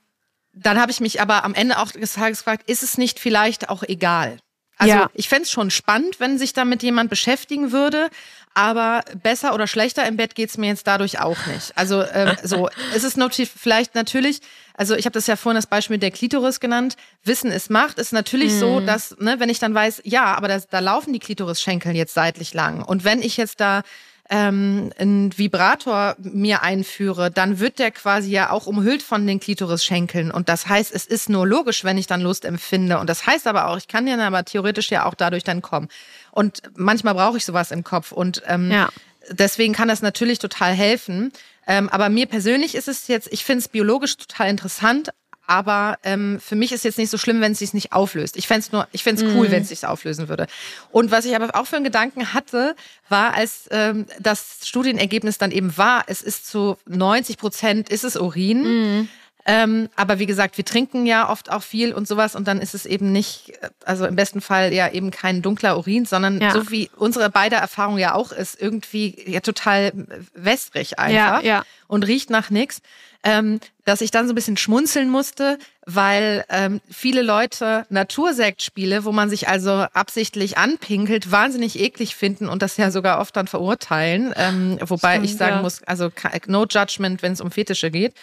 dann 0.55 0.81
habe 0.81 0.91
ich 0.91 1.01
mich 1.01 1.21
aber 1.21 1.45
am 1.45 1.55
Ende 1.55 1.79
auch 1.79 1.93
des 1.93 2.15
Tages 2.15 2.39
gefragt, 2.39 2.69
ist 2.69 2.83
es 2.83 2.97
nicht 2.97 3.21
vielleicht 3.21 3.69
auch 3.69 3.83
egal? 3.83 4.39
Also 4.79 4.95
Ja. 4.95 5.11
ich 5.14 5.29
fänd's 5.29 5.51
schon 5.51 5.71
spannend, 5.71 6.21
wenn 6.21 6.38
sich 6.38 6.53
damit 6.53 6.83
jemand 6.83 7.11
beschäftigen 7.11 7.73
würde, 7.73 8.09
aber 8.55 9.03
besser 9.23 9.55
oder 9.55 9.67
schlechter 9.67 10.07
im 10.07 10.17
Bett 10.17 10.35
geht's 10.35 10.57
mir 10.57 10.69
jetzt 10.69 10.87
dadurch 10.87 11.21
auch 11.21 11.37
nicht. 11.47 11.73
Also 11.77 12.03
ähm, 12.03 12.37
so, 12.43 12.69
es 12.95 13.05
ist 13.05 13.17
natürlich 13.17 13.51
vielleicht 13.51 13.95
natürlich, 13.95 14.41
also 14.75 14.95
ich 14.95 15.05
habe 15.05 15.14
das 15.14 15.27
ja 15.27 15.37
vorhin 15.37 15.57
das 15.57 15.67
Beispiel 15.67 15.99
der 15.99 16.11
Klitoris 16.11 16.61
genannt, 16.61 16.97
Wissen 17.25 17.51
ist 17.51 17.71
Macht, 17.71 17.99
ist 17.99 18.12
natürlich 18.12 18.55
so, 18.55 18.81
dass, 18.81 19.17
ne, 19.19 19.41
wenn 19.41 19.49
ich 19.49 19.59
dann 19.59 19.75
weiß, 19.75 20.03
ja, 20.05 20.25
aber 20.37 20.49
das, 20.49 20.69
da 20.69 20.79
laufen 20.79 21.12
die 21.12 21.19
Klitorisschenkel 21.19 21.95
jetzt 21.95 22.14
seitlich 22.14 22.55
lang 22.55 22.83
und 22.83 23.05
wenn 23.05 23.21
ich 23.23 23.37
jetzt 23.37 23.61
da 23.61 23.83
ähm, 24.31 24.93
einen 24.99 25.37
Vibrator 25.38 26.14
mir 26.19 26.62
einführe, 26.62 27.31
dann 27.31 27.59
wird 27.61 27.79
der 27.79 27.91
quasi 27.91 28.31
ja 28.31 28.51
auch 28.51 28.67
umhüllt 28.67 29.03
von 29.03 29.27
den 29.27 29.41
Klitorisschenkeln. 29.41 30.31
Und 30.31 30.49
das 30.49 30.69
heißt, 30.69 30.95
es 30.95 31.07
ist 31.07 31.29
nur 31.29 31.47
logisch, 31.47 31.85
wenn 31.85 31.97
ich 31.99 32.07
dann 32.07 32.21
Lust 32.21 32.45
empfinde. 32.45 32.99
Und 32.99 33.09
das 33.09 33.27
heißt 33.27 33.47
aber 33.47 33.69
auch, 33.69 33.79
ich 33.79 33.88
kann 33.88 34.07
ja 34.07 34.17
dann 34.17 34.27
aber 34.27 34.45
theoretisch 34.45 34.91
ja 34.91 35.07
auch 35.07 35.14
dadurch 35.14 35.45
dann 35.45 35.62
kommen. 35.62 35.88
Und 36.31 36.62
manchmal 36.77 37.14
brauche 37.14 37.38
ich 37.38 37.45
sowas 37.45 37.71
im 37.71 37.85
Kopf. 37.85 38.12
Und 38.12 38.43
ähm, 38.47 38.71
Ja. 38.71 38.91
deswegen 39.31 39.73
kann 39.73 39.88
das 39.88 40.03
natürlich 40.03 40.38
total 40.38 40.73
helfen. 40.75 41.33
Ähm, 41.67 41.88
aber 41.88 42.09
mir 42.09 42.27
persönlich 42.27 42.75
ist 42.75 42.88
es 42.88 43.09
jetzt, 43.09 43.29
ich 43.31 43.45
finde 43.45 43.61
es 43.61 43.69
biologisch 43.69 44.17
total 44.17 44.49
interessant, 44.49 45.11
aber 45.49 45.99
ähm, 46.05 46.39
für 46.41 46.57
mich 46.57 46.73
ist 46.73 46.85
jetzt 46.85 46.99
nicht 46.99 47.11
so 47.11 47.17
schlimm, 47.17 47.41
wenn 47.41 47.53
es 47.53 47.59
sich 47.59 47.73
nicht 47.73 47.93
auflöst. 47.93 48.37
Ich 48.37 48.47
fände 48.47 48.61
es 48.61 48.71
nur, 48.71 48.87
ich 48.93 49.03
fände 49.03 49.25
cool, 49.35 49.51
wenn 49.51 49.63
es 49.63 49.71
sich 49.71 49.87
auflösen 49.87 50.29
würde. 50.29 50.47
Und 50.93 51.11
was 51.11 51.25
ich 51.25 51.35
aber 51.35 51.59
auch 51.59 51.67
für 51.67 51.77
einen 51.77 51.87
Gedanken 51.87 52.35
hatte, 52.35 52.77
war, 53.09 53.35
als 53.35 53.67
ähm, 53.71 54.05
das 54.21 54.59
Studienergebnis 54.65 55.39
dann 55.39 55.51
eben 55.51 55.77
war, 55.79 56.05
es 56.07 56.21
ist 56.23 56.47
zu 56.47 56.77
90 56.87 57.39
Prozent 57.39 57.89
ist 57.89 58.05
es 58.05 58.17
Urin. 58.17 59.09
Ähm, 59.51 59.89
aber 59.97 60.19
wie 60.19 60.27
gesagt, 60.27 60.59
wir 60.59 60.65
trinken 60.67 61.07
ja 61.07 61.31
oft 61.31 61.51
auch 61.51 61.63
viel 61.63 61.95
und 61.95 62.07
sowas 62.07 62.37
und 62.37 62.47
dann 62.47 62.61
ist 62.61 62.75
es 62.75 62.85
eben 62.85 63.13
nicht, 63.13 63.53
also 63.87 64.05
im 64.05 64.15
besten 64.15 64.43
Fall 64.43 64.75
ja 64.75 64.91
eben 64.91 65.11
kein 65.11 65.41
dunkler 65.41 65.79
Urin, 65.79 66.05
sondern 66.05 66.39
Ja. 66.39 66.51
so 66.53 66.71
wie 66.71 66.91
unsere 66.97 67.31
beide 67.31 67.57
Erfahrung 67.57 67.97
ja 67.97 68.15
auch 68.15 68.31
ist, 68.33 68.61
irgendwie 68.61 69.17
ja 69.27 69.41
total 69.41 69.93
wässrig 70.35 70.99
einfach 70.99 71.43
ja. 71.43 71.65
und 71.87 72.07
riecht 72.07 72.29
nach 72.29 72.51
nichts, 72.51 72.83
ähm, 73.25 73.61
dass 73.85 74.01
ich 74.01 74.11
dann 74.11 74.27
so 74.27 74.33
ein 74.33 74.35
bisschen 74.35 74.57
schmunzeln 74.57 75.11
musste, 75.11 75.59
weil 75.87 76.45
ähm, 76.51 76.81
viele 76.91 77.23
Leute 77.23 77.87
Natursektspiele, 77.89 79.05
wo 79.05 79.13
man 79.13 79.31
sich 79.31 79.49
also 79.49 79.87
absichtlich 79.93 80.59
anpinkelt, 80.59 81.31
wahnsinnig 81.33 81.79
eklig 81.81 82.15
finden 82.15 82.49
und 82.49 82.63
das 82.63 82.77
ja 82.77 82.91
sogar 82.91 83.21
oft 83.21 83.35
dann 83.37 83.47
verurteilen. 83.47 84.35
Ähm, 84.37 84.79
wobei 84.85 85.13
Stimmt, 85.13 85.25
ich 85.25 85.37
sagen 85.37 85.57
ja. 85.57 85.63
muss, 85.63 85.83
also 85.85 86.11
no 86.47 86.67
judgment, 86.67 87.23
wenn 87.23 87.33
es 87.33 87.41
um 87.41 87.51
Fetische 87.51 87.91
geht. 87.91 88.15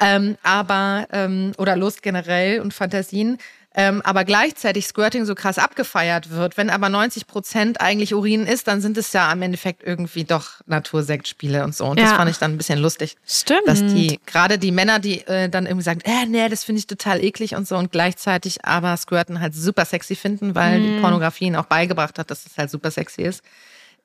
Ähm, 0.00 0.36
aber, 0.42 1.06
ähm, 1.12 1.52
oder 1.56 1.76
Lust 1.76 2.02
generell 2.02 2.60
und 2.60 2.74
Fantasien. 2.74 3.38
Ähm, 3.74 4.02
aber 4.02 4.24
gleichzeitig 4.24 4.86
Squirting 4.86 5.24
so 5.24 5.34
krass 5.34 5.56
abgefeiert 5.58 6.28
wird. 6.30 6.58
Wenn 6.58 6.68
aber 6.68 6.90
90 6.90 7.26
Prozent 7.26 7.80
eigentlich 7.80 8.14
Urin 8.14 8.46
ist, 8.46 8.68
dann 8.68 8.82
sind 8.82 8.98
es 8.98 9.12
ja 9.14 9.32
im 9.32 9.40
Endeffekt 9.40 9.82
irgendwie 9.82 10.24
doch 10.24 10.60
Natursektspiele 10.66 11.64
und 11.64 11.74
so. 11.74 11.86
Und 11.86 11.98
das 11.98 12.10
Ja. 12.10 12.16
fand 12.16 12.30
ich 12.30 12.38
dann 12.38 12.52
ein 12.52 12.58
bisschen 12.58 12.78
lustig 12.78 13.16
Stimmt. 13.26 13.62
dass 13.66 13.86
die, 13.86 14.20
gerade 14.26 14.58
die 14.58 14.72
Männer, 14.72 14.98
die 14.98 15.26
äh, 15.26 15.48
dann 15.48 15.64
irgendwie 15.64 15.84
sagen, 15.84 16.00
äh, 16.04 16.26
nee, 16.26 16.48
das 16.50 16.64
finde 16.64 16.80
ich 16.80 16.86
total 16.86 17.24
eklig 17.24 17.54
und 17.54 17.66
so 17.66 17.76
und 17.76 17.90
gleichzeitig 17.92 18.64
aber 18.64 18.94
Squirten 18.98 19.40
halt 19.40 19.54
super 19.54 19.86
sexy 19.86 20.16
finden, 20.16 20.54
weil 20.54 20.80
Mhm. 20.80 20.82
die 20.94 21.00
Pornografie 21.00 21.46
ihnen 21.46 21.56
auch 21.56 21.64
beigebracht 21.66 22.18
hat, 22.18 22.30
dass 22.30 22.44
es 22.44 22.58
halt 22.58 22.70
super 22.70 22.90
sexy 22.90 23.22
ist. 23.22 23.42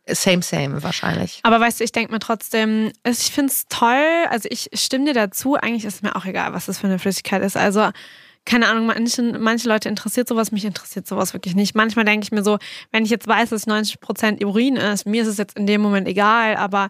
Same, 0.10 0.41
same 0.41 0.82
wahrscheinlich. 0.84 1.41
Aber 1.43 1.60
weißt 1.60 1.82
du, 1.82 1.84
ich 1.84 1.91
denke 1.91 2.13
mir 2.13 2.19
trotzdem, 2.19 2.93
ich 3.06 3.32
finde 3.32 3.51
es 3.51 3.65
toll, 3.67 4.25
also 4.30 4.47
ich 4.49 4.69
stimme 4.73 5.03
dir 5.06 5.13
dazu, 5.13 5.56
eigentlich 5.56 5.84
ist 5.84 6.01
mir 6.03 6.15
auch 6.15 6.23
egal, 6.23 6.53
was 6.53 6.67
das 6.67 6.77
für 6.80 6.88
eine 6.88 6.99
Flüssigkeit 6.99 7.41
ist. 7.43 7.58
Also, 7.58 7.89
keine 8.48 8.68
Ahnung, 8.70 8.88
manchen, 8.88 9.40
manche 9.42 9.68
Leute 9.68 9.90
interessiert 9.90 10.28
sowas, 10.28 10.52
mich 10.52 10.66
interessiert 10.66 11.06
sowas 11.06 11.34
wirklich 11.34 11.54
nicht. 11.54 11.76
Manchmal 11.76 12.06
denke 12.06 12.24
ich 12.24 12.32
mir 12.32 12.44
so, 12.44 12.58
wenn 12.92 13.04
ich 13.04 13.12
jetzt 13.12 13.28
weiß, 13.28 13.50
dass 13.50 13.68
90% 13.68 14.44
Urin 14.44 14.78
ist, 14.78 15.06
mir 15.06 15.22
ist 15.22 15.28
es 15.28 15.38
jetzt 15.38 15.58
in 15.58 15.68
dem 15.68 15.82
Moment 15.82 16.08
egal, 16.08 16.56
aber 16.56 16.88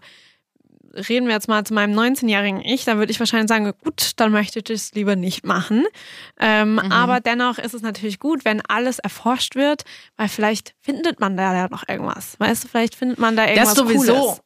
reden 0.94 1.26
wir 1.26 1.34
jetzt 1.34 1.48
mal 1.48 1.64
zu 1.64 1.74
meinem 1.74 1.98
19-jährigen 1.98 2.60
Ich, 2.64 2.84
dann 2.84 2.98
würde 2.98 3.12
ich 3.12 3.18
wahrscheinlich 3.18 3.48
sagen, 3.48 3.72
gut, 3.84 4.12
dann 4.16 4.32
möchte 4.32 4.60
ich 4.60 4.70
es 4.70 4.94
lieber 4.94 5.16
nicht 5.16 5.44
machen. 5.44 5.84
Ähm, 6.40 6.74
Mhm. 6.74 6.92
Aber 6.92 7.20
dennoch 7.20 7.58
ist 7.58 7.74
es 7.74 7.82
natürlich 7.82 8.18
gut, 8.18 8.44
wenn 8.44 8.62
alles 8.66 8.98
erforscht 8.98 9.54
wird, 9.56 9.82
weil 10.16 10.28
vielleicht 10.28 10.74
findet 10.80 11.20
man 11.20 11.36
da 11.36 11.54
ja 11.54 11.68
noch 11.68 11.88
irgendwas. 11.88 12.38
Weißt 12.38 12.64
du, 12.64 12.68
vielleicht 12.68 12.94
findet 12.94 13.18
man 13.18 13.36
da 13.36 13.46
irgendwas 13.46 13.74
Das 13.74 13.78
sowieso. 13.78 14.14
Cooles. 14.14 14.40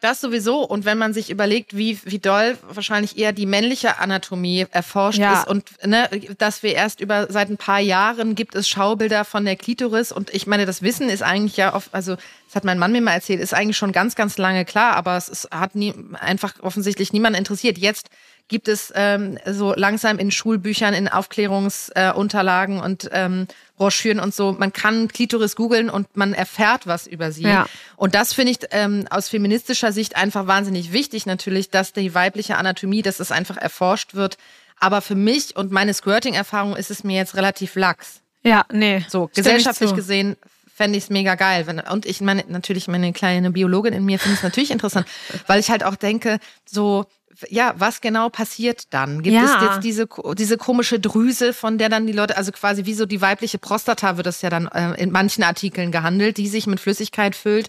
Das 0.00 0.20
sowieso. 0.20 0.60
Und 0.62 0.84
wenn 0.84 0.98
man 0.98 1.14
sich 1.14 1.30
überlegt, 1.30 1.74
wie, 1.76 1.98
wie 2.04 2.18
doll 2.18 2.58
wahrscheinlich 2.68 3.16
eher 3.18 3.32
die 3.32 3.46
männliche 3.46 3.98
Anatomie 3.98 4.66
erforscht 4.70 5.18
Ja. 5.18 5.40
ist 5.40 5.48
und 5.48 5.64
ne, 5.86 6.08
dass 6.36 6.62
wir 6.62 6.74
erst 6.74 7.00
über 7.00 7.26
seit 7.32 7.48
ein 7.48 7.56
paar 7.56 7.80
Jahren 7.80 8.34
gibt 8.34 8.54
es 8.54 8.68
Schaubilder 8.68 9.24
von 9.24 9.44
der 9.46 9.56
Klitoris 9.56 10.12
und 10.12 10.32
ich 10.34 10.46
meine, 10.46 10.66
das 10.66 10.82
Wissen 10.82 11.08
ist 11.08 11.22
eigentlich 11.22 11.56
ja 11.56 11.74
oft, 11.74 11.94
also 11.94 12.16
das 12.46 12.54
hat 12.54 12.64
mein 12.64 12.78
Mann 12.78 12.92
mir 12.92 13.00
mal 13.00 13.12
erzählt, 13.14 13.40
ist 13.40 13.54
eigentlich 13.54 13.78
schon 13.78 13.92
ganz, 13.92 14.14
ganz 14.14 14.36
lange 14.36 14.64
klar, 14.66 14.94
aber 14.96 15.16
es 15.16 15.28
ist, 15.28 15.48
hat 15.50 15.74
nie, 15.74 15.94
einfach 16.20 16.54
offensichtlich 16.60 17.12
niemand 17.12 17.36
interessiert. 17.36 17.78
Jetzt 17.78 18.08
gibt 18.48 18.68
es 18.68 18.92
ähm, 18.94 19.38
so 19.44 19.74
langsam 19.74 20.18
in 20.18 20.30
Schulbüchern, 20.30 20.94
in 20.94 21.08
Aufklärungsunterlagen 21.08 22.78
äh, 22.78 22.82
und 22.82 23.08
ähm, 23.12 23.46
Broschüren 23.76 24.20
und 24.20 24.34
so, 24.34 24.52
man 24.52 24.72
kann 24.72 25.08
Klitoris 25.08 25.56
googeln 25.56 25.90
und 25.90 26.16
man 26.16 26.32
erfährt 26.32 26.86
was 26.86 27.06
über 27.06 27.32
sie. 27.32 27.42
Ja. 27.42 27.66
Und 27.96 28.14
das 28.14 28.32
finde 28.32 28.52
ich 28.52 28.58
ähm, 28.70 29.06
aus 29.10 29.28
feministischer 29.28 29.92
Sicht 29.92 30.16
einfach 30.16 30.46
wahnsinnig 30.46 30.92
wichtig 30.92 31.26
natürlich, 31.26 31.70
dass 31.70 31.92
die 31.92 32.14
weibliche 32.14 32.56
Anatomie, 32.56 33.02
dass 33.02 33.20
es 33.20 33.32
einfach 33.32 33.56
erforscht 33.56 34.14
wird. 34.14 34.38
Aber 34.78 35.00
für 35.00 35.14
mich 35.14 35.56
und 35.56 35.72
meine 35.72 35.94
Squirting-Erfahrung 35.94 36.76
ist 36.76 36.90
es 36.90 37.04
mir 37.04 37.16
jetzt 37.16 37.34
relativ 37.34 37.74
lax. 37.74 38.20
Ja, 38.42 38.64
nee. 38.70 39.04
So, 39.08 39.30
gesellschaftlich 39.34 39.94
gesehen 39.94 40.36
fände 40.72 40.98
ich 40.98 41.04
es 41.04 41.10
mega 41.10 41.34
geil. 41.34 41.66
Wenn, 41.66 41.80
und 41.80 42.06
ich 42.06 42.20
meine, 42.20 42.44
natürlich, 42.48 42.86
meine 42.86 43.12
kleine 43.12 43.50
Biologin 43.50 43.94
in 43.94 44.04
mir 44.04 44.18
finde 44.18 44.36
es 44.36 44.42
natürlich 44.42 44.70
interessant, 44.70 45.06
weil 45.46 45.58
ich 45.58 45.70
halt 45.70 45.82
auch 45.82 45.96
denke, 45.96 46.38
so, 46.64 47.06
ja, 47.48 47.74
was 47.76 48.00
genau 48.00 48.28
passiert 48.28 48.92
dann? 48.94 49.22
Gibt 49.22 49.34
Ja. 49.36 49.44
es 49.44 49.62
jetzt 49.62 49.84
diese, 49.84 50.08
diese 50.36 50.56
komische 50.56 50.98
Drüse, 51.00 51.52
von 51.52 51.78
der 51.78 51.88
dann 51.88 52.06
die 52.06 52.12
Leute, 52.12 52.36
also 52.36 52.52
quasi 52.52 52.84
wie 52.86 52.94
so 52.94 53.06
die 53.06 53.20
weibliche 53.20 53.58
Prostata 53.58 54.16
wird 54.16 54.26
das 54.26 54.42
ja 54.42 54.50
dann 54.50 54.66
äh, 54.68 54.94
in 55.00 55.10
manchen 55.12 55.42
Artikeln 55.44 55.92
gehandelt, 55.92 56.36
die 56.36 56.48
sich 56.48 56.66
mit 56.66 56.80
Flüssigkeit 56.80 57.34
füllt 57.36 57.68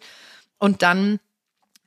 und 0.57 0.81
dann 0.81 1.19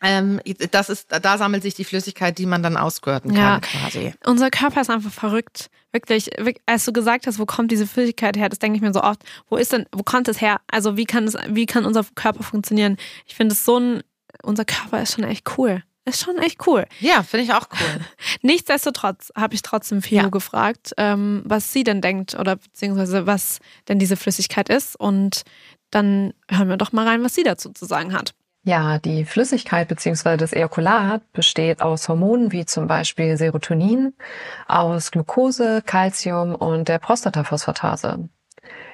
ähm, 0.03 0.41
das 0.71 0.89
ist, 0.89 1.09
da 1.11 1.37
sammelt 1.37 1.63
sich 1.63 1.75
die 1.75 1.85
Flüssigkeit, 1.85 2.39
die 2.39 2.47
man 2.47 2.63
dann 2.63 2.79
ausgürten 2.79 3.35
Ja. 3.35 3.61
kann, 3.61 3.61
quasi. 3.61 4.15
Unser 4.25 4.49
Körper 4.51 4.81
ist 4.81 4.89
einfach 4.89 5.13
verrückt. 5.13 5.69
Wirklich, 5.93 6.31
wirk- 6.39 6.61
als 6.65 6.87
du 6.87 6.93
gesagt 6.95 7.27
hast, 7.27 7.39
wo 7.39 7.45
kommt 7.45 7.71
diese 7.71 7.87
Flüssigkeit 7.87 8.35
her, 8.39 8.49
das 8.49 8.59
denke 8.61 8.77
ich 8.77 8.83
mir 8.83 8.95
so 8.95 9.03
oft. 9.03 9.23
Wo 9.51 9.57
ist 9.57 9.73
denn, 9.75 9.85
wo 9.93 10.03
kommt 10.03 10.27
es 10.29 10.41
her? 10.41 10.61
Also 10.71 10.97
wie 10.97 11.05
kann 11.05 11.25
es, 11.25 11.37
wie 11.49 11.67
kann 11.67 11.85
unser 11.85 12.03
Körper 12.15 12.43
funktionieren? 12.43 12.97
Ich 13.27 13.35
finde 13.35 13.53
es 13.53 13.65
so 13.67 13.79
ein, 13.79 14.03
unser 14.43 14.65
Körper 14.65 15.03
ist 15.03 15.13
schon 15.17 15.25
echt 15.25 15.59
cool. 15.59 15.83
Ist 16.07 16.23
schon 16.25 16.39
echt 16.39 16.67
cool. 16.67 16.87
Ja, 16.99 17.23
finde 17.23 17.45
ich 17.45 17.53
auch 17.53 17.69
cool. 17.73 18.01
Nichtsdestotrotz 18.43 19.33
habe 19.37 19.55
ich 19.55 19.63
trotzdem 19.63 20.01
Fio 20.03 20.23
Ja. 20.23 20.29
gefragt, 20.29 20.93
ähm, 20.97 21.43
was 21.45 21.73
sie 21.73 21.85
denn 21.85 22.01
denkt 22.01 22.35
oder 22.35 22.57
beziehungsweise 22.57 23.27
was 23.27 23.59
denn 23.89 23.99
diese 23.99 24.17
Flüssigkeit 24.17 24.69
ist. 24.71 24.97
Und 24.99 25.43
dann 25.91 26.33
hören 26.51 26.69
wir 26.69 26.77
doch 26.79 26.93
mal 26.93 27.07
rein, 27.07 27.23
was 27.23 27.35
sie 27.35 27.43
dazu 27.43 27.71
zu 27.71 27.85
sagen 27.85 28.15
hat. 28.15 28.33
Ja, 28.63 28.99
die 28.99 29.25
Flüssigkeit 29.25 29.89
bzw. 29.89 30.37
das 30.37 30.53
Ejakulat 30.53 31.23
besteht 31.33 31.81
aus 31.81 32.09
Hormonen 32.09 32.53
wie 32.53 32.67
zum 32.67 32.87
Beispiel 32.87 33.37
Serotonin, 33.37 34.13
aus 34.69 35.11
Glucose, 35.11 35.83
Calcium 35.85 36.55
und 36.55 36.89
der 36.89 36.99
Prostataphosphatase. 36.99 38.29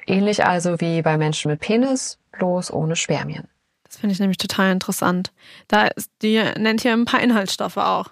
Ähnlich 0.05 0.45
also 0.45 0.79
wie 0.79 1.01
bei 1.01 1.17
Menschen 1.17 1.51
mit 1.51 1.59
Penis, 1.59 2.17
bloß 2.31 2.71
ohne 2.71 2.95
Spermien. 2.95 3.47
Das 3.87 3.97
finde 3.97 4.13
ich 4.13 4.19
nämlich 4.19 4.37
total 4.37 4.71
interessant. 4.71 5.31
Da 5.67 5.87
ist, 5.87 6.11
die 6.21 6.37
nennt 6.57 6.81
hier 6.81 6.93
ein 6.93 7.05
paar 7.05 7.21
Inhaltsstoffe 7.21 7.77
auch. 7.77 8.09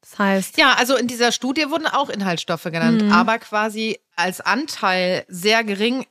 Das 0.00 0.18
heißt, 0.18 0.58
Ja, 0.58 0.74
also 0.74 0.96
in 0.96 1.06
dieser 1.06 1.30
Studie 1.32 1.70
wurden 1.70 1.86
auch 1.86 2.08
Inhaltsstoffe 2.08 2.64
genannt, 2.64 3.02
Mhm. 3.04 3.12
aber 3.12 3.38
quasi 3.38 4.00
als 4.16 4.40
Anteil 4.40 5.24
sehr 5.28 5.62
gering 5.64 6.06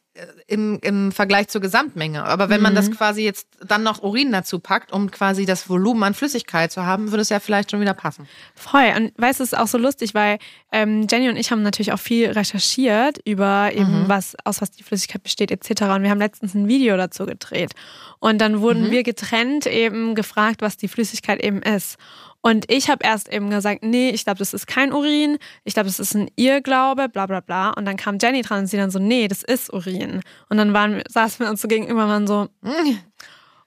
im, 0.47 0.80
im 0.82 1.12
Vergleich 1.14 1.47
zur 1.47 1.62
Gesamtmenge. 1.62 2.26
Aber 2.26 2.49
wenn 2.49 2.62
man 2.62 2.76
das 2.76 2.91
quasi 2.91 3.24
jetzt 3.24 3.47
dann 3.66 3.84
noch 3.84 4.03
Urin 4.03 4.32
dazu 4.32 4.59
packt, 4.59 4.91
um 4.91 5.09
quasi 5.09 5.45
das 5.45 5.70
Volumen 5.70 6.03
an 6.03 6.14
Flüssigkeit 6.14 6.72
zu 6.72 6.86
haben, 6.86 7.12
würde 7.12 7.22
es 7.22 7.30
ja 7.30 7.39
vielleicht 7.39 7.72
schon 7.72 7.80
wieder 7.80 7.93
passen. 7.93 8.28
Voll. 8.53 8.91
Und 8.97 9.14
weißt 9.18 9.39
du, 9.39 9.43
es 9.43 9.53
ist 9.53 9.57
auch 9.57 9.68
so 9.68 9.78
lustig, 9.78 10.14
weil 10.14 10.38
ähm, 10.74 11.07
Jenny 11.09 11.30
und 11.30 11.38
ich 11.38 11.51
haben 11.51 11.64
natürlich 11.64 11.93
auch 11.93 11.99
viel 11.99 12.30
recherchiert 12.30 13.20
über 13.26 13.72
eben 13.74 14.07
was, 14.07 14.36
aus 14.43 14.62
was 14.62 14.72
die 14.72 14.84
Flüssigkeit 14.84 15.24
besteht, 15.24 15.49
etc. 15.49 15.84
Und 15.84 16.03
wir 16.03 16.09
haben 16.09 16.20
letztens 16.20 16.53
ein 16.55 16.68
Video 16.68 16.97
dazu 16.97 17.26
gedreht. 17.26 17.72
Und 18.20 18.39
dann 18.39 18.59
wurden 18.59 18.91
wir 18.91 19.03
getrennt 19.03 19.66
eben 19.66 20.14
gefragt, 20.14 20.62
was 20.62 20.76
die 20.76 20.89
Flüssigkeit 20.89 21.41
eben 21.41 21.62
ist. 21.62 21.97
Und 22.41 22.71
ich 22.71 22.89
habe 22.89 23.05
erst 23.05 23.31
eben 23.31 23.49
gesagt, 23.49 23.83
nee, 23.83 24.09
ich 24.09 24.23
glaube, 24.23 24.39
das 24.39 24.53
ist 24.53 24.65
kein 24.65 24.91
Urin, 24.93 25.37
ich 25.63 25.75
glaube, 25.75 25.87
das 25.87 25.99
ist 25.99 26.15
ein 26.15 26.29
Irrglaube, 26.35 27.07
bla 27.07 27.27
bla 27.27 27.39
bla. 27.39 27.69
Und 27.69 27.85
dann 27.85 27.97
kam 27.97 28.17
Jenny 28.19 28.41
dran 28.41 28.61
und 28.61 28.67
sie 28.67 28.77
dann 28.77 28.89
so, 28.91 28.99
nee, 28.99 29.27
das 29.27 29.43
ist 29.43 29.71
Urin. 29.71 30.21
Und 30.49 30.57
dann 30.57 30.73
waren, 30.73 31.01
saßen 31.07 31.45
wir 31.45 31.51
uns 31.51 31.61
so 31.61 31.67
gegenüber 31.67 32.03
und 32.03 32.09
waren 32.09 32.27
so, 32.27 32.47
"Mm, 32.61 32.97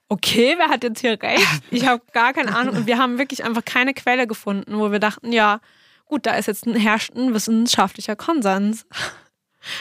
okay, 0.09 0.55
wer 0.57 0.67
hat 0.69 0.83
jetzt 0.83 0.99
hier 1.01 1.21
recht? 1.21 1.47
Ich 1.71 1.87
habe 1.87 2.01
gar 2.11 2.33
keine 2.33 2.55
Ahnung. 2.55 2.75
Und 2.75 2.87
wir 2.87 2.97
haben 2.97 3.17
wirklich 3.17 3.43
einfach 3.43 3.63
keine 3.65 3.93
Quelle 3.93 4.27
gefunden, 4.27 4.77
wo 4.77 4.91
wir 4.91 4.99
dachten, 4.99 5.31
ja, 5.31 5.59
gut, 6.05 6.25
da 6.25 6.35
ist 6.35 6.47
jetzt 6.47 6.65
ein 6.67 6.75
herrscht 6.75 7.15
ein 7.15 7.33
wissenschaftlicher 7.33 8.15
Konsens. 8.15 8.85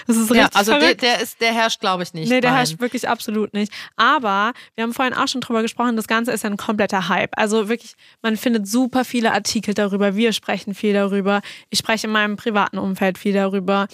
Das 0.07 0.17
ist 0.17 0.31
richtig 0.31 0.37
Ja, 0.37 0.49
also 0.59 0.79
der, 0.79 0.95
der 0.95 1.21
ist, 1.21 1.41
der 1.41 1.53
herrscht, 1.53 1.81
glaube 1.81 2.03
ich, 2.03 2.15
nicht. 2.15 2.29
Nee, 2.29 2.41
der 2.41 2.51
Nein. 2.51 2.59
herrscht 2.59 2.81
wirklich 2.81 3.09
absolut 3.09 3.55
nicht. 3.55 3.73
Aber 3.97 4.53
wir 4.75 4.85
haben 4.85 4.93
vorhin 4.93 5.15
auch 5.15 5.29
schon 5.29 5.41
drüber 5.41 5.63
gesprochen, 5.63 5.97
das 5.97 6.07
Ganze 6.09 6.33
ist 6.33 6.45
ja 6.45 6.51
ein 6.51 6.57
kompletter 6.57 7.09
Hype. 7.09 7.37
Also 7.37 7.69
wirklich, 7.69 7.95
man 8.23 8.37
findet 8.37 8.67
super 8.67 9.05
viele 9.05 9.33
Artikel 9.33 9.75
darüber. 9.75 10.17
Wir 10.17 10.33
sprechen 10.33 10.75
viel 10.75 10.93
darüber. 10.93 11.41
Ich 11.71 11.79
spreche 11.79 12.07
in 12.07 12.13
meinem 12.13 12.37
privaten 12.37 12.79
Umfeld 12.79 13.19
viel 13.19 13.33
darüber. 13.33 13.89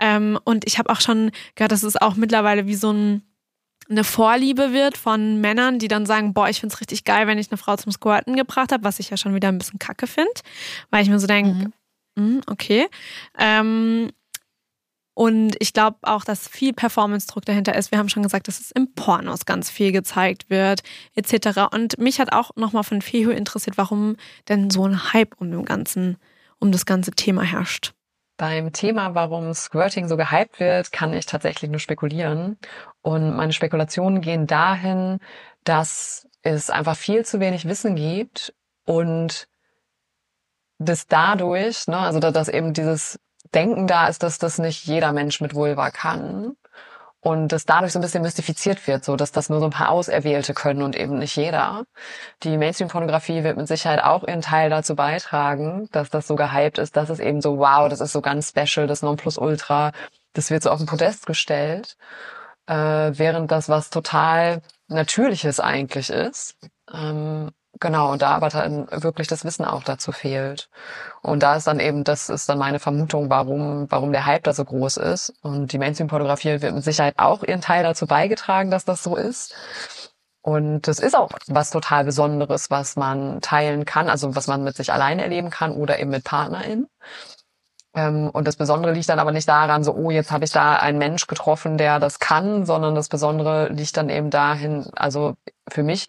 Ähm, 0.00 0.38
und 0.44 0.66
ich 0.66 0.78
habe 0.78 0.90
auch 0.90 1.00
schon 1.00 1.30
gehört, 1.54 1.72
dass 1.72 1.82
es 1.82 1.96
auch 1.96 2.14
mittlerweile 2.14 2.66
wie 2.66 2.74
so 2.74 2.92
ein, 2.92 3.22
eine 3.90 4.04
Vorliebe 4.04 4.72
wird 4.72 4.96
von 4.96 5.40
Männern, 5.40 5.78
die 5.78 5.88
dann 5.88 6.06
sagen, 6.06 6.34
boah, 6.34 6.48
ich 6.48 6.60
find's 6.60 6.80
richtig 6.80 7.04
geil, 7.04 7.26
wenn 7.26 7.38
ich 7.38 7.50
eine 7.50 7.58
Frau 7.58 7.76
zum 7.76 7.90
Squirten 7.90 8.36
gebracht 8.36 8.70
habe, 8.72 8.84
was 8.84 9.00
ich 9.00 9.10
ja 9.10 9.16
schon 9.16 9.34
wieder 9.34 9.48
ein 9.48 9.58
bisschen 9.58 9.78
kacke 9.78 10.06
finde. 10.06 10.30
Weil 10.90 11.02
ich 11.02 11.08
mir 11.08 11.18
so 11.18 11.26
denke, 11.26 11.70
mm, 12.16 12.40
okay. 12.46 12.86
Ähm, 13.38 14.10
und 15.18 15.56
ich 15.58 15.72
glaube 15.72 15.96
auch, 16.02 16.22
dass 16.22 16.46
viel 16.46 16.72
Performance-Druck 16.72 17.44
dahinter 17.44 17.74
ist. 17.74 17.90
Wir 17.90 17.98
haben 17.98 18.08
schon 18.08 18.22
gesagt, 18.22 18.46
dass 18.46 18.60
es 18.60 18.70
im 18.70 18.94
Pornos 18.94 19.46
ganz 19.46 19.68
viel 19.68 19.90
gezeigt 19.90 20.48
wird, 20.48 20.82
etc. 21.16 21.74
Und 21.74 21.98
mich 21.98 22.20
hat 22.20 22.32
auch 22.32 22.52
nochmal 22.54 22.84
von 22.84 23.02
Fehu 23.02 23.30
interessiert, 23.32 23.76
warum 23.78 24.14
denn 24.48 24.70
so 24.70 24.86
ein 24.86 25.12
Hype 25.12 25.34
um, 25.40 25.50
dem 25.50 25.64
ganzen, 25.64 26.18
um 26.60 26.70
das 26.70 26.86
ganze 26.86 27.10
Thema 27.10 27.42
herrscht. 27.42 27.94
Beim 28.36 28.72
Thema, 28.72 29.16
warum 29.16 29.52
Squirting 29.54 30.06
so 30.06 30.16
gehypt 30.16 30.60
wird, 30.60 30.92
kann 30.92 31.12
ich 31.12 31.26
tatsächlich 31.26 31.68
nur 31.68 31.80
spekulieren. 31.80 32.56
Und 33.02 33.34
meine 33.34 33.52
Spekulationen 33.52 34.20
gehen 34.20 34.46
dahin, 34.46 35.18
dass 35.64 36.28
es 36.42 36.70
einfach 36.70 36.96
viel 36.96 37.24
zu 37.24 37.40
wenig 37.40 37.64
Wissen 37.64 37.96
gibt 37.96 38.54
und 38.84 39.48
dass 40.78 41.08
dadurch, 41.08 41.88
ne, 41.88 41.98
also 41.98 42.20
da- 42.20 42.30
dass 42.30 42.48
eben 42.48 42.72
dieses 42.72 43.18
Denken 43.54 43.86
da 43.86 44.08
ist, 44.08 44.22
dass 44.22 44.38
das 44.38 44.58
nicht 44.58 44.84
jeder 44.86 45.12
Mensch 45.12 45.40
mit 45.40 45.54
Vulva 45.54 45.90
kann 45.90 46.56
und 47.20 47.48
dass 47.48 47.64
dadurch 47.64 47.92
so 47.92 47.98
ein 47.98 48.02
bisschen 48.02 48.22
mystifiziert 48.22 48.86
wird, 48.86 49.04
so 49.04 49.16
dass 49.16 49.32
das 49.32 49.48
nur 49.50 49.60
so 49.60 49.66
ein 49.66 49.70
paar 49.72 49.90
Auserwählte 49.90 50.54
können 50.54 50.82
und 50.82 50.96
eben 50.96 51.18
nicht 51.18 51.36
jeder. 51.36 51.84
Die 52.42 52.56
Mainstream-Pornografie 52.56 53.42
wird 53.44 53.56
mit 53.56 53.68
Sicherheit 53.68 54.02
auch 54.02 54.26
ihren 54.26 54.40
Teil 54.40 54.70
dazu 54.70 54.94
beitragen, 54.94 55.88
dass 55.92 56.10
das 56.10 56.26
so 56.26 56.36
gehypt 56.36 56.78
ist, 56.78 56.96
dass 56.96 57.10
es 57.10 57.18
eben 57.20 57.40
so, 57.40 57.58
wow, 57.58 57.88
das 57.88 58.00
ist 58.00 58.12
so 58.12 58.20
ganz 58.20 58.50
special, 58.50 58.86
das 58.86 59.02
Nonplusultra, 59.02 59.92
das 60.32 60.50
wird 60.50 60.62
so 60.62 60.70
auf 60.70 60.78
den 60.78 60.86
Podest 60.86 61.26
gestellt, 61.26 61.96
äh, 62.66 62.74
während 62.74 63.50
das 63.50 63.68
was 63.68 63.90
total 63.90 64.62
Natürliches 64.88 65.60
eigentlich 65.60 66.10
ist. 66.10 66.56
Ähm, 66.92 67.50
genau, 67.80 68.12
und 68.12 68.22
da 68.22 68.30
aber 68.30 68.48
dann 68.48 68.88
wirklich 68.90 69.28
das 69.28 69.44
Wissen 69.44 69.64
auch 69.64 69.82
dazu 69.82 70.12
fehlt. 70.12 70.68
Und 71.22 71.42
da 71.42 71.56
ist 71.56 71.66
dann 71.66 71.80
eben, 71.80 72.04
das 72.04 72.28
ist 72.28 72.48
dann 72.48 72.58
meine 72.58 72.78
Vermutung, 72.78 73.30
warum, 73.30 73.86
warum 73.90 74.12
der 74.12 74.26
Hype 74.26 74.44
da 74.44 74.52
so 74.52 74.64
groß 74.64 74.98
ist. 74.98 75.34
Und 75.42 75.72
die 75.72 75.78
Mainstream-Pornografie 75.78 76.60
wird 76.62 76.74
mit 76.74 76.84
Sicherheit 76.84 77.14
auch 77.18 77.42
ihren 77.42 77.60
Teil 77.60 77.82
dazu 77.82 78.06
beigetragen, 78.06 78.70
dass 78.70 78.84
das 78.84 79.02
so 79.02 79.16
ist. 79.16 79.54
Und 80.42 80.88
das 80.88 80.98
ist 80.98 81.16
auch 81.16 81.30
was 81.48 81.70
total 81.70 82.04
Besonderes, 82.04 82.70
was 82.70 82.96
man 82.96 83.40
teilen 83.40 83.84
kann, 83.84 84.08
also 84.08 84.34
was 84.34 84.46
man 84.46 84.64
mit 84.64 84.76
sich 84.76 84.92
alleine 84.92 85.22
erleben 85.22 85.50
kann 85.50 85.72
oder 85.72 85.98
eben 85.98 86.10
mit 86.10 86.24
PartnerInnen. 86.24 86.88
Ähm, 87.94 88.30
und 88.30 88.46
das 88.46 88.56
Besondere 88.56 88.92
liegt 88.92 89.08
dann 89.08 89.18
aber 89.18 89.32
nicht 89.32 89.48
daran, 89.48 89.82
so, 89.84 89.92
oh, 89.94 90.10
jetzt 90.10 90.30
habe 90.30 90.44
ich 90.44 90.50
da 90.52 90.76
einen 90.76 90.98
Mensch 90.98 91.26
getroffen, 91.26 91.78
der 91.78 91.98
das 91.98 92.18
kann, 92.18 92.64
sondern 92.66 92.94
das 92.94 93.08
Besondere 93.08 93.68
liegt 93.68 93.96
dann 93.96 94.08
eben 94.08 94.30
dahin, 94.30 94.86
also 94.94 95.34
für 95.68 95.82
mich 95.82 96.06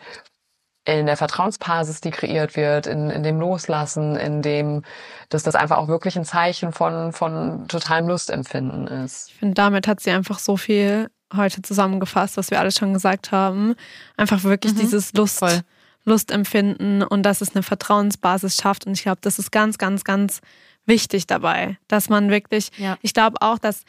in 0.97 1.05
der 1.05 1.17
Vertrauensbasis, 1.17 2.01
die 2.01 2.11
kreiert 2.11 2.55
wird, 2.55 2.87
in, 2.87 3.09
in 3.09 3.23
dem 3.23 3.39
Loslassen, 3.39 4.15
in 4.15 4.41
dem, 4.41 4.83
dass 5.29 5.43
das 5.43 5.55
einfach 5.55 5.77
auch 5.77 5.87
wirklich 5.87 6.17
ein 6.17 6.25
Zeichen 6.25 6.71
von, 6.71 7.11
von 7.13 7.67
totalem 7.67 8.07
Lustempfinden 8.07 8.87
ist. 8.87 9.29
Ich 9.29 9.35
finde, 9.35 9.55
damit 9.55 9.87
hat 9.87 9.99
sie 9.99 10.11
einfach 10.11 10.39
so 10.39 10.57
viel 10.57 11.09
heute 11.35 11.61
zusammengefasst, 11.61 12.37
was 12.37 12.49
wir 12.51 12.59
alle 12.59 12.71
schon 12.71 12.93
gesagt 12.93 13.31
haben. 13.31 13.75
Einfach 14.17 14.43
wirklich 14.43 14.73
dieses 14.75 15.13
Lust, 15.13 15.39
voll. 15.39 15.61
Lustempfinden 16.05 17.03
und 17.03 17.23
dass 17.23 17.41
es 17.41 17.55
eine 17.55 17.63
Vertrauensbasis 17.63 18.55
schafft. 18.55 18.85
Und 18.87 18.93
ich 18.93 19.03
glaube, 19.03 19.19
das 19.21 19.39
ist 19.39 19.51
ganz, 19.51 19.77
ganz, 19.77 20.03
ganz 20.03 20.41
wichtig 20.85 21.27
dabei, 21.27 21.77
dass 21.87 22.09
man 22.09 22.29
wirklich, 22.29 22.71
Ja. 22.77 22.97
ich 23.01 23.13
glaube 23.13 23.37
auch, 23.41 23.59
dass 23.59 23.83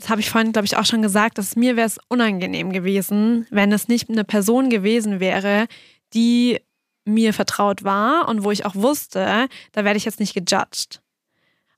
das 0.00 0.10
habe 0.10 0.20
ich 0.20 0.30
vorhin, 0.30 0.52
glaube 0.52 0.64
ich, 0.64 0.76
auch 0.76 0.84
schon 0.86 1.02
gesagt, 1.02 1.38
dass 1.38 1.56
mir 1.56 1.74
wäre 1.74 1.88
es 1.88 1.98
unangenehm 2.06 2.72
gewesen, 2.72 3.48
wenn 3.50 3.72
es 3.72 3.88
nicht 3.88 4.08
eine 4.08 4.22
Person 4.22 4.70
gewesen 4.70 5.18
wäre, 5.18 5.66
die 6.14 6.60
mir 7.04 7.32
vertraut 7.32 7.84
war 7.84 8.28
und 8.28 8.44
wo 8.44 8.50
ich 8.50 8.66
auch 8.66 8.74
wusste, 8.74 9.48
da 9.72 9.84
werde 9.84 9.96
ich 9.96 10.04
jetzt 10.04 10.20
nicht 10.20 10.34
gejudged. 10.34 11.00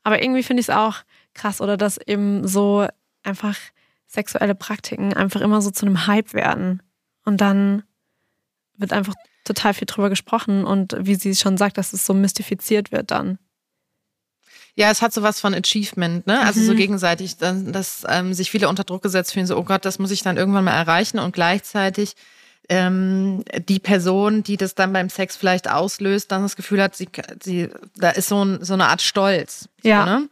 Aber 0.03 0.23
irgendwie 0.23 0.43
finde 0.43 0.61
ich 0.61 0.69
es 0.69 0.75
auch 0.75 0.97
krass, 1.35 1.61
oder 1.61 1.77
dass 1.77 1.99
eben 1.99 2.47
so 2.49 2.87
einfach 3.23 3.57
sexuelle 4.09 4.55
Praktiken 4.57 5.13
einfach 5.15 5.41
immer 5.41 5.63
so 5.63 5.71
zu 5.71 5.87
einem 5.87 6.07
Hype 6.07 6.33
werden. 6.35 6.83
Und 7.25 7.41
dann 7.41 7.85
wird 8.77 8.93
einfach 8.93 9.15
total 9.45 9.75
viel 9.75 9.87
drüber 9.87 10.09
gesprochen 10.09 10.65
und 10.65 10.97
wie 10.99 11.15
sie 11.15 11.37
schon 11.37 11.57
sagt, 11.57 11.79
dass 11.79 11.93
es 11.93 12.05
so 12.07 12.15
mystifiziert 12.15 12.91
wird 12.91 13.11
dann. 13.11 13.39
Ja, 14.75 14.91
es 14.91 15.03
hat 15.03 15.13
so 15.13 15.23
was 15.23 15.41
von 15.41 15.55
Achievement, 15.55 16.27
ne? 16.27 16.41
Also 16.41 16.63
so 16.63 16.73
Mhm. 16.73 16.77
gegenseitig, 16.77 17.37
dass, 17.37 17.63
dass 17.65 18.05
ähm, 18.09 18.33
sich 18.35 18.51
viele 18.51 18.69
unter 18.69 18.85
Druck 18.85 19.03
gesetzt 19.03 19.33
fühlen, 19.33 19.47
so, 19.47 19.57
oh 19.57 19.65
Gott, 19.65 19.85
das 19.85 19.99
muss 19.99 20.11
ich 20.11 20.23
dann 20.23 20.37
irgendwann 20.37 20.65
mal 20.65 20.73
erreichen 20.73 21.19
und 21.19 21.33
gleichzeitig 21.33 22.15
ähm, 22.71 23.45
die 23.69 23.81
Person, 23.81 24.43
die 24.43 24.57
das 24.57 24.77
dann 24.77 24.93
beim 24.93 25.11
Sex 25.11 25.37
vielleicht 25.37 25.69
auslöst, 25.69 26.31
dann 26.31 26.43
das 26.43 26.57
Gefühl 26.57 26.81
hat, 26.81 26.95
sie, 26.97 27.09
sie 27.43 27.69
da 27.97 28.11
ist 28.11 28.29
so, 28.29 28.45
ein, 28.45 28.65
so 28.65 28.75
eine 28.75 28.87
Art 28.87 29.03
Stolz. 29.03 29.69
Ja. 29.83 30.05
So, 30.05 30.11
ne? 30.11 30.29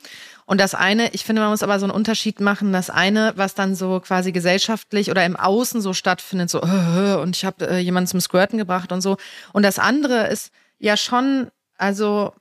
Und 0.46 0.60
das 0.62 0.74
eine, 0.74 1.12
ich 1.12 1.24
finde, 1.24 1.42
man 1.42 1.50
muss 1.50 1.62
aber 1.62 1.78
so 1.78 1.84
einen 1.84 1.94
Unterschied 1.94 2.40
machen. 2.40 2.72
Das 2.72 2.88
eine, 2.88 3.34
was 3.36 3.54
dann 3.54 3.74
so 3.74 4.00
quasi 4.00 4.32
gesellschaftlich 4.32 5.10
oder 5.10 5.26
im 5.26 5.36
Außen 5.36 5.82
so 5.82 5.92
stattfindet, 5.92 6.48
so 6.48 6.62
äh, 6.62 7.16
und 7.20 7.36
ich 7.36 7.44
habe 7.44 7.68
äh, 7.68 7.78
jemanden 7.80 8.08
zum 8.08 8.20
Squirten 8.20 8.56
gebracht 8.56 8.92
und 8.92 9.02
so. 9.02 9.18
Und 9.52 9.64
das 9.64 9.78
andere 9.78 10.28
ist 10.28 10.50
ja 10.78 10.96
schon, 10.96 11.48
also 11.76 12.32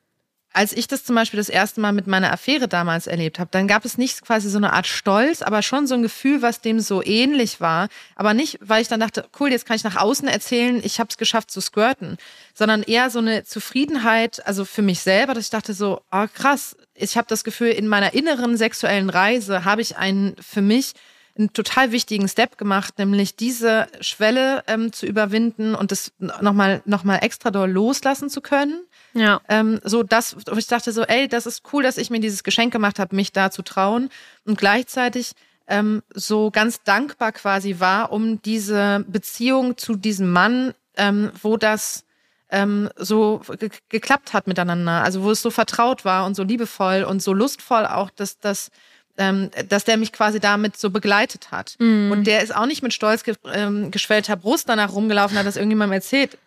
als 0.57 0.73
ich 0.73 0.87
das 0.87 1.03
zum 1.03 1.15
Beispiel 1.15 1.37
das 1.37 1.49
erste 1.49 1.79
Mal 1.81 1.93
mit 1.93 2.07
meiner 2.07 2.33
Affäre 2.33 2.67
damals 2.67 3.05
erlebt 3.05 3.37
habe, 3.37 3.49
dann 3.51 3.67
gab 3.67 3.85
es 3.85 3.99
nicht 3.99 4.23
quasi 4.23 4.49
so 4.49 4.57
eine 4.57 4.73
Art 4.73 4.87
Stolz, 4.87 5.43
aber 5.43 5.61
schon 5.61 5.85
so 5.85 5.93
ein 5.93 6.01
Gefühl, 6.01 6.41
was 6.41 6.61
dem 6.61 6.79
so 6.79 7.03
ähnlich 7.03 7.61
war. 7.61 7.89
Aber 8.15 8.33
nicht, 8.33 8.57
weil 8.61 8.81
ich 8.81 8.87
dann 8.87 8.99
dachte, 8.99 9.25
cool, 9.39 9.51
jetzt 9.51 9.67
kann 9.67 9.75
ich 9.75 9.83
nach 9.83 9.97
außen 9.97 10.27
erzählen, 10.27 10.81
ich 10.83 10.99
habe 10.99 11.09
es 11.11 11.17
geschafft 11.17 11.51
zu 11.51 11.61
squirten, 11.61 12.17
sondern 12.55 12.81
eher 12.81 13.11
so 13.11 13.19
eine 13.19 13.43
Zufriedenheit, 13.43 14.47
also 14.47 14.65
für 14.65 14.81
mich 14.81 15.01
selber, 15.01 15.35
dass 15.35 15.43
ich 15.43 15.49
dachte 15.51 15.75
so, 15.75 16.01
oh 16.11 16.25
krass, 16.33 16.75
ich 16.95 17.17
habe 17.17 17.27
das 17.29 17.43
Gefühl, 17.43 17.69
in 17.69 17.87
meiner 17.87 18.15
inneren 18.15 18.57
sexuellen 18.57 19.11
Reise 19.11 19.63
habe 19.63 19.83
ich 19.83 19.97
einen 19.97 20.35
für 20.41 20.63
mich 20.63 20.93
einen 21.37 21.53
total 21.53 21.91
wichtigen 21.91 22.27
Step 22.27 22.57
gemacht, 22.57 22.97
nämlich 22.97 23.35
diese 23.35 23.85
Schwelle 24.01 24.63
ähm, 24.65 24.91
zu 24.91 25.05
überwinden 25.05 25.75
und 25.75 25.91
das 25.91 26.11
nochmal 26.17 26.81
noch 26.85 27.03
mal 27.03 27.17
extra 27.17 27.51
doll 27.51 27.69
loslassen 27.69 28.31
zu 28.31 28.41
können. 28.41 28.86
Ja. 29.17 29.41
Ähm, 29.49 29.79
so 29.83 30.03
das, 30.03 30.35
ich 30.55 30.67
dachte 30.67 30.91
so, 30.91 31.03
ey, 31.03 31.27
das 31.27 31.45
ist 31.45 31.63
cool, 31.73 31.83
dass 31.83 31.97
ich 31.97 32.09
mir 32.09 32.19
dieses 32.19 32.43
Geschenk 32.43 32.71
gemacht 32.71 32.99
habe, 32.99 33.15
mich 33.15 33.31
da 33.31 33.51
zu 33.51 33.61
trauen 33.63 34.09
und 34.45 34.57
gleichzeitig 34.57 35.31
ähm, 35.67 36.03
so 36.13 36.51
ganz 36.51 36.83
dankbar 36.83 37.31
quasi 37.31 37.79
war 37.79 38.11
um 38.11 38.41
diese 38.41 39.03
Beziehung 39.07 39.77
zu 39.77 39.95
diesem 39.95 40.31
Mann, 40.31 40.73
ähm, 40.95 41.31
wo 41.41 41.57
das 41.57 42.05
ähm, 42.49 42.89
so 42.95 43.41
ge 43.59 43.69
geklappt 43.89 44.33
hat 44.33 44.47
miteinander, 44.47 45.03
also 45.03 45.23
wo 45.23 45.31
es 45.31 45.41
so 45.41 45.49
vertraut 45.49 46.05
war 46.05 46.25
und 46.25 46.35
so 46.35 46.43
liebevoll 46.43 47.03
und 47.03 47.21
so 47.21 47.33
lustvoll 47.33 47.85
auch, 47.85 48.09
dass 48.09 48.39
das 48.39 48.71
ähm, 49.17 49.49
dass 49.67 49.83
der 49.83 49.97
mich 49.97 50.13
quasi 50.13 50.39
damit 50.39 50.77
so 50.77 50.91
begleitet 50.91 51.49
hat. 51.51 51.75
Und 52.11 52.25
der 52.25 52.43
ist 52.43 52.55
auch 52.55 52.67
nicht 52.67 52.83
mit 52.83 52.93
stolz 52.93 53.23
ge 53.23 53.33
ähm, 53.51 53.89
geschwellter 53.89 54.35
Brust 54.35 54.69
danach 54.69 54.93
rumgelaufen, 54.93 55.37
hat 55.37 55.47
das 55.47 55.55
irgendjemandem 55.55 55.93
erzählt, 55.93 56.37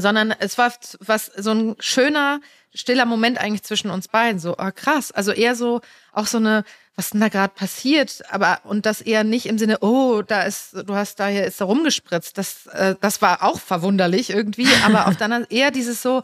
sondern 0.00 0.34
es 0.38 0.58
war 0.58 0.72
was 1.00 1.26
so 1.26 1.52
ein 1.52 1.76
schöner, 1.78 2.40
stiller 2.74 3.06
Moment 3.06 3.38
eigentlich 3.38 3.62
zwischen 3.62 3.90
uns 3.90 4.08
beiden. 4.08 4.40
So, 4.40 4.56
oh, 4.58 4.70
krass. 4.74 5.12
Also 5.12 5.32
eher 5.32 5.54
so, 5.54 5.80
auch 6.12 6.26
so 6.26 6.38
eine, 6.38 6.64
was 6.96 7.10
denn 7.10 7.20
da 7.20 7.28
gerade 7.28 7.54
passiert, 7.54 8.22
aber 8.30 8.60
und 8.64 8.86
das 8.86 9.00
eher 9.00 9.24
nicht 9.24 9.46
im 9.46 9.58
Sinne, 9.58 9.78
oh, 9.80 10.22
da 10.22 10.42
ist, 10.42 10.74
du 10.74 10.94
hast 10.94 11.20
da 11.20 11.28
hier 11.28 11.44
ist 11.44 11.60
da 11.60 11.64
rumgespritzt. 11.64 12.36
Das, 12.36 12.66
äh, 12.66 12.96
das 13.00 13.22
war 13.22 13.42
auch 13.42 13.60
verwunderlich 13.60 14.30
irgendwie, 14.30 14.68
aber 14.84 15.06
der 15.16 15.24
anderen 15.24 15.46
eher 15.48 15.70
dieses 15.70 16.02
so, 16.02 16.22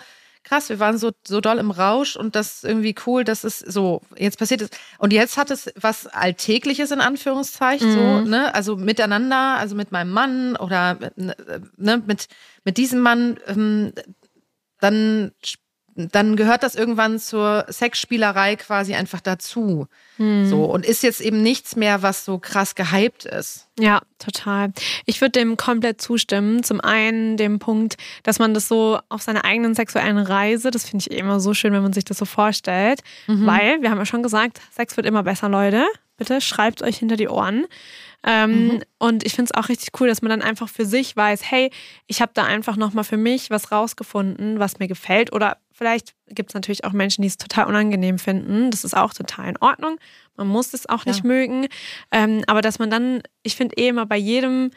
krass, 0.50 0.68
wir 0.68 0.80
waren 0.80 0.98
so, 0.98 1.12
so 1.26 1.40
doll 1.40 1.58
im 1.58 1.70
Rausch 1.70 2.16
und 2.16 2.34
das 2.34 2.56
ist 2.56 2.64
irgendwie 2.64 2.96
cool, 3.06 3.22
dass 3.22 3.44
es 3.44 3.60
so 3.60 4.00
jetzt 4.16 4.36
passiert 4.36 4.62
ist. 4.62 4.76
Und 4.98 5.12
jetzt 5.12 5.36
hat 5.36 5.50
es 5.52 5.72
was 5.80 6.08
Alltägliches 6.08 6.90
in 6.90 7.00
Anführungszeichen, 7.00 7.92
so, 7.92 8.00
Mhm. 8.00 8.28
ne? 8.30 8.52
Also 8.54 8.76
miteinander, 8.76 9.56
also 9.58 9.76
mit 9.76 9.92
meinem 9.92 10.10
Mann 10.10 10.56
oder 10.56 10.98
ne, 11.14 12.02
mit, 12.04 12.26
mit 12.64 12.76
diesem 12.78 12.98
Mann, 13.00 13.38
ähm, 13.46 13.92
dann, 14.80 15.30
dann 15.94 16.36
gehört 16.36 16.62
das 16.62 16.74
irgendwann 16.74 17.18
zur 17.18 17.66
Sexspielerei 17.68 18.56
quasi 18.56 18.94
einfach 18.94 19.20
dazu. 19.20 19.86
Mhm. 20.18 20.46
So. 20.48 20.64
Und 20.64 20.86
ist 20.86 21.02
jetzt 21.02 21.20
eben 21.20 21.42
nichts 21.42 21.76
mehr, 21.76 22.02
was 22.02 22.24
so 22.24 22.38
krass 22.38 22.74
gehypt 22.74 23.24
ist. 23.24 23.66
Ja, 23.78 24.02
total. 24.18 24.72
Ich 25.06 25.20
würde 25.20 25.32
dem 25.32 25.56
komplett 25.56 26.00
zustimmen. 26.00 26.62
Zum 26.62 26.80
einen 26.80 27.36
dem 27.36 27.58
Punkt, 27.58 27.96
dass 28.22 28.38
man 28.38 28.54
das 28.54 28.68
so 28.68 28.98
auf 29.08 29.22
seiner 29.22 29.44
eigenen 29.44 29.74
sexuellen 29.74 30.18
Reise, 30.18 30.70
das 30.70 30.88
finde 30.88 31.06
ich 31.08 31.18
immer 31.18 31.40
so 31.40 31.54
schön, 31.54 31.72
wenn 31.72 31.82
man 31.82 31.92
sich 31.92 32.04
das 32.04 32.18
so 32.18 32.24
vorstellt. 32.24 33.00
Weil, 33.26 33.82
wir 33.82 33.90
haben 33.90 33.98
ja 33.98 34.06
schon 34.06 34.22
gesagt, 34.22 34.60
Sex 34.70 34.96
wird 34.96 35.06
immer 35.06 35.22
besser, 35.22 35.48
Leute. 35.48 35.86
Bitte 36.16 36.40
schreibt 36.40 36.82
euch 36.82 36.98
hinter 36.98 37.16
die 37.16 37.28
Ohren. 37.28 37.66
Ähm, 38.22 38.82
Und 38.98 39.24
ich 39.24 39.32
finde 39.32 39.50
es 39.54 39.58
auch 39.58 39.70
richtig 39.70 39.98
cool, 39.98 40.08
dass 40.08 40.20
man 40.20 40.28
dann 40.28 40.42
einfach 40.42 40.68
für 40.68 40.84
sich 40.84 41.16
weiß, 41.16 41.50
hey, 41.50 41.70
ich 42.06 42.20
habe 42.20 42.32
da 42.34 42.44
einfach 42.44 42.76
nochmal 42.76 43.04
für 43.04 43.16
mich 43.16 43.48
was 43.48 43.72
rausgefunden, 43.72 44.58
was 44.58 44.78
mir 44.78 44.88
gefällt. 44.88 45.32
Oder 45.32 45.56
vielleicht 45.80 46.14
gibt 46.28 46.50
es 46.50 46.54
natürlich 46.54 46.84
auch 46.84 46.92
Menschen, 46.92 47.22
die 47.22 47.28
es 47.28 47.38
total 47.38 47.66
unangenehm 47.66 48.18
finden. 48.18 48.70
Das 48.70 48.84
ist 48.84 48.94
auch 48.94 49.14
total 49.14 49.48
in 49.48 49.56
Ordnung. 49.56 49.98
Man 50.36 50.46
muss 50.46 50.74
es 50.74 50.86
auch 50.86 51.06
nicht 51.06 51.24
mögen. 51.24 51.68
Ähm, 52.12 52.44
aber 52.46 52.60
dass 52.60 52.78
man 52.78 52.90
dann, 52.90 53.22
ich 53.42 53.56
finde 53.56 53.76
eh 53.78 53.88
immer 53.88 54.04
bei 54.04 54.18
jedem 54.18 54.72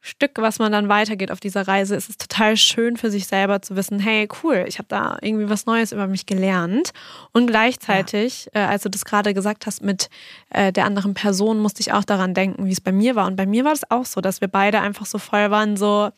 Stück, 0.00 0.32
was 0.38 0.58
man 0.58 0.72
dann 0.72 0.88
weitergeht 0.88 1.30
auf 1.30 1.38
dieser 1.38 1.68
Reise, 1.68 1.94
ist 1.94 2.10
es 2.10 2.16
total 2.16 2.56
schön 2.56 2.96
für 2.96 3.12
sich 3.12 3.28
selber 3.28 3.62
zu 3.62 3.76
wissen, 3.76 4.00
hey, 4.00 4.28
cool, 4.42 4.64
ich 4.66 4.78
habe 4.78 4.88
da 4.88 5.18
irgendwie 5.20 5.48
was 5.48 5.66
Neues 5.66 5.92
über 5.92 6.08
mich 6.08 6.26
gelernt. 6.26 6.90
Und 7.32 7.46
gleichzeitig, 7.46 8.48
äh, 8.52 8.58
als 8.58 8.82
du 8.82 8.88
das 8.88 9.04
gerade 9.04 9.34
gesagt 9.34 9.66
hast 9.66 9.82
mit 9.84 10.10
äh, 10.48 10.72
der 10.72 10.84
anderen 10.84 11.14
Person, 11.14 11.60
musste 11.60 11.80
ich 11.80 11.92
auch 11.92 12.04
daran 12.04 12.34
denken, 12.34 12.66
wie 12.66 12.72
es 12.72 12.80
bei 12.80 12.92
mir 12.92 13.14
war. 13.14 13.28
Und 13.28 13.36
bei 13.36 13.46
mir 13.46 13.64
war 13.64 13.72
das 13.72 13.88
auch 13.88 14.06
so, 14.06 14.20
dass 14.20 14.40
wir 14.40 14.48
beide 14.48 14.80
einfach 14.80 15.06
so 15.06 15.18
voll 15.18 15.52
waren, 15.52 15.76
so 15.76 16.10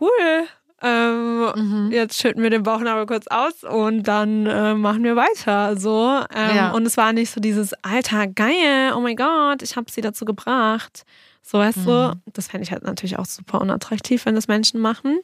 cool. 0.00 0.46
Ähm, 0.82 1.88
Jetzt 1.90 2.20
schütten 2.20 2.42
wir 2.42 2.50
den 2.50 2.62
Bauchnabel 2.62 3.06
kurz 3.06 3.26
aus 3.28 3.64
und 3.64 4.02
dann 4.02 4.46
äh, 4.46 4.74
machen 4.74 5.02
wir 5.04 5.16
weiter. 5.16 5.76
So. 5.76 6.20
Ähm, 6.34 6.56
Ja. 6.56 6.70
Und 6.72 6.86
es 6.86 6.96
war 6.96 7.12
nicht 7.12 7.30
so 7.30 7.40
dieses, 7.40 7.72
Alter, 7.82 8.26
geil, 8.26 8.92
oh 8.94 9.00
mein 9.00 9.16
Gott, 9.16 9.62
ich 9.62 9.76
habe 9.76 9.90
sie 9.90 10.00
dazu 10.02 10.24
gebracht. 10.24 11.04
So, 11.42 11.58
weißt 11.58 11.78
du, 11.86 12.20
das 12.32 12.48
fände 12.48 12.64
ich 12.64 12.72
halt 12.72 12.82
natürlich 12.82 13.18
auch 13.18 13.24
super 13.26 13.60
unattraktiv, 13.60 14.26
wenn 14.26 14.34
das 14.34 14.48
Menschen 14.48 14.80
machen. 14.80 15.18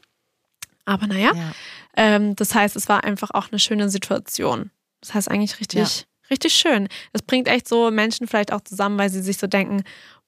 Aber 0.85 1.07
naja, 1.07 1.33
Ja. 1.35 1.53
ähm, 1.97 2.35
das 2.37 2.55
heißt, 2.55 2.77
es 2.77 2.89
war 2.89 3.05
einfach 3.05 3.31
auch 3.33 3.49
eine 3.51 3.59
schöne 3.59 3.89
Situation. 3.89 4.71
Das 5.01 5.15
heißt 5.15 5.31
eigentlich 5.31 5.59
richtig, 5.61 6.07
richtig 6.31 6.55
schön. 6.55 6.89
Es 7.13 7.23
bringt 7.23 7.49
echt 7.49 7.67
so 7.69 7.91
Menschen 7.91 8.27
vielleicht 8.29 8.53
auch 8.53 8.61
zusammen, 8.63 8.99
weil 8.99 9.11
sie 9.11 9.21
sich 9.21 9.37
so 9.39 9.47
denken, 9.49 9.83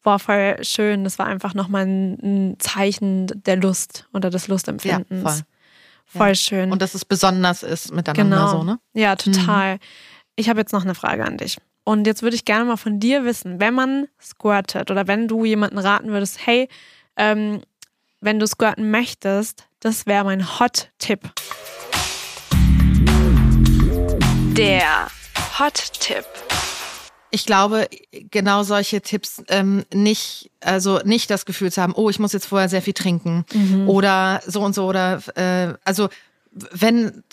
boah, 0.05 0.21
voll 0.21 0.57
schön, 0.63 1.03
das 1.03 1.19
war 1.19 1.27
einfach 1.27 1.55
nochmal 1.55 1.87
ein, 1.87 2.19
ein 2.23 2.57
Zeichen 2.61 3.27
der 3.45 3.57
Lust 3.57 4.07
oder 4.13 4.31
des 4.31 4.47
Lustempfindens. 4.47 5.23
Ja, 5.25 5.31
voll. 5.31 5.41
Voll 6.07 6.29
Ja. 6.29 6.35
schön. 6.37 6.71
Und 6.71 6.81
dass 6.83 6.95
es 6.95 7.05
besonders 7.05 7.65
ist 7.65 7.93
miteinander 7.93 8.37
genau. 8.37 8.51
so, 8.51 8.63
ne? 8.63 8.79
Ja, 8.93 9.17
total. 9.17 9.79
Ich 10.37 10.49
habe 10.49 10.61
jetzt 10.61 10.73
noch 10.73 10.85
eine 10.85 10.95
Frage 10.95 11.25
an 11.25 11.39
dich. 11.39 11.57
Und 11.83 12.07
jetzt 12.07 12.23
würde 12.23 12.37
ich 12.37 12.45
gerne 12.45 12.65
mal 12.65 12.77
von 12.77 13.01
dir 13.01 13.25
wissen, 13.25 13.59
wenn 13.61 13.75
man 13.75 14.07
squirtet 14.21 14.91
oder 14.91 15.07
wenn 15.07 15.27
du 15.29 15.45
jemanden 15.45 15.79
raten 15.79 16.09
würdest, 16.11 16.39
hey, 16.47 16.69
ähm, 17.17 17.61
wenn 18.21 18.39
du 18.39 18.47
squirten 18.47 18.91
möchtest, 18.91 19.67
das 19.81 20.07
wäre 20.07 20.25
mein 20.25 20.59
Hot-Tipp. 20.61 21.21
Der 24.57 25.09
Hot-Tipp. 25.59 26.25
Ich 27.35 27.47
glaube, 27.47 27.89
genau 28.31 28.63
solche 28.63 29.01
Tipps 29.01 29.43
ähm, 29.49 29.85
nicht, 29.93 30.53
also 30.61 31.01
nicht 31.05 31.31
das 31.31 31.47
Gefühl 31.47 31.73
zu 31.73 31.83
haben, 31.83 31.93
oh, 31.97 32.09
ich 32.09 32.21
muss 32.21 32.33
jetzt 32.33 32.47
vorher 32.47 32.69
sehr 32.69 32.81
viel 32.81 32.93
trinken 32.93 33.45
oder 33.89 34.41
so 34.47 34.61
und 34.61 34.73
so 34.73 34.87
oder 34.87 35.21
äh, 35.35 35.75
also 35.85 36.09
wenn 36.71 37.25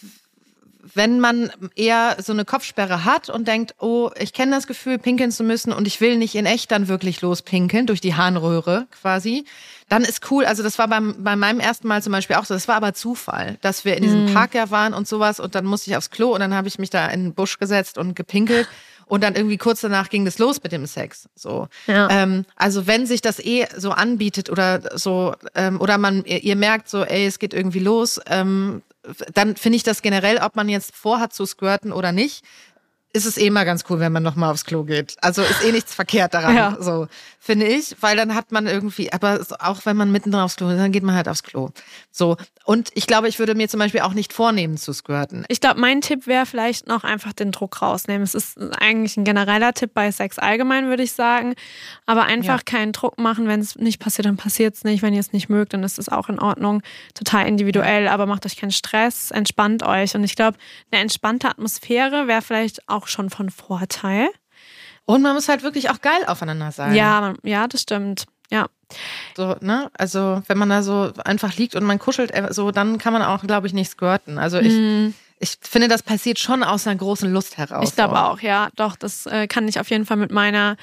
wenn 0.95 1.19
man 1.19 1.51
eher 1.75 2.17
so 2.19 2.33
eine 2.33 2.43
Kopfsperre 2.43 3.05
hat 3.05 3.29
und 3.29 3.47
denkt, 3.47 3.75
oh, 3.79 4.09
ich 4.19 4.33
kenne 4.33 4.55
das 4.55 4.67
Gefühl, 4.67 4.97
pinkeln 4.97 5.31
zu 5.31 5.43
müssen 5.43 5.71
und 5.71 5.87
ich 5.87 6.01
will 6.01 6.17
nicht 6.17 6.33
in 6.35 6.47
echt 6.47 6.71
dann 6.71 6.87
wirklich 6.87 7.21
lospinkeln, 7.21 7.85
durch 7.85 8.01
die 8.01 8.15
Harnröhre 8.15 8.87
quasi, 8.89 9.45
dann 9.89 10.03
ist 10.03 10.31
cool. 10.31 10.45
Also 10.45 10.63
das 10.63 10.79
war 10.79 10.87
beim, 10.87 11.23
bei 11.23 11.35
meinem 11.35 11.59
ersten 11.59 11.87
Mal 11.87 12.01
zum 12.01 12.11
Beispiel 12.11 12.35
auch 12.35 12.45
so. 12.45 12.55
Das 12.55 12.67
war 12.67 12.75
aber 12.75 12.93
Zufall, 12.93 13.57
dass 13.61 13.85
wir 13.85 13.95
in 13.95 14.03
diesem 14.03 14.33
Park 14.33 14.55
ja 14.55 14.71
waren 14.71 14.93
und 14.93 15.07
sowas 15.07 15.39
und 15.39 15.53
dann 15.55 15.65
musste 15.65 15.91
ich 15.91 15.97
aufs 15.97 16.09
Klo 16.09 16.33
und 16.33 16.39
dann 16.39 16.55
habe 16.55 16.67
ich 16.67 16.79
mich 16.79 16.89
da 16.89 17.07
in 17.07 17.25
den 17.25 17.33
Busch 17.33 17.59
gesetzt 17.59 17.97
und 17.97 18.15
gepinkelt. 18.15 18.67
Und 19.11 19.25
dann 19.25 19.35
irgendwie 19.35 19.57
kurz 19.57 19.81
danach 19.81 20.07
ging 20.07 20.23
das 20.23 20.39
los 20.39 20.63
mit 20.63 20.71
dem 20.71 20.85
Sex. 20.85 21.27
So. 21.35 21.67
Ja. 21.85 22.07
Ähm, 22.09 22.45
also 22.55 22.87
wenn 22.87 23.05
sich 23.05 23.19
das 23.19 23.39
eh 23.39 23.67
so 23.75 23.91
anbietet 23.91 24.49
oder 24.49 24.97
so, 24.97 25.35
ähm, 25.53 25.81
oder 25.81 25.97
man, 25.97 26.23
ihr, 26.23 26.41
ihr 26.41 26.55
merkt 26.55 26.87
so, 26.87 27.03
ey, 27.03 27.25
es 27.25 27.37
geht 27.37 27.53
irgendwie 27.53 27.79
los, 27.79 28.21
ähm, 28.27 28.83
dann 29.33 29.57
finde 29.57 29.75
ich 29.75 29.83
das 29.83 30.01
generell, 30.01 30.37
ob 30.37 30.55
man 30.55 30.69
jetzt 30.69 30.95
vorhat 30.95 31.33
zu 31.33 31.45
squirten 31.45 31.91
oder 31.91 32.13
nicht, 32.13 32.45
ist 33.13 33.25
es 33.25 33.37
eh 33.37 33.49
mal 33.49 33.65
ganz 33.65 33.83
cool, 33.89 33.99
wenn 33.99 34.11
man 34.11 34.23
nochmal 34.23 34.51
aufs 34.51 34.65
Klo 34.65 34.83
geht. 34.83 35.15
Also 35.21 35.41
ist 35.41 35.63
eh 35.65 35.71
nichts 35.71 35.93
verkehrt 35.93 36.33
daran, 36.33 36.55
Ja. 36.55 36.77
so 36.79 37.07
finde 37.39 37.65
ich, 37.65 37.95
weil 38.01 38.15
dann 38.15 38.35
hat 38.35 38.51
man 38.51 38.67
irgendwie, 38.67 39.11
aber 39.11 39.39
auch 39.59 39.85
wenn 39.85 39.97
man 39.97 40.11
mittendrin 40.11 40.41
aufs 40.41 40.55
Klo 40.57 40.69
ist, 40.69 40.77
dann 40.77 40.91
geht 40.91 41.03
man 41.03 41.15
halt 41.15 41.27
aufs 41.27 41.43
Klo. 41.43 41.69
So. 42.11 42.37
Und 42.63 42.89
ich 42.93 43.07
glaube, 43.07 43.27
ich 43.27 43.39
würde 43.39 43.55
mir 43.55 43.67
zum 43.67 43.79
Beispiel 43.79 44.01
auch 44.01 44.13
nicht 44.13 44.31
vornehmen 44.33 44.77
zu 44.77 44.93
squirten. 44.93 45.45
Ich 45.47 45.59
glaube, 45.59 45.79
mein 45.79 46.01
Tipp 46.01 46.27
wäre 46.27 46.45
vielleicht 46.45 46.87
noch 46.87 47.03
einfach 47.03 47.33
den 47.33 47.51
Druck 47.51 47.81
rausnehmen. 47.81 48.21
Es 48.21 48.35
ist 48.35 48.57
eigentlich 48.79 49.17
ein 49.17 49.23
genereller 49.23 49.73
Tipp 49.73 49.91
bei 49.95 50.11
Sex 50.11 50.37
allgemein, 50.37 50.87
würde 50.87 51.01
ich 51.01 51.13
sagen. 51.13 51.55
Aber 52.05 52.23
einfach 52.25 52.59
Ja. 52.59 52.63
keinen 52.63 52.91
Druck 52.91 53.17
machen. 53.17 53.47
Wenn 53.47 53.59
es 53.59 53.75
nicht 53.77 53.99
passiert, 53.99 54.27
dann 54.27 54.37
passiert 54.37 54.75
es 54.75 54.83
nicht. 54.83 55.01
Wenn 55.01 55.13
ihr 55.15 55.19
es 55.19 55.33
nicht 55.33 55.49
mögt, 55.49 55.73
dann 55.73 55.83
ist 55.83 55.97
es 55.97 56.07
auch 56.09 56.29
in 56.29 56.39
Ordnung. 56.39 56.83
Total 57.15 57.47
individuell, 57.47 58.07
aber 58.07 58.27
macht 58.27 58.45
euch 58.45 58.55
keinen 58.57 58.71
Stress, 58.71 59.31
entspannt 59.31 59.81
euch. 59.83 60.13
Und 60.15 60.23
ich 60.23 60.35
glaube, 60.35 60.57
eine 60.91 61.01
entspannte 61.01 61.49
Atmosphäre 61.49 62.27
wäre 62.27 62.43
vielleicht 62.43 62.87
auch 62.87 63.00
schon 63.07 63.29
von 63.29 63.49
Vorteil. 63.49 64.29
Und 65.05 65.21
man 65.21 65.33
muss 65.33 65.49
halt 65.49 65.63
wirklich 65.63 65.89
auch 65.89 66.01
geil 66.01 66.25
aufeinander 66.27 66.71
sein. 66.71 66.95
Ja, 66.95 67.21
man, 67.21 67.37
ja, 67.43 67.67
das 67.67 67.81
stimmt. 67.81 68.25
Ja. 68.51 68.67
So, 69.35 69.55
ne? 69.61 69.89
Also, 69.97 70.43
wenn 70.47 70.57
man 70.57 70.69
da 70.69 70.83
so 70.83 71.11
einfach 71.23 71.55
liegt 71.55 71.75
und 71.75 71.83
man 71.85 71.99
kuschelt, 71.99 72.31
äh, 72.31 72.49
so, 72.51 72.71
dann 72.71 72.97
kann 72.97 73.13
man 73.13 73.21
auch, 73.21 73.41
glaube 73.43 73.67
ich, 73.67 73.73
nicht 73.73 73.89
squirten. 73.89 74.37
Also, 74.37 74.59
ich, 74.59 75.13
ich 75.39 75.57
finde, 75.61 75.87
das 75.87 76.03
passiert 76.03 76.37
schon 76.37 76.63
aus 76.63 76.85
einer 76.85 76.97
großen 76.97 77.31
Lust 77.31 77.57
heraus. 77.57 77.89
Ich 77.89 77.95
glaube 77.95 78.21
auch, 78.21 78.41
ja. 78.41 78.69
Doch, 78.75 78.95
das 78.95 79.25
äh, 79.25 79.47
kann 79.47 79.67
ich 79.67 79.79
auf 79.79 79.89
jeden 79.89 80.05
Fall 80.05 80.17
mit 80.17 80.31
meiner, 80.31 80.75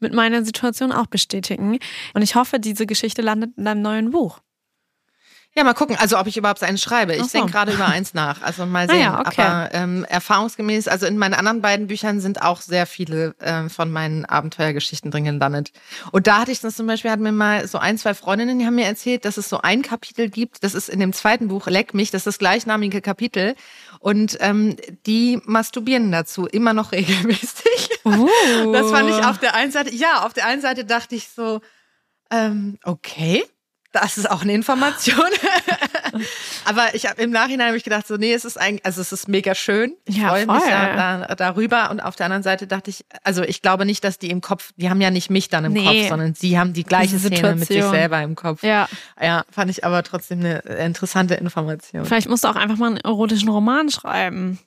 mit 0.00 0.12
meiner 0.12 0.44
Situation 0.44 0.92
auch 0.92 1.06
bestätigen. 1.06 1.78
Und 2.12 2.22
ich 2.22 2.34
hoffe, 2.34 2.60
diese 2.60 2.86
Geschichte 2.86 3.22
landet 3.22 3.52
in 3.56 3.64
deinem 3.64 3.82
neuen 3.82 4.10
Buch. 4.10 4.40
Ja, 5.56 5.62
mal 5.62 5.74
gucken, 5.74 5.96
also 5.96 6.18
ob 6.18 6.26
ich 6.26 6.36
überhaupt 6.36 6.60
eins 6.64 6.82
schreibe. 6.82 7.14
Ich 7.14 7.22
so. 7.22 7.38
denke 7.38 7.52
gerade 7.52 7.72
über 7.72 7.86
eins 7.86 8.12
nach. 8.12 8.42
Also 8.42 8.66
mal 8.66 8.86
Ah 8.88 8.92
sehen. 8.92 9.00
ja, 9.00 9.20
okay. 9.20 9.42
Aber 9.42 9.72
ähm, 9.72 10.04
erfahrungsgemäß, 10.08 10.88
also 10.88 11.06
in 11.06 11.16
meinen 11.16 11.34
anderen 11.34 11.62
beiden 11.62 11.86
Büchern 11.86 12.20
sind 12.20 12.42
auch 12.42 12.60
sehr 12.60 12.86
viele 12.86 13.36
ähm, 13.40 13.70
von 13.70 13.92
meinen 13.92 14.24
Abenteuergeschichten 14.24 15.12
drin 15.12 15.24
gelandet. 15.24 15.70
Und 16.10 16.26
da 16.26 16.40
hatte 16.40 16.50
ich 16.50 16.60
das 16.60 16.74
zum 16.74 16.88
Beispiel, 16.88 17.12
hatten 17.12 17.22
mir 17.22 17.30
mal 17.30 17.68
so 17.68 17.78
ein, 17.78 17.98
zwei 17.98 18.14
Freundinnen, 18.14 18.58
die 18.58 18.66
haben 18.66 18.74
mir 18.74 18.86
erzählt, 18.86 19.24
dass 19.24 19.36
es 19.36 19.48
so 19.48 19.60
ein 19.60 19.82
Kapitel 19.82 20.28
gibt, 20.28 20.64
das 20.64 20.74
ist 20.74 20.88
in 20.88 20.98
dem 20.98 21.12
zweiten 21.12 21.46
Buch, 21.46 21.68
Leck 21.68 21.94
mich, 21.94 22.10
das 22.10 22.20
ist 22.20 22.26
das 22.26 22.38
gleichnamige 22.38 23.00
Kapitel. 23.00 23.54
Und 24.00 24.36
ähm, 24.40 24.76
die 25.06 25.40
masturbieren 25.44 26.10
dazu 26.10 26.46
immer 26.46 26.72
noch 26.72 26.90
regelmäßig. 26.92 28.00
Das 28.02 28.90
fand 28.90 29.08
ich 29.08 29.24
auf 29.24 29.38
der 29.38 29.54
einen 29.54 29.70
Seite, 29.70 29.94
ja, 29.94 30.24
auf 30.24 30.32
der 30.32 30.46
einen 30.46 30.60
Seite 30.60 30.84
dachte 30.84 31.14
ich 31.14 31.28
so, 31.28 31.60
ähm, 32.30 32.78
okay, 32.82 33.44
das 33.94 34.18
ist 34.18 34.30
auch 34.30 34.42
eine 34.42 34.52
Information. 34.52 35.24
Aber 36.64 36.94
ich 36.94 37.06
habe 37.08 37.20
im 37.22 37.30
Nachhinein 37.30 37.68
hab 37.70 37.74
ich 37.76 37.84
gedacht, 37.84 38.06
so, 38.06 38.16
nee, 38.16 38.32
es 38.32 38.44
ist 38.44 38.58
eigentlich, 38.60 38.84
also 38.84 39.00
es 39.00 39.12
ist 39.12 39.28
mega 39.28 39.54
schön. 39.54 39.94
Ich 40.04 40.16
Ja, 40.16 40.28
freue 40.28 40.46
mich 40.46 40.62
da, 40.68 41.26
da, 41.26 41.34
darüber. 41.34 41.90
Und 41.90 42.00
auf 42.00 42.16
der 42.16 42.26
anderen 42.26 42.42
Seite 42.42 42.66
dachte 42.66 42.90
ich, 42.90 43.04
also 43.22 43.42
ich 43.42 43.62
glaube 43.62 43.84
nicht, 43.86 44.04
dass 44.04 44.18
die 44.18 44.30
im 44.30 44.40
Kopf, 44.40 44.72
die 44.76 44.90
haben 44.90 45.00
ja 45.00 45.10
nicht 45.10 45.30
mich 45.30 45.48
dann 45.48 45.64
im 45.64 45.72
Nee. 45.72 45.84
Kopf, 45.84 46.08
sondern 46.10 46.34
sie 46.34 46.58
haben 46.58 46.72
die 46.72 46.84
gleiche 46.84 47.18
Szene 47.18 47.54
mit 47.56 47.68
sich 47.68 47.82
selber 47.84 48.20
im 48.22 48.34
Kopf. 48.36 48.62
Ja. 48.62 48.88
ja, 49.20 49.44
fand 49.50 49.70
ich 49.70 49.84
aber 49.84 50.02
trotzdem 50.02 50.40
eine 50.40 50.58
interessante 50.58 51.34
Information. 51.34 52.04
Vielleicht 52.04 52.28
musst 52.28 52.44
du 52.44 52.48
auch 52.48 52.56
einfach 52.56 52.76
mal 52.76 52.86
einen 52.88 52.96
erotischen 52.98 53.48
Roman 53.48 53.90
schreiben. 53.90 54.58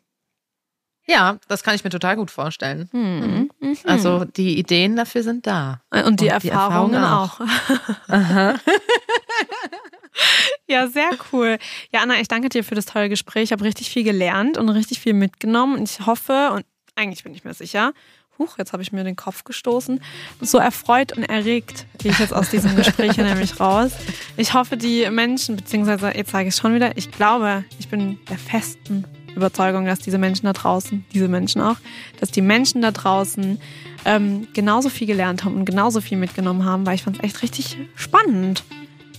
Ja, 1.09 1.37
das 1.47 1.63
kann 1.63 1.73
ich 1.73 1.85
mir 1.85 1.89
total 1.89 2.17
gut 2.17 2.29
vorstellen. 2.31 2.89
Mhm. 2.91 3.49
Also 3.85 4.25
die 4.25 4.59
Ideen 4.59 4.97
dafür 4.97 5.23
sind 5.23 5.47
da. 5.47 5.79
Und 5.89 6.19
die 6.19 6.29
Und 6.31 6.43
die 6.43 6.49
Erfahrungen 6.49 6.95
Erfahrungen 6.95 7.03
auch. 7.05 7.39
auch. 7.39 8.59
ja, 10.67 10.87
sehr 10.87 11.11
cool. 11.31 11.57
Ja, 11.91 12.01
Anna, 12.01 12.19
ich 12.19 12.27
danke 12.27 12.49
dir 12.49 12.63
für 12.63 12.75
das 12.75 12.85
tolle 12.85 13.09
Gespräch. 13.09 13.43
Ich 13.43 13.51
habe 13.51 13.63
richtig 13.63 13.89
viel 13.89 14.03
gelernt 14.03 14.57
und 14.57 14.69
richtig 14.69 14.99
viel 14.99 15.13
mitgenommen. 15.13 15.77
Und 15.77 15.89
ich 15.89 16.05
hoffe, 16.05 16.51
und 16.53 16.65
eigentlich 16.95 17.23
bin 17.23 17.33
ich 17.33 17.43
mir 17.43 17.53
sicher, 17.53 17.93
huch, 18.39 18.57
jetzt 18.57 18.73
habe 18.73 18.83
ich 18.83 18.91
mir 18.91 19.03
den 19.03 19.15
Kopf 19.15 19.43
gestoßen, 19.43 20.01
so 20.41 20.57
erfreut 20.57 21.15
und 21.15 21.23
erregt 21.23 21.85
gehe 21.97 22.11
ich 22.11 22.19
jetzt 22.19 22.33
aus 22.33 22.49
diesem 22.49 22.75
Gespräch 22.75 23.13
hier 23.13 23.23
nämlich 23.23 23.59
raus. 23.59 23.91
Ich 24.35 24.53
hoffe, 24.53 24.77
die 24.77 25.09
Menschen, 25.09 25.55
beziehungsweise 25.55 26.11
jetzt 26.15 26.31
sage 26.31 26.47
ich 26.47 26.53
es 26.53 26.59
schon 26.59 26.75
wieder, 26.75 26.95
ich 26.97 27.11
glaube, 27.11 27.65
ich 27.79 27.87
bin 27.87 28.19
der 28.29 28.37
festen 28.37 29.05
Überzeugung, 29.35 29.85
dass 29.85 29.99
diese 29.99 30.17
Menschen 30.17 30.45
da 30.45 30.53
draußen, 30.53 31.05
diese 31.13 31.27
Menschen 31.27 31.61
auch, 31.61 31.77
dass 32.19 32.31
die 32.31 32.41
Menschen 32.41 32.81
da 32.81 32.91
draußen 32.91 33.59
ähm, 34.05 34.47
genauso 34.53 34.89
viel 34.89 35.07
gelernt 35.07 35.43
haben 35.43 35.55
und 35.55 35.65
genauso 35.65 36.01
viel 36.01 36.17
mitgenommen 36.17 36.65
haben, 36.65 36.85
weil 36.85 36.95
ich 36.95 37.03
fand 37.03 37.17
es 37.17 37.23
echt 37.23 37.41
richtig 37.41 37.77
spannend. 37.95 38.63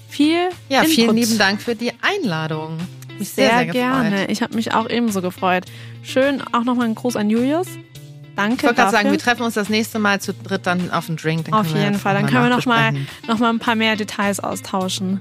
Viel 0.08 0.48
Ja, 0.68 0.80
Input. 0.80 0.94
vielen 0.94 1.16
lieben 1.16 1.38
Dank 1.38 1.60
für 1.60 1.74
die 1.74 1.92
Einladung. 2.00 2.78
Mich 3.18 3.30
Sehr, 3.30 3.48
sehr, 3.48 3.58
sehr, 3.58 3.66
gerne. 3.66 4.10
Gefreut. 4.10 4.30
Ich 4.30 4.42
habe 4.42 4.54
mich 4.54 4.74
auch 4.74 4.88
ebenso 4.88 5.20
gefreut. 5.20 5.64
Schön, 6.02 6.42
auch 6.52 6.64
nochmal 6.64 6.86
ein 6.86 6.94
Gruß 6.94 7.16
an 7.16 7.30
Julius. 7.30 7.66
Danke 8.36 8.54
Ich 8.58 8.62
wollte 8.62 8.76
gerade 8.76 8.90
sagen, 8.92 9.10
wir 9.10 9.18
treffen 9.18 9.42
uns 9.42 9.54
das 9.54 9.68
nächste 9.68 9.98
Mal 9.98 10.20
zu 10.20 10.32
dritt 10.32 10.66
dann 10.66 10.92
auf 10.92 11.08
einen 11.08 11.16
Drink. 11.16 11.52
Auf 11.52 11.66
jeden 11.74 11.96
Fall. 11.96 12.14
Dann 12.14 12.26
können 12.26 12.44
wir 12.44 12.56
nochmal 12.56 12.94
noch 13.26 13.38
mal 13.38 13.50
ein 13.50 13.58
paar 13.58 13.74
mehr 13.74 13.96
Details 13.96 14.38
austauschen. 14.38 15.20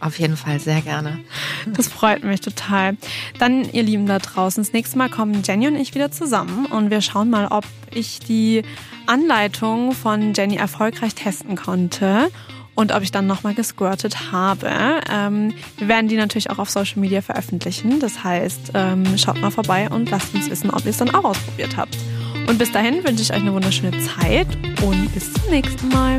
Auf 0.00 0.18
jeden 0.18 0.36
Fall, 0.36 0.60
sehr 0.60 0.82
gerne. 0.82 1.20
Das 1.66 1.88
freut 1.88 2.24
mich 2.24 2.40
total. 2.40 2.96
Dann, 3.38 3.70
ihr 3.72 3.82
Lieben 3.82 4.06
da 4.06 4.18
draußen, 4.18 4.62
das 4.62 4.72
nächste 4.72 4.98
Mal 4.98 5.08
kommen 5.08 5.42
Jenny 5.42 5.68
und 5.68 5.76
ich 5.76 5.94
wieder 5.94 6.10
zusammen 6.10 6.66
und 6.66 6.90
wir 6.90 7.00
schauen 7.00 7.30
mal, 7.30 7.46
ob 7.46 7.64
ich 7.90 8.18
die 8.20 8.62
Anleitung 9.06 9.92
von 9.92 10.34
Jenny 10.34 10.56
erfolgreich 10.56 11.14
testen 11.14 11.56
konnte 11.56 12.30
und 12.74 12.92
ob 12.92 13.02
ich 13.02 13.12
dann 13.12 13.26
nochmal 13.26 13.54
gesquirtet 13.54 14.32
habe. 14.32 14.70
Ähm, 15.10 15.54
wir 15.78 15.88
werden 15.88 16.08
die 16.08 16.16
natürlich 16.16 16.50
auch 16.50 16.58
auf 16.58 16.70
Social 16.70 17.00
Media 17.00 17.22
veröffentlichen. 17.22 18.00
Das 18.00 18.24
heißt, 18.24 18.72
ähm, 18.74 19.16
schaut 19.18 19.40
mal 19.40 19.50
vorbei 19.50 19.88
und 19.88 20.10
lasst 20.10 20.34
uns 20.34 20.50
wissen, 20.50 20.70
ob 20.70 20.84
ihr 20.84 20.90
es 20.90 20.98
dann 20.98 21.14
auch 21.14 21.24
ausprobiert 21.24 21.76
habt. 21.76 21.96
Und 22.46 22.58
bis 22.58 22.72
dahin 22.72 23.02
wünsche 23.04 23.22
ich 23.22 23.32
euch 23.32 23.40
eine 23.40 23.52
wunderschöne 23.52 23.92
Zeit 24.00 24.48
und 24.82 25.12
bis 25.14 25.32
zum 25.32 25.50
nächsten 25.50 25.88
Mal. 25.88 26.18